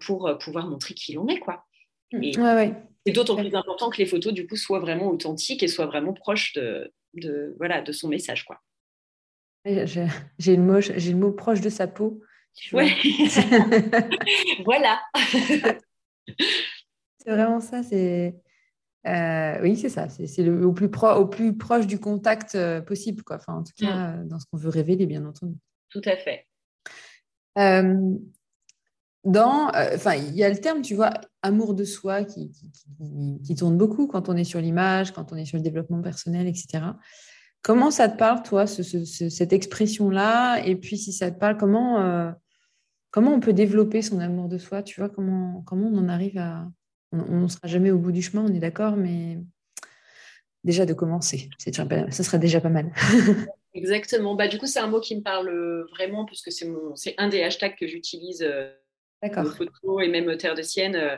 pour 0.00 0.30
pouvoir 0.38 0.68
montrer 0.68 0.94
qui 0.94 1.12
l'on 1.12 1.26
est, 1.28 1.40
quoi. 1.40 1.64
Mm. 2.12 2.22
Et 2.22 2.38
ouais, 2.38 2.72
c'est 3.06 3.12
d'autant 3.12 3.36
plus 3.36 3.54
important 3.54 3.90
que 3.90 3.98
les 3.98 4.06
photos, 4.06 4.32
du 4.32 4.46
coup, 4.46 4.56
soient 4.56 4.80
vraiment 4.80 5.08
authentiques 5.08 5.62
et 5.62 5.68
soient 5.68 5.86
vraiment 5.86 6.12
proches 6.12 6.52
de, 6.54 6.92
de 7.14 7.54
voilà, 7.58 7.80
de 7.82 7.92
son 7.92 8.08
message, 8.08 8.44
quoi. 8.44 8.60
J'ai 9.64 10.56
le, 10.56 10.62
mot, 10.62 10.78
le 10.78 11.14
mot 11.14 11.32
proche 11.32 11.60
de 11.60 11.70
sa 11.70 11.86
peau. 11.86 12.20
Ouais. 12.72 12.90
voilà. 14.64 15.00
c'est 16.26 17.30
vraiment 17.30 17.60
ça. 17.60 17.82
C'est 17.82 18.36
euh, 19.06 19.58
oui, 19.62 19.76
c'est 19.76 19.88
ça. 19.88 20.08
C'est 20.08 20.48
au 20.48 20.72
plus 20.72 20.88
au 21.16 21.26
plus 21.26 21.56
proche 21.56 21.86
du 21.86 22.00
contact 22.00 22.54
euh, 22.54 22.80
possible, 22.80 23.22
quoi. 23.22 23.36
Enfin, 23.36 23.54
en 23.54 23.62
tout 23.62 23.72
cas, 23.76 24.16
mm. 24.16 24.28
dans 24.28 24.38
ce 24.38 24.46
qu'on 24.46 24.56
veut 24.56 24.68
révéler, 24.68 25.06
bien 25.06 25.24
entendu. 25.24 25.54
Tout 25.90 26.02
à 26.04 26.16
fait. 26.16 26.46
Euh, 27.58 28.16
dans, 29.26 29.74
euh, 29.74 29.90
enfin, 29.94 30.14
il 30.14 30.36
y 30.36 30.44
a 30.44 30.48
le 30.48 30.56
terme, 30.56 30.82
tu 30.82 30.94
vois, 30.94 31.12
amour 31.42 31.74
de 31.74 31.84
soi 31.84 32.24
qui, 32.24 32.52
tourne 33.56 33.76
beaucoup 33.76 34.06
quand 34.06 34.28
on 34.28 34.36
est 34.36 34.44
sur 34.44 34.60
l'image, 34.60 35.12
quand 35.12 35.32
on 35.32 35.36
est 35.36 35.44
sur 35.44 35.56
le 35.56 35.64
développement 35.64 36.00
personnel, 36.00 36.46
etc. 36.46 36.84
Comment 37.60 37.90
ça 37.90 38.08
te 38.08 38.16
parle, 38.16 38.44
toi, 38.44 38.66
cette 38.68 39.52
expression-là? 39.52 40.64
Et 40.64 40.76
puis, 40.76 40.96
si 40.96 41.12
ça 41.12 41.32
te 41.32 41.38
parle, 41.40 41.56
comment, 41.56 42.00
euh, 42.00 42.30
comment 43.10 43.34
on 43.34 43.40
peut 43.40 43.52
développer 43.52 44.00
son 44.00 44.20
amour 44.20 44.48
de 44.48 44.58
soi? 44.58 44.84
Tu 44.84 45.00
vois, 45.00 45.08
comment, 45.08 45.62
comment 45.66 45.88
on 45.88 45.98
en 45.98 46.08
arrive 46.08 46.38
à... 46.38 46.68
On 47.10 47.40
ne 47.40 47.48
sera 47.48 47.66
jamais 47.66 47.90
au 47.90 47.98
bout 47.98 48.12
du 48.12 48.22
chemin, 48.22 48.44
on 48.44 48.54
est 48.54 48.60
d'accord, 48.60 48.96
mais 48.96 49.38
déjà 50.62 50.86
de 50.86 50.92
commencer, 50.92 51.48
ça 51.58 52.22
serait 52.22 52.38
déjà 52.38 52.60
pas 52.60 52.68
mal. 52.68 52.92
Exactement. 53.74 54.36
Bah, 54.36 54.46
du 54.46 54.58
coup, 54.58 54.66
c'est 54.66 54.80
un 54.80 54.86
mot 54.86 55.00
qui 55.00 55.16
me 55.16 55.22
parle 55.22 55.50
vraiment, 55.90 56.24
puisque 56.26 56.52
c'est 56.52 57.14
un 57.18 57.28
des 57.28 57.42
hashtags 57.42 57.76
que 57.76 57.86
j'utilise 57.86 58.42
euh, 58.42 58.70
photos 59.56 60.02
et 60.02 60.08
même 60.08 60.36
Terre 60.36 60.54
de 60.54 60.62
Sienne, 60.62 60.96
euh, 60.96 61.16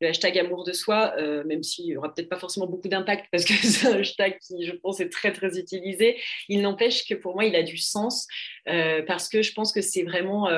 le 0.00 0.08
hashtag 0.08 0.38
amour 0.38 0.64
de 0.64 0.72
soi, 0.72 1.14
euh, 1.18 1.44
même 1.44 1.62
s'il 1.62 1.86
n'y 1.86 1.96
aura 1.96 2.12
peut-être 2.12 2.28
pas 2.28 2.38
forcément 2.38 2.66
beaucoup 2.66 2.88
d'impact 2.88 3.26
parce 3.30 3.44
que 3.44 3.52
c'est 3.62 3.88
un 3.88 3.98
hashtag 3.98 4.38
qui, 4.38 4.64
je 4.64 4.72
pense, 4.72 5.00
est 5.00 5.08
très, 5.08 5.32
très 5.32 5.58
utilisé, 5.58 6.16
il 6.48 6.62
n'empêche 6.62 7.06
que 7.06 7.14
pour 7.14 7.34
moi, 7.34 7.44
il 7.44 7.56
a 7.56 7.62
du 7.62 7.76
sens 7.76 8.26
euh, 8.68 9.02
parce 9.06 9.28
que 9.28 9.42
je 9.42 9.52
pense 9.52 9.72
que 9.72 9.80
c'est 9.80 10.02
vraiment 10.02 10.48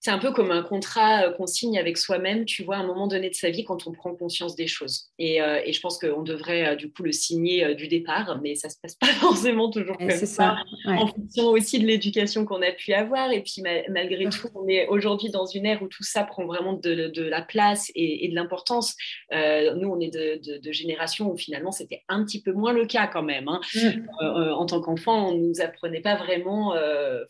c'est 0.00 0.12
un 0.12 0.18
peu 0.18 0.32
comme 0.32 0.52
un 0.52 0.62
contrat 0.62 1.24
euh, 1.24 1.32
qu'on 1.32 1.46
signe 1.46 1.78
avec 1.78 1.98
soi-même, 1.98 2.44
tu 2.44 2.62
vois, 2.62 2.76
à 2.76 2.80
un 2.80 2.86
moment 2.86 3.08
donné 3.08 3.30
de 3.30 3.34
sa 3.34 3.50
vie 3.50 3.64
quand 3.64 3.86
on 3.86 3.92
prend 3.92 4.14
conscience 4.14 4.54
des 4.54 4.68
choses. 4.68 5.06
Et, 5.18 5.42
euh, 5.42 5.60
je 5.66 5.80
pense 5.80 5.98
qu'on 5.98 6.22
devrait 6.22 6.68
euh, 6.68 6.76
du 6.76 6.90
coup 6.90 7.02
le 7.02 7.12
signer 7.12 7.74
du 7.74 7.88
départ, 7.88 8.40
mais 8.40 8.54
ça 8.54 8.68
se 8.68 8.76
passe 8.80 8.94
pas 8.94 9.06
forcément 9.20 9.70
toujours 9.70 9.98
comme 9.98 10.10
ça, 10.10 10.56
en 10.86 11.06
fonction 11.08 11.48
aussi 11.48 11.80
de 11.80 11.86
l'éducation 11.86 12.44
qu'on 12.44 12.62
a 12.62 12.70
pu 12.70 12.92
avoir. 12.92 13.32
Et 13.32 13.42
puis 13.42 13.62
malgré 13.88 14.28
tout, 14.28 14.48
on 14.54 14.68
est 14.68 14.86
aujourd'hui 14.86 15.30
dans 15.30 15.46
une 15.46 15.66
ère 15.66 15.82
où 15.82 15.88
tout 15.88 16.04
ça 16.04 16.22
prend 16.22 16.46
vraiment 16.46 16.74
de, 16.74 17.22
la 17.28 17.42
place 17.42 17.90
et, 17.94 18.28
de 18.28 18.34
l'importance. 18.34 18.94
nous, 19.32 19.88
on 19.88 20.00
est 20.00 20.12
de, 20.12 20.58
de, 20.58 20.72
génération 20.72 21.30
où 21.30 21.36
finalement 21.36 21.72
c'était 21.72 22.02
un 22.08 22.24
petit 22.24 22.40
peu 22.40 22.52
moins 22.52 22.72
le 22.72 22.86
cas 22.86 23.06
quand 23.06 23.22
même. 23.22 23.48
Hein. 23.48 23.60
Mmh. 23.74 24.30
en 24.52 24.66
tant 24.66 24.80
qu'enfant, 24.80 25.30
on 25.30 25.34
nous 25.34 25.60
apprenait 25.60 26.00
pas 26.00 26.16
vraiment 26.16 26.74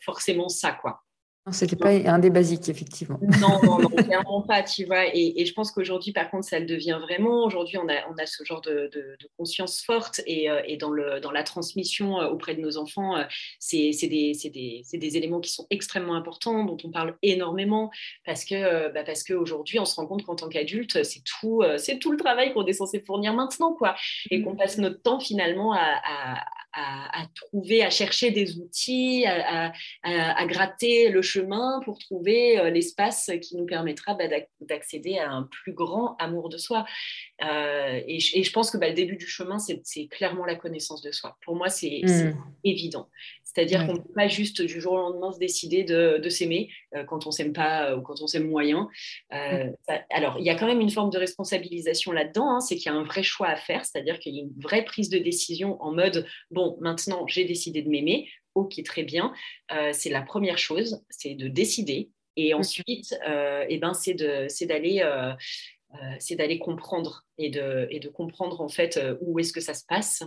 forcément 0.01 0.49
ça, 0.49 0.71
quoi. 0.71 1.01
C'était 1.51 1.75
pas 1.75 1.89
un 1.89 2.19
des 2.19 2.29
basiques, 2.29 2.69
effectivement. 2.69 3.19
Non, 3.41 3.59
non, 3.63 3.79
non 3.79 3.89
clairement 4.03 4.41
pas, 4.41 4.63
tu 4.63 4.85
vois. 4.85 5.05
Et, 5.13 5.45
je 5.45 5.53
pense 5.53 5.71
qu'aujourd'hui, 5.71 6.11
par 6.11 6.29
contre, 6.29 6.45
ça 6.45 6.59
le 6.59 6.65
devient 6.65 6.99
vraiment. 7.01 7.45
Aujourd'hui, 7.45 7.77
on 7.77 7.87
a, 7.87 8.07
on 8.09 8.17
a 8.17 8.25
ce 8.25 8.43
genre 8.43 8.61
de, 8.61 8.89
conscience 9.37 9.81
forte 9.81 10.21
et, 10.25 10.49
euh, 10.49 10.61
et, 10.65 10.77
dans, 10.77 10.89
le, 10.89 11.19
dans 11.19 11.31
la 11.31 11.43
transmission 11.43 12.19
euh, 12.19 12.27
auprès 12.27 12.55
de 12.55 12.61
nos 12.61 12.77
enfants, 12.77 13.17
euh, 13.17 13.23
c'est 13.59 13.91
des, 14.01 14.33
des, 14.53 14.83
des, 14.93 15.17
éléments 15.17 15.39
qui 15.39 15.51
sont 15.51 15.67
extrêmement 15.69 16.15
importants, 16.15 16.63
dont 16.65 16.77
on 16.83 16.91
parle 16.91 17.15
énormément, 17.23 17.91
parce 18.25 18.45
que 18.45 18.91
bah 18.93 19.03
parce 19.03 19.23
qu'aujourd'hui, 19.23 19.79
on 19.79 19.85
se 19.85 19.95
rend 19.95 20.05
compte 20.05 20.23
qu'en 20.23 20.35
tant 20.35 20.49
qu'adulte, 20.49 21.03
c'est 21.03 21.21
tout, 21.23 21.63
c'est 21.77 21.99
tout 21.99 22.11
le 22.11 22.17
travail 22.17 22.53
qu'on 22.53 22.65
est 22.65 22.73
censé 22.73 22.99
fournir 22.99 23.33
maintenant, 23.33 23.73
quoi. 23.73 23.95
Et 24.31 24.41
qu'on 24.41 24.55
passe 24.55 24.77
notre 24.77 25.01
temps 25.01 25.19
finalement 25.19 25.73
à, 25.73 25.79
à, 25.79 26.43
trouver, 27.35 27.83
à 27.83 27.89
chercher 27.89 28.31
des 28.31 28.57
outils, 28.57 29.25
à, 29.25 29.71
à 30.03 30.45
gratter 30.45 31.09
le 31.09 31.21
chemin 31.21 31.79
pour 31.83 31.99
trouver 31.99 32.59
euh, 32.59 32.69
l'espace 32.69 33.31
qui 33.41 33.55
nous 33.55 33.65
permettra 33.65 34.13
bah, 34.13 34.25
d'accéder 34.61 35.17
à 35.17 35.29
un 35.29 35.43
plus 35.43 35.73
grand 35.73 36.15
amour 36.17 36.49
de 36.49 36.57
soi. 36.57 36.85
Euh, 37.43 38.01
et, 38.07 38.19
je 38.19 38.51
pense 38.51 38.71
que 38.71 38.77
bah, 38.77 38.89
le 38.89 38.93
début 38.93 39.17
du 39.17 39.27
chemin, 39.27 39.57
c'est 39.59 40.07
clairement 40.07 40.45
la 40.45 40.55
connaissance 40.55 41.01
de 41.01 41.11
soi. 41.11 41.37
Pour 41.43 41.55
moi, 41.55 41.69
c'est 41.69 42.01
mmh. 42.03 42.33
évident. 42.63 43.09
C'est-à-dire 43.43 43.85
qu'on 43.87 43.93
ne 43.93 43.99
peut 43.99 44.13
pas 44.13 44.27
juste 44.27 44.61
du 44.61 44.79
jour 44.79 44.93
au 44.93 44.97
lendemain 44.97 45.31
se 45.31 45.39
décider 45.39 45.83
de, 45.83 46.29
s'aimer 46.29 46.69
quand 47.07 47.27
on 47.27 47.31
s'aime 47.31 47.53
pas 47.53 47.95
ou 47.95 48.01
quand 48.01 48.21
on 48.21 48.27
s'aime 48.27 48.47
moyen. 48.49 48.89
Mmh. 49.31 49.71
alors, 50.09 50.37
il 50.39 50.45
y 50.45 50.49
a 50.49 50.55
quand 50.55 50.67
même 50.67 50.81
une 50.81 50.89
forme 50.89 51.09
de 51.09 51.17
responsabilisation 51.17 52.11
là-dedans, 52.11 52.49
hein, 52.49 52.59
c'est 52.59 52.75
qu'il 52.75 52.91
y 52.91 52.95
a 52.95 52.97
un 52.97 53.03
vrai 53.03 53.23
choix 53.23 53.47
à 53.47 53.55
faire, 53.55 53.85
c'est-à-dire 53.85 54.19
qu'il 54.19 54.35
y 54.35 54.39
a 54.39 54.43
une 54.43 54.61
vraie 54.61 54.83
prise 54.83 55.09
de 55.09 55.19
décision 55.19 55.81
en 55.81 55.91
mode, 55.91 56.25
bon, 56.51 56.77
maintenant 56.81 57.27
j'ai 57.27 57.45
décidé 57.45 57.81
de 57.81 57.89
m'aimer, 57.89 58.27
ok, 58.55 58.81
très 58.83 59.03
bien. 59.03 59.33
Euh, 59.71 59.91
c'est 59.93 60.09
la 60.09 60.21
première 60.21 60.57
chose, 60.57 61.03
c'est 61.09 61.35
de 61.35 61.47
décider. 61.47 62.09
Et 62.35 62.53
mmh. 62.53 62.57
ensuite, 62.57 63.15
euh, 63.27 63.65
eh 63.67 63.77
ben, 63.77 63.93
c'est 63.93 64.13
d'aller 64.13 65.01
euh, 65.01 65.33
c'est 66.19 66.35
d'aller 66.35 66.59
comprendre 66.59 67.25
et 67.37 67.49
de, 67.49 67.87
et 67.89 67.99
de 67.99 68.09
comprendre 68.09 68.61
en 68.61 68.69
fait 68.69 68.99
où 69.21 69.39
est-ce 69.39 69.51
que 69.51 69.61
ça 69.61 69.73
se 69.73 69.83
passe 69.87 70.23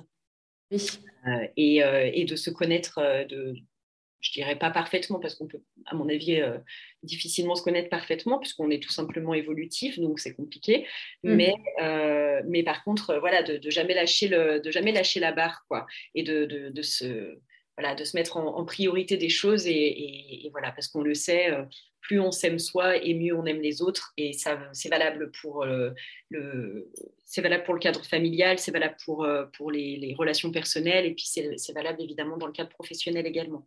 et, 1.56 1.76
et, 1.76 2.24
de 2.24 2.34
se 2.34 2.50
connaître 2.50 2.98
de, 3.28 3.54
je 4.22 4.32
dirais 4.32 4.56
pas 4.56 4.70
parfaitement 4.70 5.20
parce 5.20 5.34
qu'on 5.34 5.46
peut, 5.46 5.60
à 5.84 5.94
mon 5.94 6.08
avis, 6.08 6.40
difficilement 7.02 7.54
se 7.54 7.62
connaître 7.62 7.90
parfaitement 7.90 8.38
puisqu'on 8.38 8.70
est 8.70 8.82
tout 8.82 8.92
simplement 8.92 9.34
évolutif, 9.34 9.98
donc 9.98 10.20
c'est 10.20 10.34
compliqué. 10.34 10.86
Mmh. 11.22 11.34
Mais, 11.34 11.54
mais 12.46 12.62
par 12.62 12.84
contre, 12.84 13.18
voilà, 13.18 13.42
de, 13.42 13.58
de, 13.58 13.70
jamais 13.70 13.94
lâcher 13.94 14.28
le, 14.28 14.60
de 14.60 14.70
jamais 14.70 14.92
lâcher 14.92 15.20
la 15.20 15.32
barre, 15.32 15.64
quoi, 15.68 15.86
et 16.14 16.22
de, 16.22 16.46
de, 16.46 16.70
de 16.70 16.82
se 16.82 17.36
voilà, 17.76 17.94
de 17.94 18.04
se 18.04 18.16
mettre 18.16 18.36
en, 18.36 18.64
priorité 18.64 19.16
des 19.16 19.28
choses 19.28 19.66
et, 19.66 20.48
voilà, 20.52 20.72
parce 20.72 20.88
qu'on 20.88 21.02
le 21.02 21.14
sait, 21.14 21.50
euh, 21.50 21.64
plus 22.00 22.20
on 22.20 22.30
s'aime 22.30 22.58
soi 22.58 22.96
et 22.96 23.14
mieux 23.14 23.34
on 23.34 23.46
aime 23.46 23.60
les 23.60 23.80
autres 23.80 24.12
et 24.16 24.32
ça 24.32 24.58
c'est 24.72 24.88
valable 24.88 25.30
pour 25.40 25.62
euh, 25.62 25.90
le 26.30 26.90
c'est 27.24 27.40
valable 27.40 27.64
pour 27.64 27.74
le 27.74 27.80
cadre 27.80 28.04
familial, 28.04 28.58
c'est 28.58 28.72
valable 28.72 28.96
pour, 29.04 29.24
euh, 29.24 29.46
pour 29.56 29.70
les, 29.70 30.14
relations 30.18 30.50
personnelles 30.50 31.06
et 31.06 31.14
puis 31.14 31.24
c'est 31.26 31.72
valable 31.72 32.02
évidemment 32.02 32.36
dans 32.36 32.46
le 32.46 32.52
cadre 32.52 32.70
professionnel 32.70 33.26
également. 33.26 33.66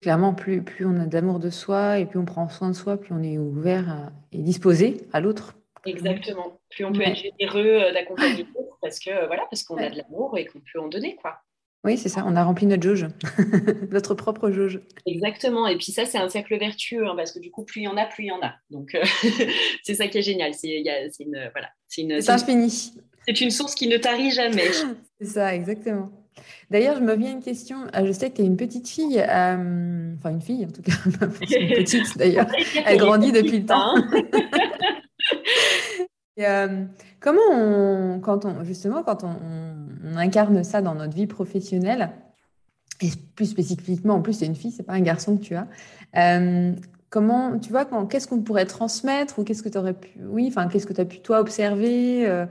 Clairement, 0.00 0.34
plus, 0.34 0.62
plus 0.62 0.86
on 0.86 0.98
a 0.98 1.06
d'amour 1.06 1.38
de 1.38 1.50
soi 1.50 1.98
et 1.98 2.06
plus 2.06 2.18
on 2.18 2.24
prend 2.24 2.48
soin 2.48 2.70
de 2.70 2.74
soi, 2.74 2.96
plus 2.96 3.12
on 3.12 3.22
est 3.22 3.38
ouvert 3.38 4.10
et 4.32 4.38
disposé 4.38 5.06
à 5.12 5.20
l'autre. 5.20 5.56
Exactement. 5.84 6.60
Plus 6.70 6.84
on 6.84 6.92
peut 6.92 7.02
être 7.02 7.16
généreux 7.16 7.92
d'accompagner 7.92 8.46
l'autre 8.54 8.78
parce 8.80 8.98
que 8.98 9.26
voilà, 9.26 9.46
parce 9.50 9.62
qu'on 9.62 9.76
a 9.76 9.90
de 9.90 9.96
l'amour 9.96 10.38
et 10.38 10.46
qu'on 10.46 10.60
peut 10.60 10.80
en 10.80 10.88
donner 10.88 11.16
quoi. 11.16 11.40
Oui, 11.82 11.96
c'est 11.96 12.10
ça, 12.10 12.24
on 12.26 12.36
a 12.36 12.44
rempli 12.44 12.66
notre 12.66 12.82
jauge, 12.82 13.06
notre 13.90 14.14
propre 14.14 14.50
jauge. 14.50 14.82
Exactement, 15.06 15.66
et 15.66 15.76
puis 15.76 15.92
ça, 15.92 16.04
c'est 16.04 16.18
un 16.18 16.28
cercle 16.28 16.58
vertueux, 16.58 17.06
hein, 17.06 17.14
parce 17.16 17.32
que 17.32 17.38
du 17.38 17.50
coup, 17.50 17.64
plus 17.64 17.80
il 17.80 17.84
y 17.84 17.88
en 17.88 17.96
a, 17.96 18.04
plus 18.04 18.24
il 18.24 18.26
y 18.26 18.32
en 18.32 18.42
a. 18.42 18.52
Donc, 18.68 18.94
euh, 18.94 19.02
c'est 19.82 19.94
ça 19.94 20.06
qui 20.08 20.18
est 20.18 20.22
génial. 20.22 20.52
C'est 20.52 20.68
une, 20.68 21.50
voilà, 21.52 21.70
c'est 21.86 22.30
infini. 22.30 22.92
C'est 23.26 23.40
une 23.40 23.50
source 23.50 23.74
qui 23.74 23.88
ne 23.88 23.96
tarit 23.96 24.30
jamais. 24.30 24.70
c'est 25.20 25.26
ça, 25.26 25.54
exactement. 25.54 26.10
D'ailleurs, 26.70 26.96
je 26.96 27.02
me 27.02 27.14
viens 27.14 27.32
une 27.32 27.42
question. 27.42 27.86
Euh, 27.94 28.06
je 28.06 28.12
sais 28.12 28.30
que 28.30 28.36
tu 28.36 28.42
es 28.42 28.46
une 28.46 28.56
petite 28.56 28.88
fille, 28.88 29.20
euh, 29.20 30.14
enfin 30.16 30.30
une 30.30 30.40
fille 30.40 30.64
en 30.64 30.70
tout 30.70 30.82
cas, 30.82 30.92
une 31.06 31.74
petite 31.74 32.16
d'ailleurs. 32.18 32.46
Elle 32.86 32.98
grandit 32.98 33.32
depuis 33.32 33.58
le 33.60 33.66
temps. 33.66 33.94
et, 36.36 36.44
comment 37.18 37.40
on, 37.52 38.20
quand 38.20 38.44
on, 38.44 38.62
justement, 38.64 39.02
quand 39.02 39.24
on 39.24 39.34
on 40.04 40.16
incarne 40.16 40.62
ça 40.64 40.82
dans 40.82 40.94
notre 40.94 41.14
vie 41.14 41.26
professionnelle. 41.26 42.10
Et 43.00 43.08
plus 43.34 43.46
spécifiquement, 43.46 44.14
en 44.14 44.22
plus, 44.22 44.34
c'est 44.34 44.46
une 44.46 44.54
fille, 44.54 44.72
c'est 44.72 44.82
pas 44.82 44.92
un 44.92 45.00
garçon 45.00 45.36
que 45.36 45.42
tu 45.42 45.54
as. 45.54 45.66
Euh, 46.16 46.72
comment, 47.08 47.58
tu 47.58 47.70
vois, 47.70 47.86
qu'est-ce 48.06 48.28
qu'on 48.28 48.42
pourrait 48.42 48.66
transmettre 48.66 49.38
ou 49.38 49.44
qu'est-ce 49.44 49.62
que 49.62 49.70
tu 49.70 49.78
aurais 49.78 49.94
pu, 49.94 50.10
oui, 50.22 50.46
enfin, 50.48 50.68
qu'est-ce 50.68 50.86
que 50.86 50.92
tu 50.92 51.00
as 51.00 51.06
pu 51.06 51.20
toi 51.20 51.40
observer 51.40 52.46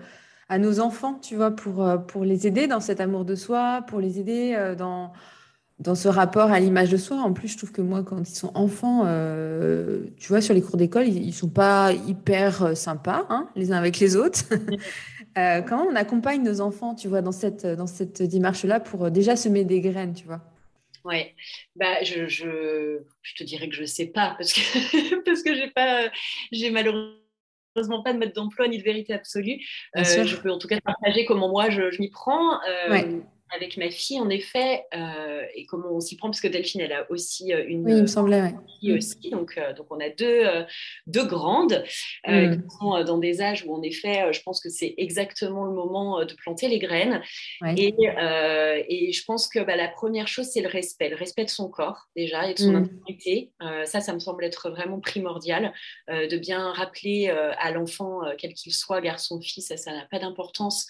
à 0.49 0.57
nos 0.57 0.79
enfants, 0.79 1.15
tu 1.21 1.35
vois, 1.35 1.51
pour, 1.51 1.85
pour 2.07 2.25
les 2.25 2.47
aider 2.47 2.67
dans 2.67 2.79
cet 2.79 2.99
amour 2.99 3.23
de 3.25 3.35
soi, 3.35 3.83
pour 3.87 3.99
les 3.99 4.19
aider 4.19 4.73
dans 4.77 5.13
dans 5.79 5.95
ce 5.95 6.09
rapport 6.09 6.51
à 6.51 6.59
l'image 6.59 6.89
de 6.89 6.97
soi. 6.97 7.17
En 7.17 7.33
plus, 7.33 7.49
je 7.49 7.57
trouve 7.57 7.71
que 7.71 7.81
moi, 7.81 8.03
quand 8.03 8.29
ils 8.29 8.35
sont 8.35 8.51
enfants, 8.55 9.03
euh, 9.05 10.03
tu 10.17 10.27
vois, 10.27 10.41
sur 10.41 10.53
les 10.53 10.61
cours 10.61 10.77
d'école, 10.77 11.07
ils, 11.07 11.27
ne 11.27 11.31
sont 11.31 11.49
pas 11.49 11.93
hyper 11.93 12.63
euh, 12.63 12.75
sympas, 12.75 13.25
hein, 13.29 13.49
les 13.55 13.71
uns 13.71 13.77
avec 13.77 13.99
les 13.99 14.15
autres. 14.15 14.43
euh, 15.37 15.61
comment 15.61 15.85
on 15.89 15.95
accompagne 15.95 16.43
nos 16.43 16.59
enfants, 16.61 16.95
tu 16.95 17.07
vois, 17.07 17.21
dans 17.21 17.31
cette, 17.31 17.65
dans 17.65 17.87
cette 17.87 18.21
démarche-là 18.21 18.79
pour 18.81 19.05
euh, 19.05 19.09
déjà 19.09 19.35
semer 19.35 19.63
des 19.63 19.79
graines, 19.79 20.13
tu 20.13 20.25
vois? 20.25 20.41
Ouais, 21.05 21.33
bah, 21.77 22.03
je, 22.03 22.27
je, 22.27 22.99
je, 23.21 23.35
te 23.35 23.43
dirais 23.45 23.69
que 23.69 23.75
je 23.75 23.81
ne 23.81 23.85
sais 23.85 24.07
pas 24.07 24.35
parce 24.37 24.51
que, 24.51 25.23
parce 25.23 25.43
que 25.43 25.55
j'ai 25.55 25.69
pas, 25.69 26.09
j'ai 26.51 26.71
malheureusement 26.71 27.18
pas 28.03 28.13
de 28.13 28.19
mode 28.19 28.34
d'emploi 28.34 28.67
ni 28.67 28.77
de 28.77 28.84
vérité 28.84 29.13
absolue. 29.13 29.59
je 29.95 30.36
peux 30.36 30.51
en 30.51 30.57
tout 30.57 30.67
cas 30.67 30.80
partager 30.82 31.25
comment 31.25 31.49
moi 31.49 31.69
je, 31.69 31.91
je 31.91 31.99
m'y 32.01 32.09
prends. 32.09 32.59
Ouais 32.89 33.21
avec 33.55 33.77
ma 33.77 33.89
fille, 33.89 34.19
en 34.19 34.29
effet, 34.29 34.85
euh, 34.93 35.43
et 35.55 35.65
comment 35.65 35.91
on 35.91 35.99
s'y 35.99 36.15
prend, 36.15 36.29
parce 36.29 36.41
que 36.41 36.47
Delphine, 36.47 36.81
elle 36.81 36.93
a 36.93 37.09
aussi 37.11 37.53
euh, 37.53 37.63
une. 37.67 37.85
Oui, 37.85 37.93
il 37.93 38.01
me 38.01 38.07
semblait, 38.07 38.53
oui. 38.83 38.97
aussi, 38.97 39.29
donc, 39.31 39.57
euh, 39.57 39.73
donc 39.73 39.87
on 39.89 39.99
a 39.99 40.09
deux, 40.09 40.43
deux 41.07 41.25
grandes 41.25 41.83
mm. 42.27 42.61
qui 42.61 42.77
sont 42.79 43.03
dans 43.03 43.17
des 43.17 43.41
âges 43.41 43.65
où, 43.65 43.73
en 43.73 43.81
effet, 43.81 44.31
je 44.31 44.41
pense 44.41 44.61
que 44.61 44.69
c'est 44.69 44.93
exactement 44.97 45.65
le 45.65 45.73
moment 45.73 46.23
de 46.23 46.33
planter 46.35 46.67
les 46.67 46.79
graines. 46.79 47.21
Et, 47.77 47.95
et, 48.87 49.11
je 49.11 49.25
pense 49.25 49.47
que 49.47 49.59
bah, 49.59 49.75
la 49.75 49.87
première 49.87 50.27
chose, 50.27 50.47
c'est 50.47 50.61
le 50.61 50.69
respect, 50.69 51.09
le 51.09 51.15
respect 51.15 51.45
de 51.45 51.49
son 51.49 51.69
corps, 51.69 52.07
déjà, 52.15 52.49
et 52.49 52.53
de 52.53 52.59
son 52.59 52.73
mm. 52.73 52.75
intimité. 52.75 53.51
ça, 53.85 54.01
ça 54.01 54.13
me 54.13 54.19
semble 54.19 54.43
être 54.43 54.69
vraiment 54.69 54.99
primordial, 54.99 55.73
de 56.07 56.37
bien 56.37 56.71
rappeler 56.73 57.29
à 57.29 57.71
l'enfant, 57.71 58.21
quel 58.37 58.53
qu'il 58.53 58.73
soit, 58.73 59.01
garçon, 59.01 59.41
fils, 59.41 59.73
ça 59.75 59.91
n'a 59.91 60.05
pas 60.09 60.19
d'importance, 60.19 60.87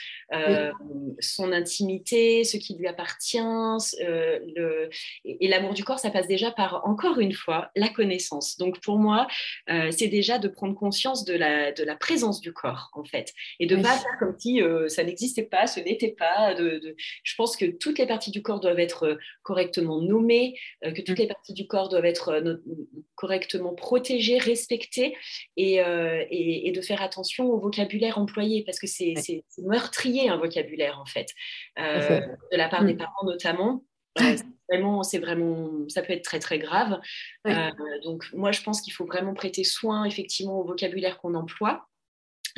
son 1.20 1.52
intimité, 1.52 2.44
ce 2.50 2.58
qui 2.58 2.76
lui 2.76 2.88
appartient. 2.88 3.38
Euh, 3.40 4.40
le... 4.56 4.90
Et, 5.26 5.48
l'amour 5.48 5.74
du 5.74 5.84
corps, 5.84 6.00
ça 6.00 6.12
passe 6.12 6.28
déjà 6.28 6.52
par, 6.52 6.86
encore 6.86 7.20
une 7.20 7.34
fois, 7.34 7.70
la 7.76 7.90
connaissance. 7.90 8.58
Donc 8.58 8.80
pour 8.82 8.98
moi, 8.98 9.28
euh, 9.70 9.92
c'est 9.92 10.08
déjà 10.08 10.40
de 10.40 10.48
prendre 10.48 10.76
conscience 10.76 11.26
de 11.26 11.34
la, 11.34 11.72
de 11.72 11.84
la 11.84 11.96
présence 11.96 12.42
du 12.42 12.54
corps, 12.54 12.90
en 12.94 13.04
fait. 13.04 13.34
Et 13.60 13.66
de 13.66 13.76
ne 13.76 13.84
pas 13.84 13.98
faire 13.98 14.18
comme 14.20 14.36
si 14.38 14.62
euh, 14.62 14.88
ça 14.88 15.04
n'existait 15.04 15.44
pas, 15.44 15.68
ce 15.68 15.80
n'était 15.80 16.16
pas. 16.18 16.54
De, 16.54 16.96
Je 17.24 17.36
pense 17.36 17.56
que 17.56 17.66
toutes 17.66 18.00
les 18.00 18.08
parties 18.08 18.32
du 18.32 18.42
corps 18.42 18.60
doivent 18.60 18.80
être 18.80 19.18
correctement 19.44 20.02
nommées, 20.02 20.56
que 20.84 21.02
toutes 21.02 21.18
mm. 21.18 21.22
les 21.22 21.28
parties 21.28 21.54
du 21.54 21.68
corps 21.68 21.90
doivent 21.90 22.06
être 22.06 22.44
correctement 23.16 23.74
protégées, 23.74 24.38
respectées, 24.38 25.16
et, 25.58 25.76
et, 26.32 26.72
de 26.72 26.82
faire 26.82 27.02
attention 27.02 27.46
au 27.46 27.60
vocabulaire 27.60 28.18
employé, 28.18 28.64
parce 28.64 28.80
que 28.80 28.88
c'est 28.88 29.16
meurtrier 29.58 30.30
un 30.30 30.38
vocabulaire, 30.38 31.00
en 31.00 31.06
fait 31.06 31.30
de 32.52 32.58
la 32.58 32.70
part 32.70 32.84
des 32.84 32.94
mm. 32.94 32.98
parents 32.98 33.26
notamment. 33.26 33.84
Euh, 34.22 34.36
vraiment, 34.70 35.04
c'est 35.04 35.20
vraiment, 35.20 35.70
ça 35.88 36.02
peut 36.02 36.14
être 36.14 36.24
très 36.24 36.40
très 36.40 36.60
grave. 36.60 37.00
Euh, 37.48 37.70
donc 38.04 38.26
moi, 38.34 38.52
je 38.52 38.62
pense 38.62 38.82
qu'il 38.82 38.94
faut 38.94 39.06
vraiment 39.06 39.34
prêter 39.34 39.64
soin 39.64 40.06
effectivement 40.06 40.60
au 40.60 40.64
vocabulaire 40.64 41.18
qu'on 41.20 41.36
emploie. 41.36 41.89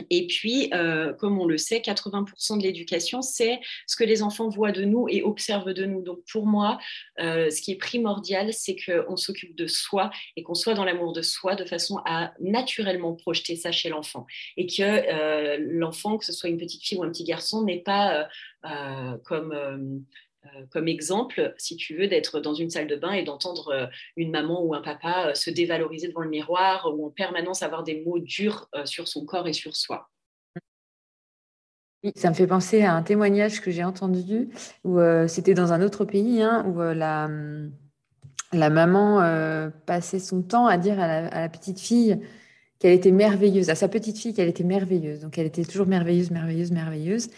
Et 0.10 0.28
puis, 0.28 0.70
euh, 0.74 1.14
comme 1.14 1.40
on 1.40 1.46
le 1.46 1.58
sait, 1.58 1.80
80% 1.80 2.58
de 2.58 2.64
l'éducation, 2.64 3.22
c'est 3.22 3.60
ce 3.88 3.96
que 3.96 4.04
les 4.04 4.24
enfants 4.24 4.50
voient 4.50 4.72
de 4.72 4.84
nous 4.84 5.08
et 5.10 5.22
observent 5.24 5.74
de 5.74 5.86
nous. 5.86 6.02
Donc, 6.02 6.20
pour 6.32 6.46
moi, 6.46 6.80
ce 7.18 7.62
qui 7.62 7.72
est 7.72 7.76
primordial, 7.76 8.54
c'est 8.54 8.76
qu'on 8.76 9.16
s'occupe 9.16 9.56
de 9.56 9.68
soi 9.68 10.10
et 10.36 10.44
qu'on 10.44 10.56
soit 10.56 10.74
dans 10.74 10.86
l'amour 10.86 11.14
de 11.14 11.22
soi 11.22 11.56
de 11.56 11.66
façon 11.66 12.00
à 12.06 12.34
naturellement 12.40 13.14
projeter 13.14 13.56
ça 13.56 13.72
chez 13.72 13.90
l'enfant. 13.90 14.26
Et 14.58 14.66
que 14.66 15.58
l'enfant, 15.58 16.18
que 16.18 16.26
ce 16.26 16.34
soit 16.34 16.50
une 16.50 16.58
petite 16.58 16.84
fille 16.84 16.98
ou 16.98 17.04
un 17.04 17.10
petit 17.10 17.24
garçon, 17.24 17.64
n'est 17.64 17.82
pas 17.82 18.28
euh, 18.66 19.18
comme, 19.26 19.54
euh, 19.54 19.78
euh, 19.78 20.00
comme 20.70 20.88
exemple, 20.88 21.54
si 21.58 21.76
tu 21.76 21.96
veux, 21.96 22.08
d'être 22.08 22.40
dans 22.40 22.54
une 22.54 22.70
salle 22.70 22.88
de 22.88 22.96
bain 22.96 23.12
et 23.12 23.24
d'entendre 23.24 23.90
une 24.16 24.32
maman 24.32 24.64
ou 24.64 24.74
un 24.74 24.82
papa 24.82 25.36
se 25.36 25.50
dévaloriser 25.50 26.08
devant 26.08 26.22
le 26.22 26.30
miroir 26.30 26.92
ou 26.94 27.06
en 27.06 27.10
permanence 27.10 27.62
avoir 27.64 27.84
des 27.84 28.02
mots 28.04 28.20
durs 28.20 28.68
sur 28.86 29.08
son 29.08 29.26
corps 29.26 29.48
et 29.48 29.54
sur 29.54 29.76
soi. 29.76 30.10
Ça 32.16 32.30
me 32.30 32.34
fait 32.34 32.48
penser 32.48 32.82
à 32.82 32.96
un 32.96 33.04
témoignage 33.04 33.62
que 33.62 33.70
j'ai 33.70 33.84
entendu 33.84 34.50
où 34.84 35.00
c'était 35.28 35.54
dans 35.54 35.74
un 35.74 35.82
autre 35.84 36.06
pays 36.06 36.42
hein, 36.42 36.66
où 36.68 36.80
la, 36.80 37.30
la 38.52 38.70
maman 38.70 39.72
passait 39.86 40.20
son 40.20 40.42
temps 40.42 40.66
à 40.66 40.78
dire 40.78 41.00
à 41.00 41.22
la 41.30 41.50
petite 41.50 41.80
fille 41.80 42.20
qu'elle 42.82 42.94
était 42.94 43.12
merveilleuse, 43.12 43.70
à 43.70 43.76
sa 43.76 43.88
petite 43.88 44.18
fille 44.18 44.34
qu'elle 44.34 44.50
était 44.50 44.64
merveilleuse. 44.64 45.22
Donc 45.22 45.38
elle 45.38 45.46
était 45.46 45.64
toujours 45.64 45.86
merveilleuse, 45.86 46.32
merveilleuse, 46.32 46.72
merveilleuse. 46.72 47.30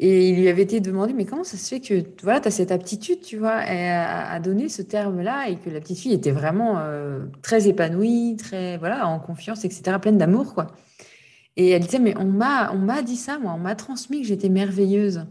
Et 0.00 0.30
il 0.30 0.36
lui 0.36 0.48
avait 0.48 0.62
été 0.62 0.78
demandé, 0.78 1.12
mais 1.12 1.24
comment 1.24 1.42
ça 1.42 1.56
se 1.56 1.68
fait 1.68 1.80
que 1.80 2.04
voilà, 2.22 2.40
tu 2.40 2.48
as 2.48 2.50
cette 2.52 2.70
aptitude, 2.70 3.20
tu 3.20 3.36
vois, 3.36 3.56
à, 3.56 4.38
donner 4.38 4.68
ce 4.68 4.80
terme-là 4.80 5.48
et 5.48 5.56
que 5.56 5.70
la 5.70 5.80
petite 5.80 5.98
fille 5.98 6.12
était 6.12 6.30
vraiment 6.30 6.78
euh, 6.78 7.24
très 7.42 7.66
épanouie, 7.66 8.36
très, 8.36 8.76
voilà, 8.78 9.08
en 9.08 9.18
confiance, 9.18 9.64
etc., 9.64 9.98
pleine 10.00 10.16
d'amour, 10.16 10.54
quoi. 10.54 10.68
Et 11.56 11.70
elle 11.70 11.82
disait, 11.82 11.98
mais 11.98 12.16
on 12.16 12.26
m'a, 12.26 12.72
on 12.72 12.78
m'a 12.78 13.02
dit 13.02 13.16
ça, 13.16 13.40
moi, 13.40 13.52
on 13.54 13.58
m'a 13.58 13.74
transmis 13.74 14.22
que 14.22 14.28
j'étais 14.28 14.48
merveilleuse. 14.48 15.26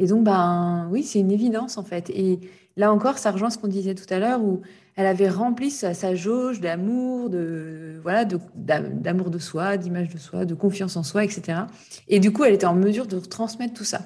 Et 0.00 0.06
donc, 0.06 0.24
ben, 0.24 0.88
oui, 0.90 1.02
c'est 1.02 1.20
une 1.20 1.30
évidence, 1.30 1.76
en 1.76 1.84
fait. 1.84 2.08
Et 2.10 2.40
là 2.76 2.90
encore, 2.90 3.18
ça 3.18 3.30
rejoint 3.30 3.50
ce 3.50 3.58
qu'on 3.58 3.68
disait 3.68 3.94
tout 3.94 4.12
à 4.12 4.18
l'heure, 4.18 4.42
où 4.42 4.62
elle 4.96 5.06
avait 5.06 5.28
rempli 5.28 5.70
sa, 5.70 5.92
sa 5.92 6.14
jauge 6.14 6.58
d'amour, 6.58 7.28
de, 7.28 8.00
voilà, 8.02 8.24
d'amour 8.24 9.28
de 9.30 9.38
soi, 9.38 9.76
d'image 9.76 10.08
de 10.08 10.16
soi, 10.16 10.46
de 10.46 10.54
confiance 10.54 10.96
en 10.96 11.02
soi, 11.02 11.22
etc. 11.22 11.60
Et 12.08 12.18
du 12.18 12.32
coup, 12.32 12.44
elle 12.44 12.54
était 12.54 12.66
en 12.66 12.74
mesure 12.74 13.06
de 13.06 13.20
transmettre 13.20 13.74
tout 13.74 13.84
ça. 13.84 14.00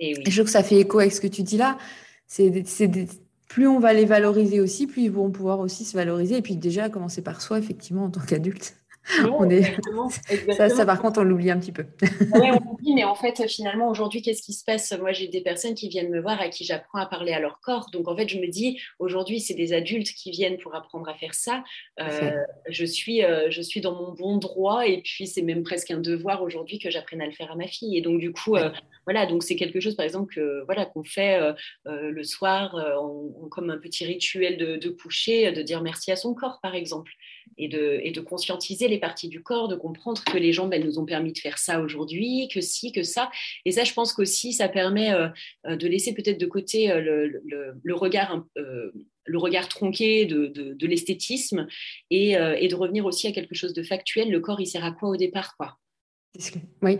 Et, 0.00 0.14
je 0.14 0.34
trouve 0.34 0.46
que 0.46 0.50
ça 0.50 0.62
fait 0.62 0.80
écho 0.80 0.98
avec 0.98 1.12
ce 1.12 1.20
que 1.20 1.26
tu 1.26 1.42
dis 1.42 1.58
là. 1.58 1.76
C'est 2.26 2.64
plus 3.48 3.66
on 3.66 3.80
va 3.80 3.92
les 3.92 4.06
valoriser 4.06 4.60
aussi, 4.60 4.86
plus 4.86 5.02
ils 5.02 5.10
vont 5.10 5.30
pouvoir 5.30 5.60
aussi 5.60 5.84
se 5.84 5.94
valoriser. 5.94 6.38
Et 6.38 6.42
puis 6.42 6.56
déjà, 6.56 6.88
commencer 6.88 7.20
par 7.20 7.42
soi, 7.42 7.58
effectivement, 7.58 8.04
en 8.04 8.10
tant 8.10 8.20
qu'adulte. 8.20 8.76
On 9.38 9.48
est... 9.50 9.62
Ça, 10.52 10.68
ça, 10.68 10.86
par 10.86 11.00
contre, 11.00 11.20
on 11.20 11.24
l'oublie 11.24 11.50
un 11.50 11.58
petit 11.58 11.72
peu. 11.72 11.86
oui, 12.02 12.50
on 12.52 12.60
l'oublie, 12.70 12.94
mais 12.94 13.04
en 13.04 13.14
fait, 13.14 13.46
finalement, 13.48 13.88
aujourd'hui, 13.88 14.22
qu'est-ce 14.22 14.42
qui 14.42 14.52
se 14.52 14.64
passe? 14.64 14.92
Moi, 14.98 15.12
j'ai 15.12 15.28
des 15.28 15.40
personnes 15.40 15.74
qui 15.74 15.88
viennent 15.88 16.10
me 16.10 16.20
voir 16.20 16.40
à 16.40 16.48
qui 16.48 16.64
j'apprends 16.64 16.98
à 16.98 17.06
parler 17.06 17.32
à 17.32 17.40
leur 17.40 17.60
corps. 17.60 17.90
Donc, 17.92 18.08
en 18.08 18.16
fait, 18.16 18.28
je 18.28 18.38
me 18.38 18.46
dis, 18.46 18.80
aujourd'hui, 18.98 19.40
c'est 19.40 19.54
des 19.54 19.72
adultes 19.72 20.08
qui 20.08 20.30
viennent 20.30 20.58
pour 20.58 20.74
apprendre 20.74 21.08
à 21.08 21.14
faire 21.14 21.34
ça. 21.34 21.64
Euh, 22.00 22.36
je, 22.68 22.84
suis, 22.84 23.24
euh, 23.24 23.50
je 23.50 23.62
suis 23.62 23.80
dans 23.80 23.94
mon 23.94 24.12
bon 24.12 24.36
droit 24.36 24.86
et 24.86 25.02
puis 25.02 25.26
c'est 25.26 25.42
même 25.42 25.62
presque 25.62 25.90
un 25.90 26.00
devoir 26.00 26.42
aujourd'hui 26.42 26.78
que 26.78 26.90
j'apprenne 26.90 27.20
à 27.20 27.26
le 27.26 27.32
faire 27.32 27.50
à 27.50 27.56
ma 27.56 27.66
fille. 27.66 27.96
Et 27.96 28.00
donc, 28.00 28.20
du 28.20 28.32
coup, 28.32 28.56
euh, 28.56 28.70
voilà, 29.04 29.26
donc 29.26 29.42
c'est 29.42 29.56
quelque 29.56 29.80
chose, 29.80 29.96
par 29.96 30.04
exemple, 30.04 30.34
que 30.34 30.64
voilà 30.66 30.84
qu'on 30.84 31.04
fait 31.04 31.40
le 31.86 32.22
soir 32.22 32.76
comme 33.50 33.70
un 33.70 33.78
petit 33.78 34.04
rituel 34.04 34.58
de, 34.58 34.76
de 34.76 34.88
coucher, 34.90 35.50
de 35.52 35.62
dire 35.62 35.82
merci 35.82 36.12
à 36.12 36.16
son 36.16 36.34
corps, 36.34 36.58
par 36.62 36.74
exemple 36.74 37.12
et 37.58 37.68
de, 37.68 38.20
conscientiser 38.20 38.88
les 38.88 38.98
parties 38.98 39.28
du 39.28 39.42
corps, 39.42 39.68
de 39.68 39.76
comprendre 39.76 40.22
que 40.24 40.36
les 40.36 40.52
jambes, 40.52 40.72
elles 40.72 40.84
nous 40.84 40.98
ont 40.98 41.04
permis 41.04 41.32
de 41.32 41.38
faire 41.38 41.58
ça 41.58 41.80
aujourd'hui, 41.80 42.48
que 42.52 42.60
si, 42.60 42.92
que 42.92 43.02
ça. 43.02 43.30
Et 43.64 43.72
ça, 43.72 43.84
je 43.84 43.92
pense 43.92 44.12
qu'aussi, 44.12 44.52
ça 44.52 44.68
permet 44.68 45.12
euh, 45.12 45.28
euh, 45.66 45.76
de 45.76 45.86
laisser 45.86 46.14
peut-être 46.14 46.38
de 46.38 46.46
côté 46.46 46.90
euh, 46.90 47.00
le, 47.00 47.94
regard, 47.94 48.38
tronqué 49.68 50.26
de, 50.26 50.46
de, 50.46 50.86
l'esthétisme 50.86 51.66
et, 52.10 52.32
et, 52.32 52.68
de 52.68 52.74
revenir 52.74 53.06
aussi 53.06 53.26
à 53.26 53.32
quelque 53.32 53.54
chose 53.54 53.74
de 53.74 53.82
factuel. 53.82 54.30
Le 54.30 54.40
corps, 54.40 54.60
il 54.60 54.66
sert 54.66 54.84
à 54.84 54.92
quoi 54.92 55.08
au 55.08 55.16
départ 55.16 55.56
quoi? 55.56 55.76
Oui, 56.82 56.98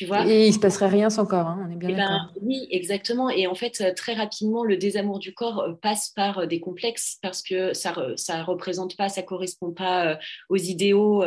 et 0.00 0.48
il 0.48 0.52
se 0.52 0.58
passerait 0.58 0.88
rien 0.88 1.10
sans 1.10 1.26
corps, 1.26 1.46
hein, 1.46 1.66
on 1.66 1.72
est 1.72 1.76
bien 1.76 1.90
eh 1.90 1.92
ben, 1.92 1.98
d'accord. 1.98 2.32
oui, 2.42 2.66
exactement. 2.70 3.30
Et 3.30 3.46
en 3.46 3.54
fait, 3.54 3.80
euh, 3.80 3.92
très 3.94 4.14
rapidement, 4.14 4.64
le 4.64 4.76
désamour 4.76 5.18
du 5.18 5.32
corps 5.32 5.60
euh, 5.60 5.72
passe 5.72 6.10
par 6.10 6.38
euh, 6.38 6.46
des 6.46 6.60
complexes 6.60 7.18
parce 7.22 7.42
que 7.42 7.72
ça 7.72 7.92
ne 7.92 8.42
représente 8.44 8.96
pas, 8.96 9.08
ça 9.08 9.22
correspond 9.22 9.72
pas 9.72 10.18
aux 10.48 10.56
idéaux 10.56 11.24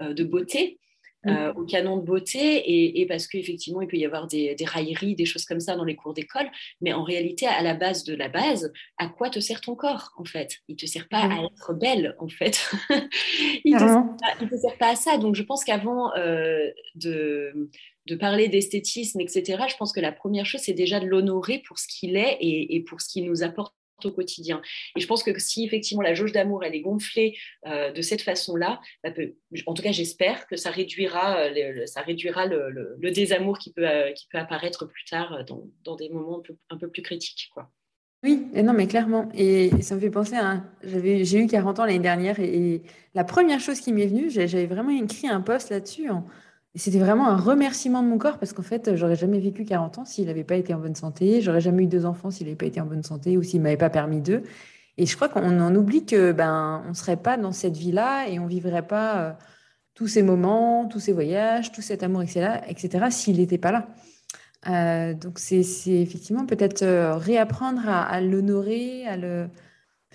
de 0.00 0.24
beauté. 0.24 0.78
Euh, 1.26 1.52
au 1.54 1.64
canon 1.64 1.96
de 1.96 2.02
beauté 2.02 3.00
et, 3.00 3.06
parce 3.06 3.26
qu'effectivement, 3.26 3.80
il 3.80 3.88
peut 3.88 3.96
y 3.96 4.04
avoir 4.04 4.26
des, 4.26 4.56
railleries, 4.64 5.14
des 5.14 5.24
choses 5.24 5.44
comme 5.44 5.60
ça 5.60 5.74
dans 5.76 5.84
les 5.84 5.96
cours 5.96 6.12
d'école. 6.12 6.46
Mais 6.80 6.92
en 6.92 7.02
réalité, 7.02 7.46
à 7.46 7.62
la 7.62 7.74
base 7.74 8.04
de 8.04 8.14
la 8.14 8.28
base, 8.28 8.72
à 8.98 9.08
quoi 9.08 9.30
te 9.30 9.40
sert 9.40 9.60
ton 9.60 9.74
corps, 9.74 10.12
en 10.16 10.24
fait? 10.24 10.58
Il 10.68 10.72
ne 10.72 10.78
te 10.78 10.86
sert 10.86 11.08
pas 11.08 11.20
à 11.20 11.44
être 11.44 11.72
belle, 11.74 12.14
en 12.18 12.28
fait. 12.28 12.70
il 13.64 13.74
ne 13.74 14.48
te, 14.48 14.56
sert 14.56 14.76
pas 14.78 14.90
à 14.90 14.96
ça. 14.96 15.16
Donc, 15.16 15.34
je 15.34 15.42
pense 15.42 15.64
qu'avant 15.64 16.14
euh, 16.16 16.70
de 16.94 17.70
de 18.06 18.16
parler 18.16 18.48
d'esthétisme, 18.48 19.18
etc., 19.20 19.62
je 19.66 19.76
pense 19.78 19.90
que 19.90 20.00
la 20.00 20.12
première 20.12 20.44
chose, 20.44 20.60
c'est 20.60 20.74
déjà 20.74 21.00
de 21.00 21.06
l'honorer 21.06 21.62
pour 21.66 21.78
ce 21.78 21.88
qu'il 21.88 22.18
est 22.18 22.36
et, 22.38 22.76
et, 22.76 22.80
pour 22.82 23.00
ce 23.00 23.08
qu'il 23.08 23.24
nous 23.24 23.42
apporte 23.42 23.74
au 24.04 24.10
quotidien. 24.10 24.60
Et 24.96 25.00
je 25.00 25.06
pense 25.06 25.22
que 25.22 25.38
si 25.38 25.64
effectivement 25.64 26.02
la 26.02 26.14
jauge 26.14 26.32
d'amour 26.32 26.64
elle 26.64 26.74
est 26.74 26.80
gonflée 26.80 27.36
euh, 27.66 27.92
de 27.92 28.02
cette 28.02 28.22
façon-là, 28.22 28.80
en 29.04 29.74
tout 29.74 29.82
cas 29.82 29.92
j'espère 29.92 30.46
que 30.46 30.56
ça 30.56 30.70
réduira, 30.70 31.38
euh, 31.38 31.72
le, 31.72 31.86
ça 31.86 32.00
réduira 32.00 32.46
le, 32.46 33.10
désamour 33.10 33.58
qui 33.58 33.72
peut, 33.72 33.88
euh, 33.88 34.12
qui 34.12 34.26
peut 34.30 34.38
apparaître 34.38 34.86
plus 34.86 35.04
tard 35.04 35.44
dans, 35.46 35.96
des 35.96 36.08
moments 36.08 36.42
un 36.70 36.76
peu, 36.76 36.88
plus 36.88 37.02
critiques. 37.02 37.50
Quoi. 37.52 37.70
Oui, 38.24 38.46
non, 38.54 38.72
mais 38.72 38.86
clairement. 38.86 39.28
Et, 39.34 39.70
ça 39.82 39.94
me 39.94 40.00
fait 40.00 40.10
penser 40.10 40.34
à. 40.34 40.64
J'ai 40.82 41.38
eu 41.38 41.46
40 41.46 41.78
ans 41.78 41.84
l'année 41.84 41.98
dernière 41.98 42.40
et, 42.40 42.82
la 43.14 43.22
première 43.22 43.60
chose 43.60 43.80
qui 43.80 43.92
m'est 43.92 44.06
venue, 44.06 44.28
j'avais 44.28 44.66
vraiment 44.66 44.90
écrit 44.90 45.28
un 45.28 45.40
post 45.40 45.70
là-dessus. 45.70 46.08
C'était 46.76 46.98
vraiment 46.98 47.28
un 47.28 47.36
remerciement 47.36 48.02
de 48.02 48.08
mon 48.08 48.18
corps 48.18 48.38
parce 48.38 48.52
qu'en 48.52 48.62
fait, 48.62 48.96
j'aurais 48.96 49.14
jamais 49.14 49.38
vécu 49.38 49.64
40 49.64 49.98
ans 49.98 50.04
s'il 50.04 50.26
n'avait 50.26 50.42
pas 50.42 50.56
été 50.56 50.74
en 50.74 50.78
bonne 50.78 50.96
santé. 50.96 51.40
J'aurais 51.40 51.60
jamais 51.60 51.84
eu 51.84 51.86
deux 51.86 52.04
enfants 52.04 52.32
s'il 52.32 52.46
n'avait 52.46 52.56
pas 52.56 52.66
été 52.66 52.80
en 52.80 52.86
bonne 52.86 53.04
santé 53.04 53.36
ou 53.36 53.42
s'il 53.44 53.60
ne 53.60 53.64
m'avait 53.64 53.76
pas 53.76 53.90
permis 53.90 54.20
d'eux. 54.20 54.42
Et 54.96 55.06
je 55.06 55.16
crois 55.16 55.28
qu'on 55.28 55.60
en 55.60 55.74
oublie 55.74 56.04
que 56.04 56.32
ben 56.32 56.82
on 56.88 56.94
serait 56.94 57.16
pas 57.16 57.36
dans 57.36 57.52
cette 57.52 57.76
vie-là 57.76 58.28
et 58.28 58.38
on 58.38 58.46
vivrait 58.46 58.86
pas 58.86 59.18
euh, 59.18 59.32
tous 59.94 60.08
ces 60.08 60.22
moments, 60.22 60.86
tous 60.86 61.00
ces 61.00 61.12
voyages, 61.12 61.72
tout 61.72 61.82
cet 61.82 62.02
amour, 62.02 62.22
etc., 62.22 62.60
etc. 62.68 63.06
s'il 63.10 63.38
n'était 63.38 63.58
pas 63.58 63.72
là. 63.72 63.88
Euh, 64.68 65.14
donc 65.14 65.38
c'est 65.38 65.60
effectivement 65.86 66.46
peut-être 66.46 66.82
euh, 66.82 67.16
réapprendre 67.16 67.88
à, 67.88 68.20
l'honorer, 68.20 69.06
à 69.06 69.16
le 69.16 69.48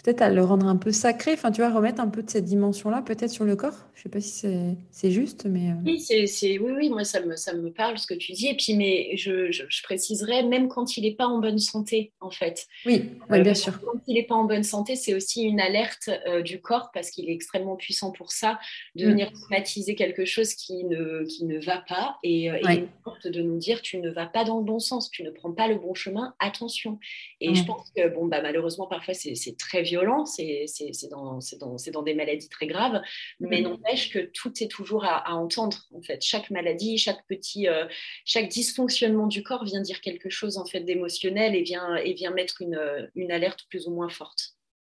peut-être 0.04 0.22
à 0.22 0.30
le 0.30 0.44
rendre 0.44 0.68
un 0.68 0.76
peu 0.76 0.92
sacré, 0.92 1.34
enfin 1.34 1.52
tu 1.52 1.62
vois, 1.62 1.72
remettre 1.72 2.02
un 2.02 2.08
peu 2.08 2.24
de 2.24 2.30
cette 2.30 2.46
dimension-là 2.46 3.02
peut-être 3.02 3.32
sur 3.32 3.46
le 3.46 3.56
corps. 3.56 3.88
Je 3.96 4.04
sais 4.04 4.10
pas 4.10 4.22
si 4.22 4.48
c'est 4.92 5.12
juste, 5.12 5.46
mais... 5.46 5.72
Euh. 5.72 5.74
Oui, 5.86 6.00
c'est 6.00 6.58
oui, 6.60 6.72
oui, 6.72 6.90
moi 6.90 7.04
ça 7.04 7.20
me, 7.22 7.36
ça 7.36 7.54
me 7.54 7.70
parle 7.70 7.98
ce 7.98 8.08
que 8.08 8.14
tu 8.14 8.32
dis. 8.32 8.48
Et 8.48 8.56
puis, 8.56 8.76
mais 8.76 9.18
je, 9.18 9.52
je, 9.52 9.84
préciserais, 9.84 10.44
même 10.44 10.70
quand 10.70 10.96
il 10.96 11.04
n'est 11.04 11.16
pas 11.16 11.28
en 11.28 11.40
bonne 11.40 11.60
santé, 11.60 12.14
en 12.22 12.32
fait. 12.32 12.66
Oui, 12.86 13.10
oui 13.30 13.42
bien 13.42 13.54
sûr. 13.54 13.80
Quand 13.82 14.00
il 14.08 14.14
n'est 14.14 14.24
pas 14.24 14.36
en 14.36 14.46
bonne 14.46 14.64
santé, 14.64 14.96
c'est 14.96 15.14
aussi 15.14 15.44
une 15.44 15.60
alerte 15.60 16.10
du 16.46 16.62
corps, 16.62 16.92
parce 16.94 17.10
qu'il 17.10 17.30
est 17.30 17.34
extrêmement 17.34 17.76
puissant 17.76 18.12
pour 18.12 18.32
ça, 18.32 18.58
de 18.96 19.06
mm. 19.06 19.10
venir 19.10 19.32
somatiser 19.36 19.96
quelque 19.96 20.24
chose 20.24 20.54
qui 20.54 20.86
ne, 20.86 21.26
qui 21.26 21.44
ne 21.46 21.60
va 21.60 21.84
pas 21.88 22.18
et, 22.24 22.46
et 22.46 22.88
de 23.26 23.42
nous 23.42 23.58
dire, 23.58 23.82
tu 23.82 23.98
ne 23.98 24.10
vas 24.10 24.28
pas 24.28 24.46
dans 24.46 24.60
le 24.60 24.64
bon 24.64 24.80
sens, 24.80 25.10
tu 25.12 25.24
ne 25.24 25.30
prends 25.30 25.52
pas 25.52 25.68
le 25.68 25.76
bon 25.76 25.94
chemin, 25.94 26.34
attention. 26.40 27.00
Et 27.42 27.54
je 27.54 27.66
pense 27.66 27.92
que, 27.96 28.08
bon, 28.14 28.28
bah, 28.28 28.42
malheureusement, 28.42 28.88
parfois, 28.88 29.14
c'est 29.14 29.58
très 29.58 29.84
violent, 29.90 30.26
c'est 30.26 30.66
dans, 31.10 31.40
dans, 31.60 31.76
dans, 31.92 32.04
des 32.04 32.14
maladies 32.14 32.50
très 32.50 32.68
graves, 32.68 33.02
mais 33.40 33.62
mm. 33.62 33.64
n'empêche 33.64 34.14
que 34.14 34.20
tout 34.20 34.52
est 34.62 34.68
toujours 34.68 35.06
à, 35.06 35.34
entendre, 35.36 35.78
en 35.94 36.02
fait. 36.02 36.22
Chaque 36.22 36.50
maladie, 36.52 36.98
chaque 36.98 37.26
petit, 37.28 37.68
euh, 37.68 37.86
chaque 38.26 38.50
dysfonctionnement 38.50 39.28
du 39.28 39.44
corps 39.44 39.66
vient 39.66 39.82
dire 39.82 40.02
quelque 40.02 40.30
chose, 40.30 40.58
en 40.58 40.66
fait, 40.66 40.82
d'émotionnel 40.82 41.56
et 41.56 41.64
vient, 41.64 41.96
et 41.96 42.14
vient 42.14 42.32
mettre 42.32 42.62
une, 42.62 42.80
une 43.16 43.32
alerte 43.32 43.66
plus 43.70 43.88
ou 43.88 43.92
moins 43.92 44.10
forte. 44.10 44.56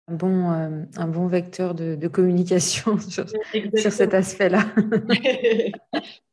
Un 0.09 0.15
bon, 0.15 0.51
euh, 0.51 0.85
un 0.97 1.09
bon 1.09 1.27
vecteur 1.27 1.75
de, 1.75 1.95
de 1.95 2.09
communication 2.09 2.99
sur, 3.11 3.27
sur 3.29 3.93
cet 3.93 4.15
aspect-là. 4.15 4.67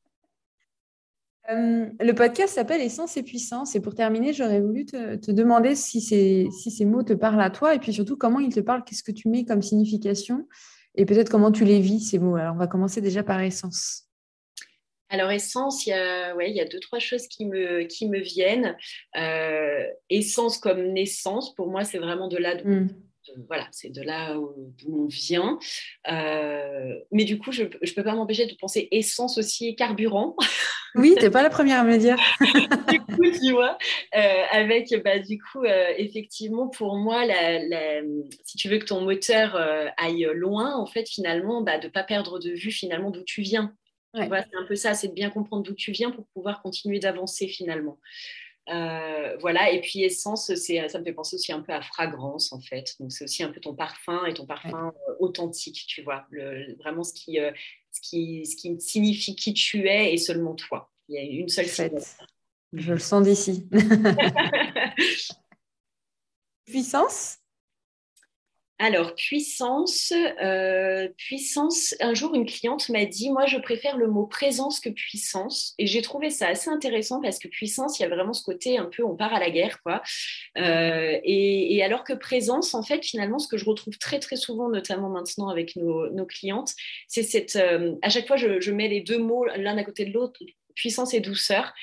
Euh, 1.52 1.88
le 2.00 2.12
podcast 2.14 2.56
s'appelle 2.56 2.82
Essence 2.82 3.18
et 3.18 3.24
Puissance. 3.24 3.76
Et 3.76 3.80
pour 3.80 3.95
terminer, 3.95 4.34
j'aurais 4.34 4.62
voulu 4.62 4.86
te, 4.86 5.32
demander 5.32 5.76
si 5.76 6.02
ces, 6.02 6.47
si 6.52 6.70
ces 6.70 6.86
mots 6.86 7.04
te 7.04 7.14
parlent 7.14 7.41
à 7.41 7.50
toi 7.50 7.74
et 7.74 7.80
puis 7.80 7.93
surtout 7.93 8.18
comment 8.18 8.39
ils 8.39 8.54
te 8.54 8.60
parlent, 8.60 8.84
qu'est-ce 8.84 9.04
que 9.04 9.12
tu 9.12 9.30
mets 9.30 9.45
comme 9.45 9.62
signification? 9.62 10.47
Et 10.95 11.06
peut-être 11.06 11.30
comment 11.30 11.52
tu 11.52 11.66
les 11.66 11.80
vis, 11.80 12.02
ces 12.02 12.20
mots? 12.20 12.36
Alors, 12.36 12.56
on 12.56 12.58
va 12.58 12.68
commencer 12.68 13.02
déjà 13.02 13.24
par 13.24 13.41
essence. 13.41 14.06
Alors, 15.10 15.32
essence, 15.32 15.88
il 15.88 15.89
y 15.89 15.93
a, 15.93 16.36
ouais, 16.36 16.52
il 16.52 16.56
y 16.56 16.62
a 16.62 16.66
deux, 16.66 16.80
trois 16.80 17.00
choses 17.00 17.28
qui 17.28 17.45
me, 17.45 17.84
qui 17.84 18.08
me 18.08 18.20
viennent. 18.20 18.78
Euh, 19.18 19.88
essence 20.12 20.60
comme 20.60 20.93
naissance, 20.93 21.56
pour 21.56 21.68
moi, 21.68 21.84
c'est 21.84 21.97
vraiment 21.97 22.28
de 22.28 22.38
là 22.38 22.56
hmm 23.36 23.43
voilà, 23.47 23.67
c'est 23.71 23.89
de 23.89 24.01
là 24.01 24.36
d'où 24.36 25.03
on 25.03 25.07
vient. 25.07 25.57
Euh, 26.11 26.99
mais 27.11 27.23
du 27.23 27.39
coup, 27.39 27.51
je 27.51 27.63
ne 27.63 27.93
peux 27.95 28.03
pas 28.03 28.13
m'empêcher 28.13 28.45
de 28.45 28.55
penser 28.55 28.88
essence 28.91 29.38
aussi 29.38 29.67
et 29.67 29.75
carburant. 29.75 30.36
Oui, 30.95 31.13
tu 31.17 31.23
n'es 31.23 31.30
pas 31.30 31.43
la 31.43 31.49
première 31.49 31.82
à 31.82 31.84
me 31.84 31.91
le 31.91 31.97
dire. 31.97 32.17
du 32.89 32.99
coup, 32.99 33.32
tu 33.39 33.51
vois, 33.51 33.77
euh, 34.15 34.43
avec, 34.51 34.93
bah, 35.03 35.19
du 35.19 35.39
coup, 35.39 35.63
euh, 35.63 35.93
effectivement, 35.97 36.67
pour 36.67 36.95
moi, 36.95 37.23
si 38.43 38.57
tu 38.57 38.69
veux 38.69 38.80
que 38.80 38.86
ton 38.86 39.01
moteur 39.01 39.55
aille 39.97 40.27
loin, 40.34 40.75
en 40.75 40.88
fait, 40.88 41.07
finalement, 41.07 41.61
bah, 41.61 41.77
de 41.77 41.88
ne 41.88 41.91
pas 41.91 42.03
perdre 42.03 42.39
de 42.39 42.49
vue, 42.51 42.71
finalement, 42.71 43.11
d'où 43.11 43.23
tu 43.23 43.41
viens. 43.41 43.75
c'est 44.15 44.23
un 44.23 44.65
peu 44.67 44.75
ça, 44.75 44.95
c'est 44.95 45.09
de 45.09 45.13
bien 45.13 45.30
comprendre 45.30 45.63
d'où 45.63 45.75
tu 45.75 45.91
viens 45.91 46.11
pour 46.11 46.25
pouvoir 46.34 46.61
continuer 46.61 46.99
d'avancer, 46.99 47.47
finalement. 47.47 47.99
Euh, 48.70 49.36
voilà, 49.38 49.72
et 49.72 49.82
puis 49.82 50.03
essence, 50.03 50.53
ça 50.53 50.99
me 50.99 51.03
fait 51.03 51.13
penser 51.13 51.36
aussi 51.36 51.51
un 51.51 51.61
peu 51.61 51.74
à 51.74 51.82
fragrance 51.82 52.53
en 52.53 52.59
fait. 52.59 52.95
Donc 52.99 53.11
c'est 53.11 53.24
aussi 53.24 53.43
un 53.43 53.49
peu 53.49 53.59
ton 53.59 53.74
parfum 53.74 54.26
et 54.26 54.34
ton 54.34 54.45
parfum 54.45 54.93
euh, 55.09 55.15
authentique, 55.20 55.86
tu 55.88 56.03
vois, 56.03 56.28
vraiment 56.80 57.03
ce 57.03 57.13
qui, 57.13 57.39
euh, 57.39 57.51
ce, 57.91 58.01
qui, 58.01 58.45
ce 58.45 58.55
qui 58.55 58.80
signifie 58.80 59.36
qui 59.36 59.53
tu 59.53 59.88
es 59.88 60.13
et 60.13 60.17
seulement 60.17 60.53
toi. 60.53 60.91
Il 61.07 61.15
y 61.15 61.17
a 61.17 61.24
une 61.24 61.49
seule 61.49 61.65
Je 62.74 62.93
le 62.93 62.99
sens 62.99 63.24
d'ici. 63.24 63.67
Puissance? 66.65 67.39
Alors, 68.82 69.13
puissance, 69.13 70.13
euh, 70.41 71.09
puissance. 71.17 71.93
Un 71.99 72.13
jour, 72.13 72.34
une 72.34 72.45
cliente 72.45 72.88
m'a 72.88 73.03
dit, 73.03 73.30
moi, 73.30 73.45
je 73.45 73.57
préfère 73.57 73.97
le 73.97 74.07
mot 74.07 74.25
présence 74.25 74.80
que 74.80 74.88
puissance. 74.88 75.73
Et 75.77 75.86
j'ai 75.86 76.01
trouvé 76.01 76.30
ça 76.30 76.47
assez 76.47 76.69
intéressant 76.69 77.19
parce 77.21 77.39
que 77.39 77.49
puissance, 77.49 77.99
il 77.99 78.03
y 78.03 78.05
a 78.05 78.09
vraiment 78.09 78.32
ce 78.32 78.41
côté 78.41 78.77
un 78.77 78.86
peu, 78.86 79.03
on 79.03 79.17
part 79.17 79.34
à 79.34 79.39
la 79.39 79.49
guerre, 79.49 79.82
quoi. 79.84 80.01
Euh, 80.57 81.19
et, 81.25 81.84
alors 81.84 82.05
que 82.05 82.13
présence, 82.13 82.73
en 82.73 82.82
fait, 82.82 83.03
finalement, 83.05 83.38
ce 83.38 83.49
que 83.49 83.57
je 83.57 83.65
retrouve 83.65 83.97
très, 83.97 84.19
très 84.19 84.38
souvent, 84.38 84.69
notamment 84.69 85.09
maintenant 85.09 85.49
avec 85.49 85.75
nos, 85.75 86.25
clientes, 86.25 86.71
c'est 87.07 87.23
cette. 87.23 87.57
Euh, 87.57 87.95
à 88.01 88.09
chaque 88.09 88.27
fois, 88.27 88.38
je 88.38 88.71
mets 88.71 88.88
les 88.88 89.01
deux 89.01 89.17
mots 89.17 89.45
l'un 89.57 89.77
à 89.77 89.84
côté 89.84 90.05
de 90.05 90.13
l'autre, 90.13 90.39
puissance 90.75 91.13
et 91.13 91.19
douceur. 91.19 91.73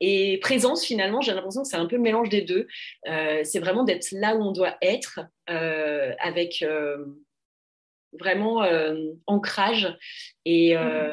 Et 0.00 0.38
présence, 0.38 0.84
finalement, 0.84 1.20
j'ai 1.20 1.32
l'impression 1.32 1.62
que 1.62 1.68
c'est 1.68 1.76
un 1.76 1.86
peu 1.86 1.96
le 1.96 2.02
mélange 2.02 2.28
des 2.28 2.42
deux. 2.42 2.66
Euh, 3.08 3.40
c'est 3.44 3.60
vraiment 3.60 3.84
d'être 3.84 4.08
là 4.12 4.36
où 4.36 4.42
on 4.42 4.52
doit 4.52 4.76
être, 4.82 5.20
euh, 5.48 6.12
avec 6.20 6.62
euh, 6.62 6.98
vraiment 8.18 8.66
ancrage 9.26 9.94
et, 10.44 10.74
mmh. 10.74 11.12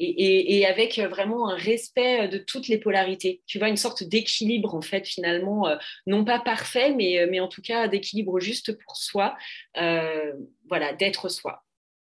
et, 0.00 0.58
et, 0.58 0.66
avec 0.66 0.98
vraiment 0.98 1.48
un 1.48 1.56
respect 1.56 2.28
de 2.28 2.38
toutes 2.38 2.68
les 2.68 2.78
polarités. 2.78 3.42
Tu 3.46 3.58
vois, 3.58 3.68
une 3.68 3.76
sorte 3.76 4.02
d'équilibre, 4.02 4.74
en 4.74 4.82
fait, 4.82 5.06
finalement, 5.06 5.66
non 6.06 6.24
pas 6.24 6.40
parfait, 6.40 6.90
mais, 6.90 7.26
mais 7.30 7.40
en 7.40 7.48
tout 7.48 7.62
cas 7.62 7.88
d'équilibre 7.88 8.38
juste 8.38 8.76
pour 8.84 8.96
soi, 8.96 9.34
voilà, 9.74 10.92
d'être 10.98 11.30
soi. 11.30 11.62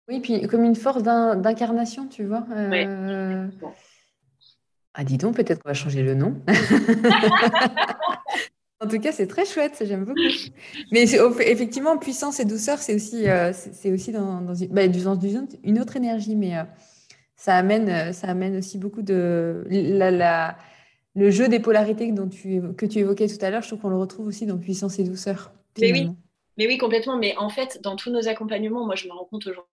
Oui, 0.07 0.19
puis 0.19 0.41
comme 0.47 0.63
une 0.63 0.75
force 0.75 1.03
d'incarnation, 1.03 2.07
tu 2.07 2.25
vois. 2.25 2.45
Oui. 2.49 2.85
Ah, 4.93 5.03
dis 5.03 5.17
donc, 5.17 5.35
peut-être 5.35 5.63
qu'on 5.63 5.69
va 5.69 5.73
changer 5.73 6.03
le 6.03 6.13
nom. 6.13 6.39
en 8.79 8.87
tout 8.87 8.99
cas, 8.99 9.11
c'est 9.11 9.25
très 9.25 9.45
chouette, 9.45 9.83
j'aime 9.85 10.05
beaucoup. 10.05 10.19
Mais 10.91 11.03
effectivement, 11.03 11.97
puissance 11.97 12.39
et 12.39 12.45
douceur, 12.45 12.77
c'est 12.77 12.93
aussi, 12.93 13.27
euh, 13.27 13.51
c'est 13.53 13.91
aussi 13.91 14.11
dans, 14.11 14.41
dans 14.41 14.53
une, 14.53 14.67
bah, 14.67 14.83
une 14.85 15.79
autre 15.79 15.95
énergie, 15.95 16.35
mais 16.35 16.57
euh, 16.57 16.63
ça, 17.35 17.55
amène, 17.55 17.89
euh, 17.89 18.13
ça 18.13 18.27
amène 18.27 18.57
aussi 18.57 18.77
beaucoup 18.77 19.01
de. 19.01 19.65
La, 19.69 20.57
le 21.15 21.31
jeu 21.31 21.47
des 21.47 21.59
polarités 21.59 22.11
dont 22.11 22.27
tu, 22.27 22.61
que 22.77 22.85
tu 22.85 22.99
évoquais 22.99 23.27
tout 23.27 23.43
à 23.43 23.49
l'heure, 23.49 23.63
je 23.63 23.69
trouve 23.69 23.79
qu'on 23.79 23.89
le 23.89 23.97
retrouve 23.97 24.27
aussi 24.27 24.45
dans 24.45 24.57
puissance 24.57 24.99
et 24.99 25.03
douceur. 25.03 25.53
Mais 25.79 25.91
oui, 25.91 26.09
mais 26.57 26.67
oui, 26.67 26.77
complètement. 26.77 27.17
Mais 27.17 27.35
en 27.37 27.49
fait, 27.49 27.79
dans 27.81 27.95
tous 27.95 28.11
nos 28.11 28.27
accompagnements, 28.27 28.85
moi, 28.85 28.95
je 28.95 29.07
me 29.07 29.13
rends 29.13 29.25
compte 29.25 29.47
aujourd'hui. 29.47 29.71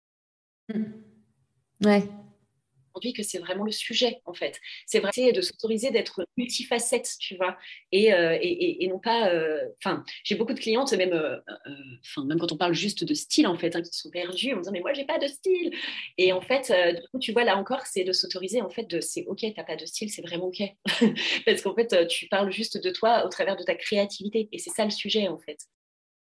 Mmh. 0.73 1.87
Ouais 1.87 2.09
que 3.13 3.23
c'est 3.23 3.39
vraiment 3.39 3.65
le 3.65 3.71
sujet, 3.71 4.21
en 4.25 4.35
fait. 4.35 4.59
C'est 4.87 5.01
vrai 5.01 5.11
de 5.33 5.41
s'autoriser 5.43 5.91
d'être 5.91 6.25
multifacette, 6.37 7.11
tu 7.19 7.37
vois, 7.37 7.57
et, 7.93 8.13
euh, 8.13 8.39
et, 8.41 8.85
et, 8.85 8.89
non 8.89 8.99
pas... 8.99 9.31
Euh, 9.31 9.69
enfin, 9.79 10.05
j'ai 10.25 10.35
beaucoup 10.35 10.55
de 10.55 10.61
clientes, 10.61 10.93
même, 10.93 11.13
euh, 11.13 11.39
enfin, 12.05 12.25
même 12.25 12.39
quand 12.39 12.53
on 12.53 12.57
parle 12.57 12.75
juste 12.75 13.05
de 13.05 13.15
style, 13.15 13.47
en 13.47 13.57
fait, 13.57 13.77
hein, 13.77 13.83
qui 13.83 13.93
sont 13.93 14.11
perdues 14.11 14.55
en 14.55 14.59
disant, 14.59 14.73
mais 14.73 14.81
moi, 14.81 14.93
j'ai 14.93 15.05
pas 15.05 15.19
de 15.19 15.27
style. 15.27 15.75
Et 16.19 16.33
en 16.33 16.41
fait, 16.41 16.73
du 16.95 17.09
coup, 17.09 17.19
tu 17.19 17.33
vois, 17.33 17.45
là 17.45 17.57
encore, 17.57 17.87
c'est 17.87 18.05
de 18.05 18.13
s'autoriser, 18.13 18.61
en 18.63 18.71
fait, 18.71 18.85
de 18.85 19.01
c'est 19.01 19.25
OK, 19.27 19.45
t'as 19.55 19.65
pas 19.65 19.77
de 19.77 19.87
style, 19.87 20.11
c'est 20.11 20.23
vraiment 20.23 20.47
OK. 20.47 20.63
Parce 21.47 21.63
qu'en 21.63 21.75
fait, 21.75 22.07
tu 22.09 22.29
parles 22.29 22.53
juste 22.53 22.83
de 22.83 22.91
toi 22.91 23.27
au 23.27 23.29
travers 23.29 23.57
de 23.57 23.63
ta 23.63 23.75
créativité. 23.75 24.49
Et 24.53 24.59
c'est 24.59 24.71
ça 24.71 24.85
le 24.85 24.91
sujet, 24.91 25.29
en 25.29 25.39
fait. 25.39 25.59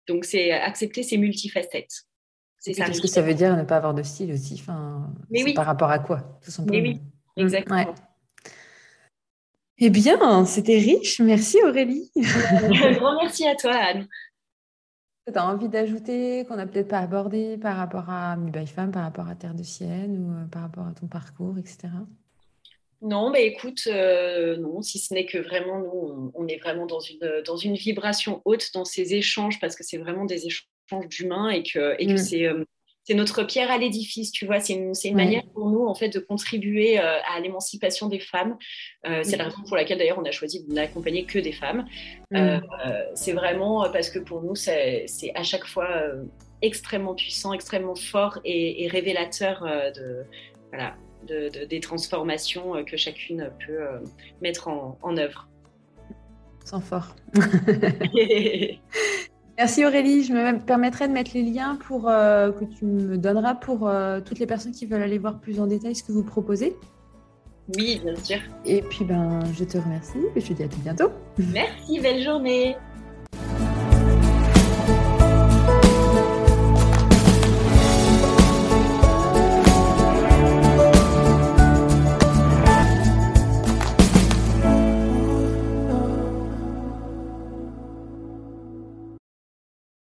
Donc, 0.09 0.25
c'est 0.25 0.51
accepter 0.51 1.03
ces 1.03 1.17
multifacettes. 1.17 2.07
Qu'est-ce 2.65 3.01
que 3.01 3.09
ça 3.09 3.23
veut 3.23 3.35
dire 3.35 3.57
ne 3.57 3.65
pas 3.65 3.77
avoir 3.77 3.95
de 3.95 4.03
style 4.03 4.33
aussi? 4.33 4.55
Enfin, 4.61 5.13
Mais 5.31 5.53
Par 5.55 5.67
rapport 5.67 5.91
à 5.91 5.99
quoi 5.99 6.39
tout 6.43 6.51
simplement? 6.51 6.81
Mais 6.81 6.89
oui, 6.89 7.01
mmh, 7.37 7.41
exactement. 7.41 7.95
Eh 9.79 9.91
bien, 9.91 10.45
c'était 10.45 10.79
riche. 10.79 11.21
Merci 11.21 11.59
Aurélie. 11.65 12.13
Un 12.17 12.93
grand 12.93 13.21
merci 13.21 13.47
à 13.49 13.57
toi, 13.57 13.75
Anne. 13.75 14.07
Tu 15.27 15.39
as 15.39 15.47
envie 15.47 15.69
d'ajouter 15.69 16.45
qu'on 16.47 16.57
n'a 16.57 16.67
peut-être 16.67 16.89
pas 16.89 16.99
abordé 16.99 17.57
par 17.57 17.77
rapport 17.77 18.09
à 18.09 18.37
Mi 18.37 18.51
by 18.51 18.67
Femme, 18.67 18.93
par 18.93 19.03
rapport 19.03 19.29
à 19.29 19.35
Terre 19.35 19.55
de 19.55 19.63
Sienne 19.63 20.19
ou 20.19 20.33
euh, 20.33 20.47
par 20.47 20.63
rapport 20.63 20.87
à 20.87 20.93
ton 20.93 21.07
parcours, 21.07 21.59
etc. 21.59 21.89
Non, 23.03 23.31
mais 23.31 23.47
écoute, 23.47 23.83
euh, 23.89 24.57
non, 24.57 24.81
si 24.81 24.99
ce 24.99 25.13
n'est 25.13 25.27
que 25.27 25.39
vraiment, 25.39 25.81
nous, 25.81 26.33
on, 26.35 26.47
est 26.47 26.59
vraiment 26.59 26.87
dans 26.87 27.01
une, 27.01 27.43
dans 27.45 27.57
une 27.57 27.75
vibration 27.75 28.41
haute 28.45 28.71
dans 28.75 28.85
ces 28.85 29.15
échanges, 29.15 29.61
parce 29.61 29.77
que 29.77 29.83
c'est 29.83 29.99
vraiment 29.99 30.25
des 30.25 30.47
échanges 30.47 31.09
d'humains 31.09 31.51
et 31.51 31.63
que, 31.63 31.97
et 31.99 32.07
que 32.07 32.13
mm. 32.13 32.19
c'est. 32.19 32.47
Euh, 32.47 32.65
c'est 33.05 33.15
notre 33.15 33.43
pierre 33.43 33.71
à 33.71 33.79
l'édifice, 33.79 34.31
tu 34.31 34.47
vois. 34.47 34.61
C'est 34.61 34.75
une, 34.75 34.93
une 35.05 35.17
manière 35.17 35.43
pour 35.55 35.69
nous, 35.69 35.87
en 35.87 35.95
fait, 35.95 36.09
de 36.09 36.21
contribuer 36.21 37.01
euh, 37.01 37.19
à 37.35 37.41
l'émancipation 37.41 38.09
des 38.09 38.21
femmes. 38.21 38.57
Euh, 39.07 39.23
c'est 39.25 39.37
la 39.37 39.45
raison 39.45 39.63
pour 39.67 39.77
laquelle, 39.77 39.99
d'ailleurs, 39.99 40.19
on 40.19 40.25
a 40.25 40.31
choisi 40.31 40.65
de 40.65 40.73
n'accompagner 40.73 41.25
que 41.25 41.39
des 41.39 41.53
femmes. 41.53 41.87
Euh, 42.33 42.61
c'est 43.15 43.33
vraiment 43.33 43.91
parce 43.91 44.09
que 44.09 44.21
pour 44.21 44.43
nous, 44.43 44.55
c'est 44.55 45.07
à 45.35 45.43
chaque 45.43 45.67
fois 45.67 45.89
extrêmement 46.63 47.15
puissant, 47.15 47.53
extrêmement 47.53 47.97
fort 47.97 48.39
et, 48.45 48.87
révélateur 48.89 49.63
de, 49.97 50.25
voilà, 50.69 50.95
de, 51.27 51.65
des 51.65 51.81
transformations 51.81 52.85
que 52.85 52.97
chacune 52.97 53.51
peut 53.67 53.81
mettre 54.41 54.69
en, 54.69 54.99
en 55.03 55.17
œuvre. 55.17 55.49
Sans 56.65 56.81
fort. 56.81 57.17
Merci 59.59 59.85
Aurélie. 59.85 60.25
Je 60.25 60.33
me 60.33 60.59
permettrai 60.59 61.09
de 61.09 61.13
mettre 61.13 61.33
les 61.35 61.43
liens 61.43 61.77
pour, 61.87 62.09
euh, 62.09 62.53
que 62.53 62.65
tu 62.65 62.85
me 62.85 63.19
donneras 63.19 63.55
pour 63.55 63.89
euh, 63.89 64.21
toutes 64.21 64.39
les 64.39 64.47
personnes 64.47 64.73
qui 64.73 64.87
veulent 64.87 65.03
aller 65.03 65.19
voir 65.19 65.39
plus 65.41 65.61
en 65.61 65.67
détail 65.67 65.95
ce 65.95 66.03
que 66.03 66.13
vous 66.13 66.25
proposez. 66.25 66.75
Oui, 67.77 68.01
bien 68.03 68.17
sûr. 68.17 68.39
Et 68.65 68.83
puis, 68.83 69.05
ben, 69.05 69.41
je 69.53 69.65
te 69.65 69.79
remercie 69.79 70.19
et 70.35 70.41
je 70.41 70.49
te 70.49 70.53
dis 70.55 70.63
à 70.65 70.69
tout 70.69 70.81
bientôt. 70.81 71.11
Merci, 71.53 72.01
belle 72.01 72.23
journée. 72.23 72.77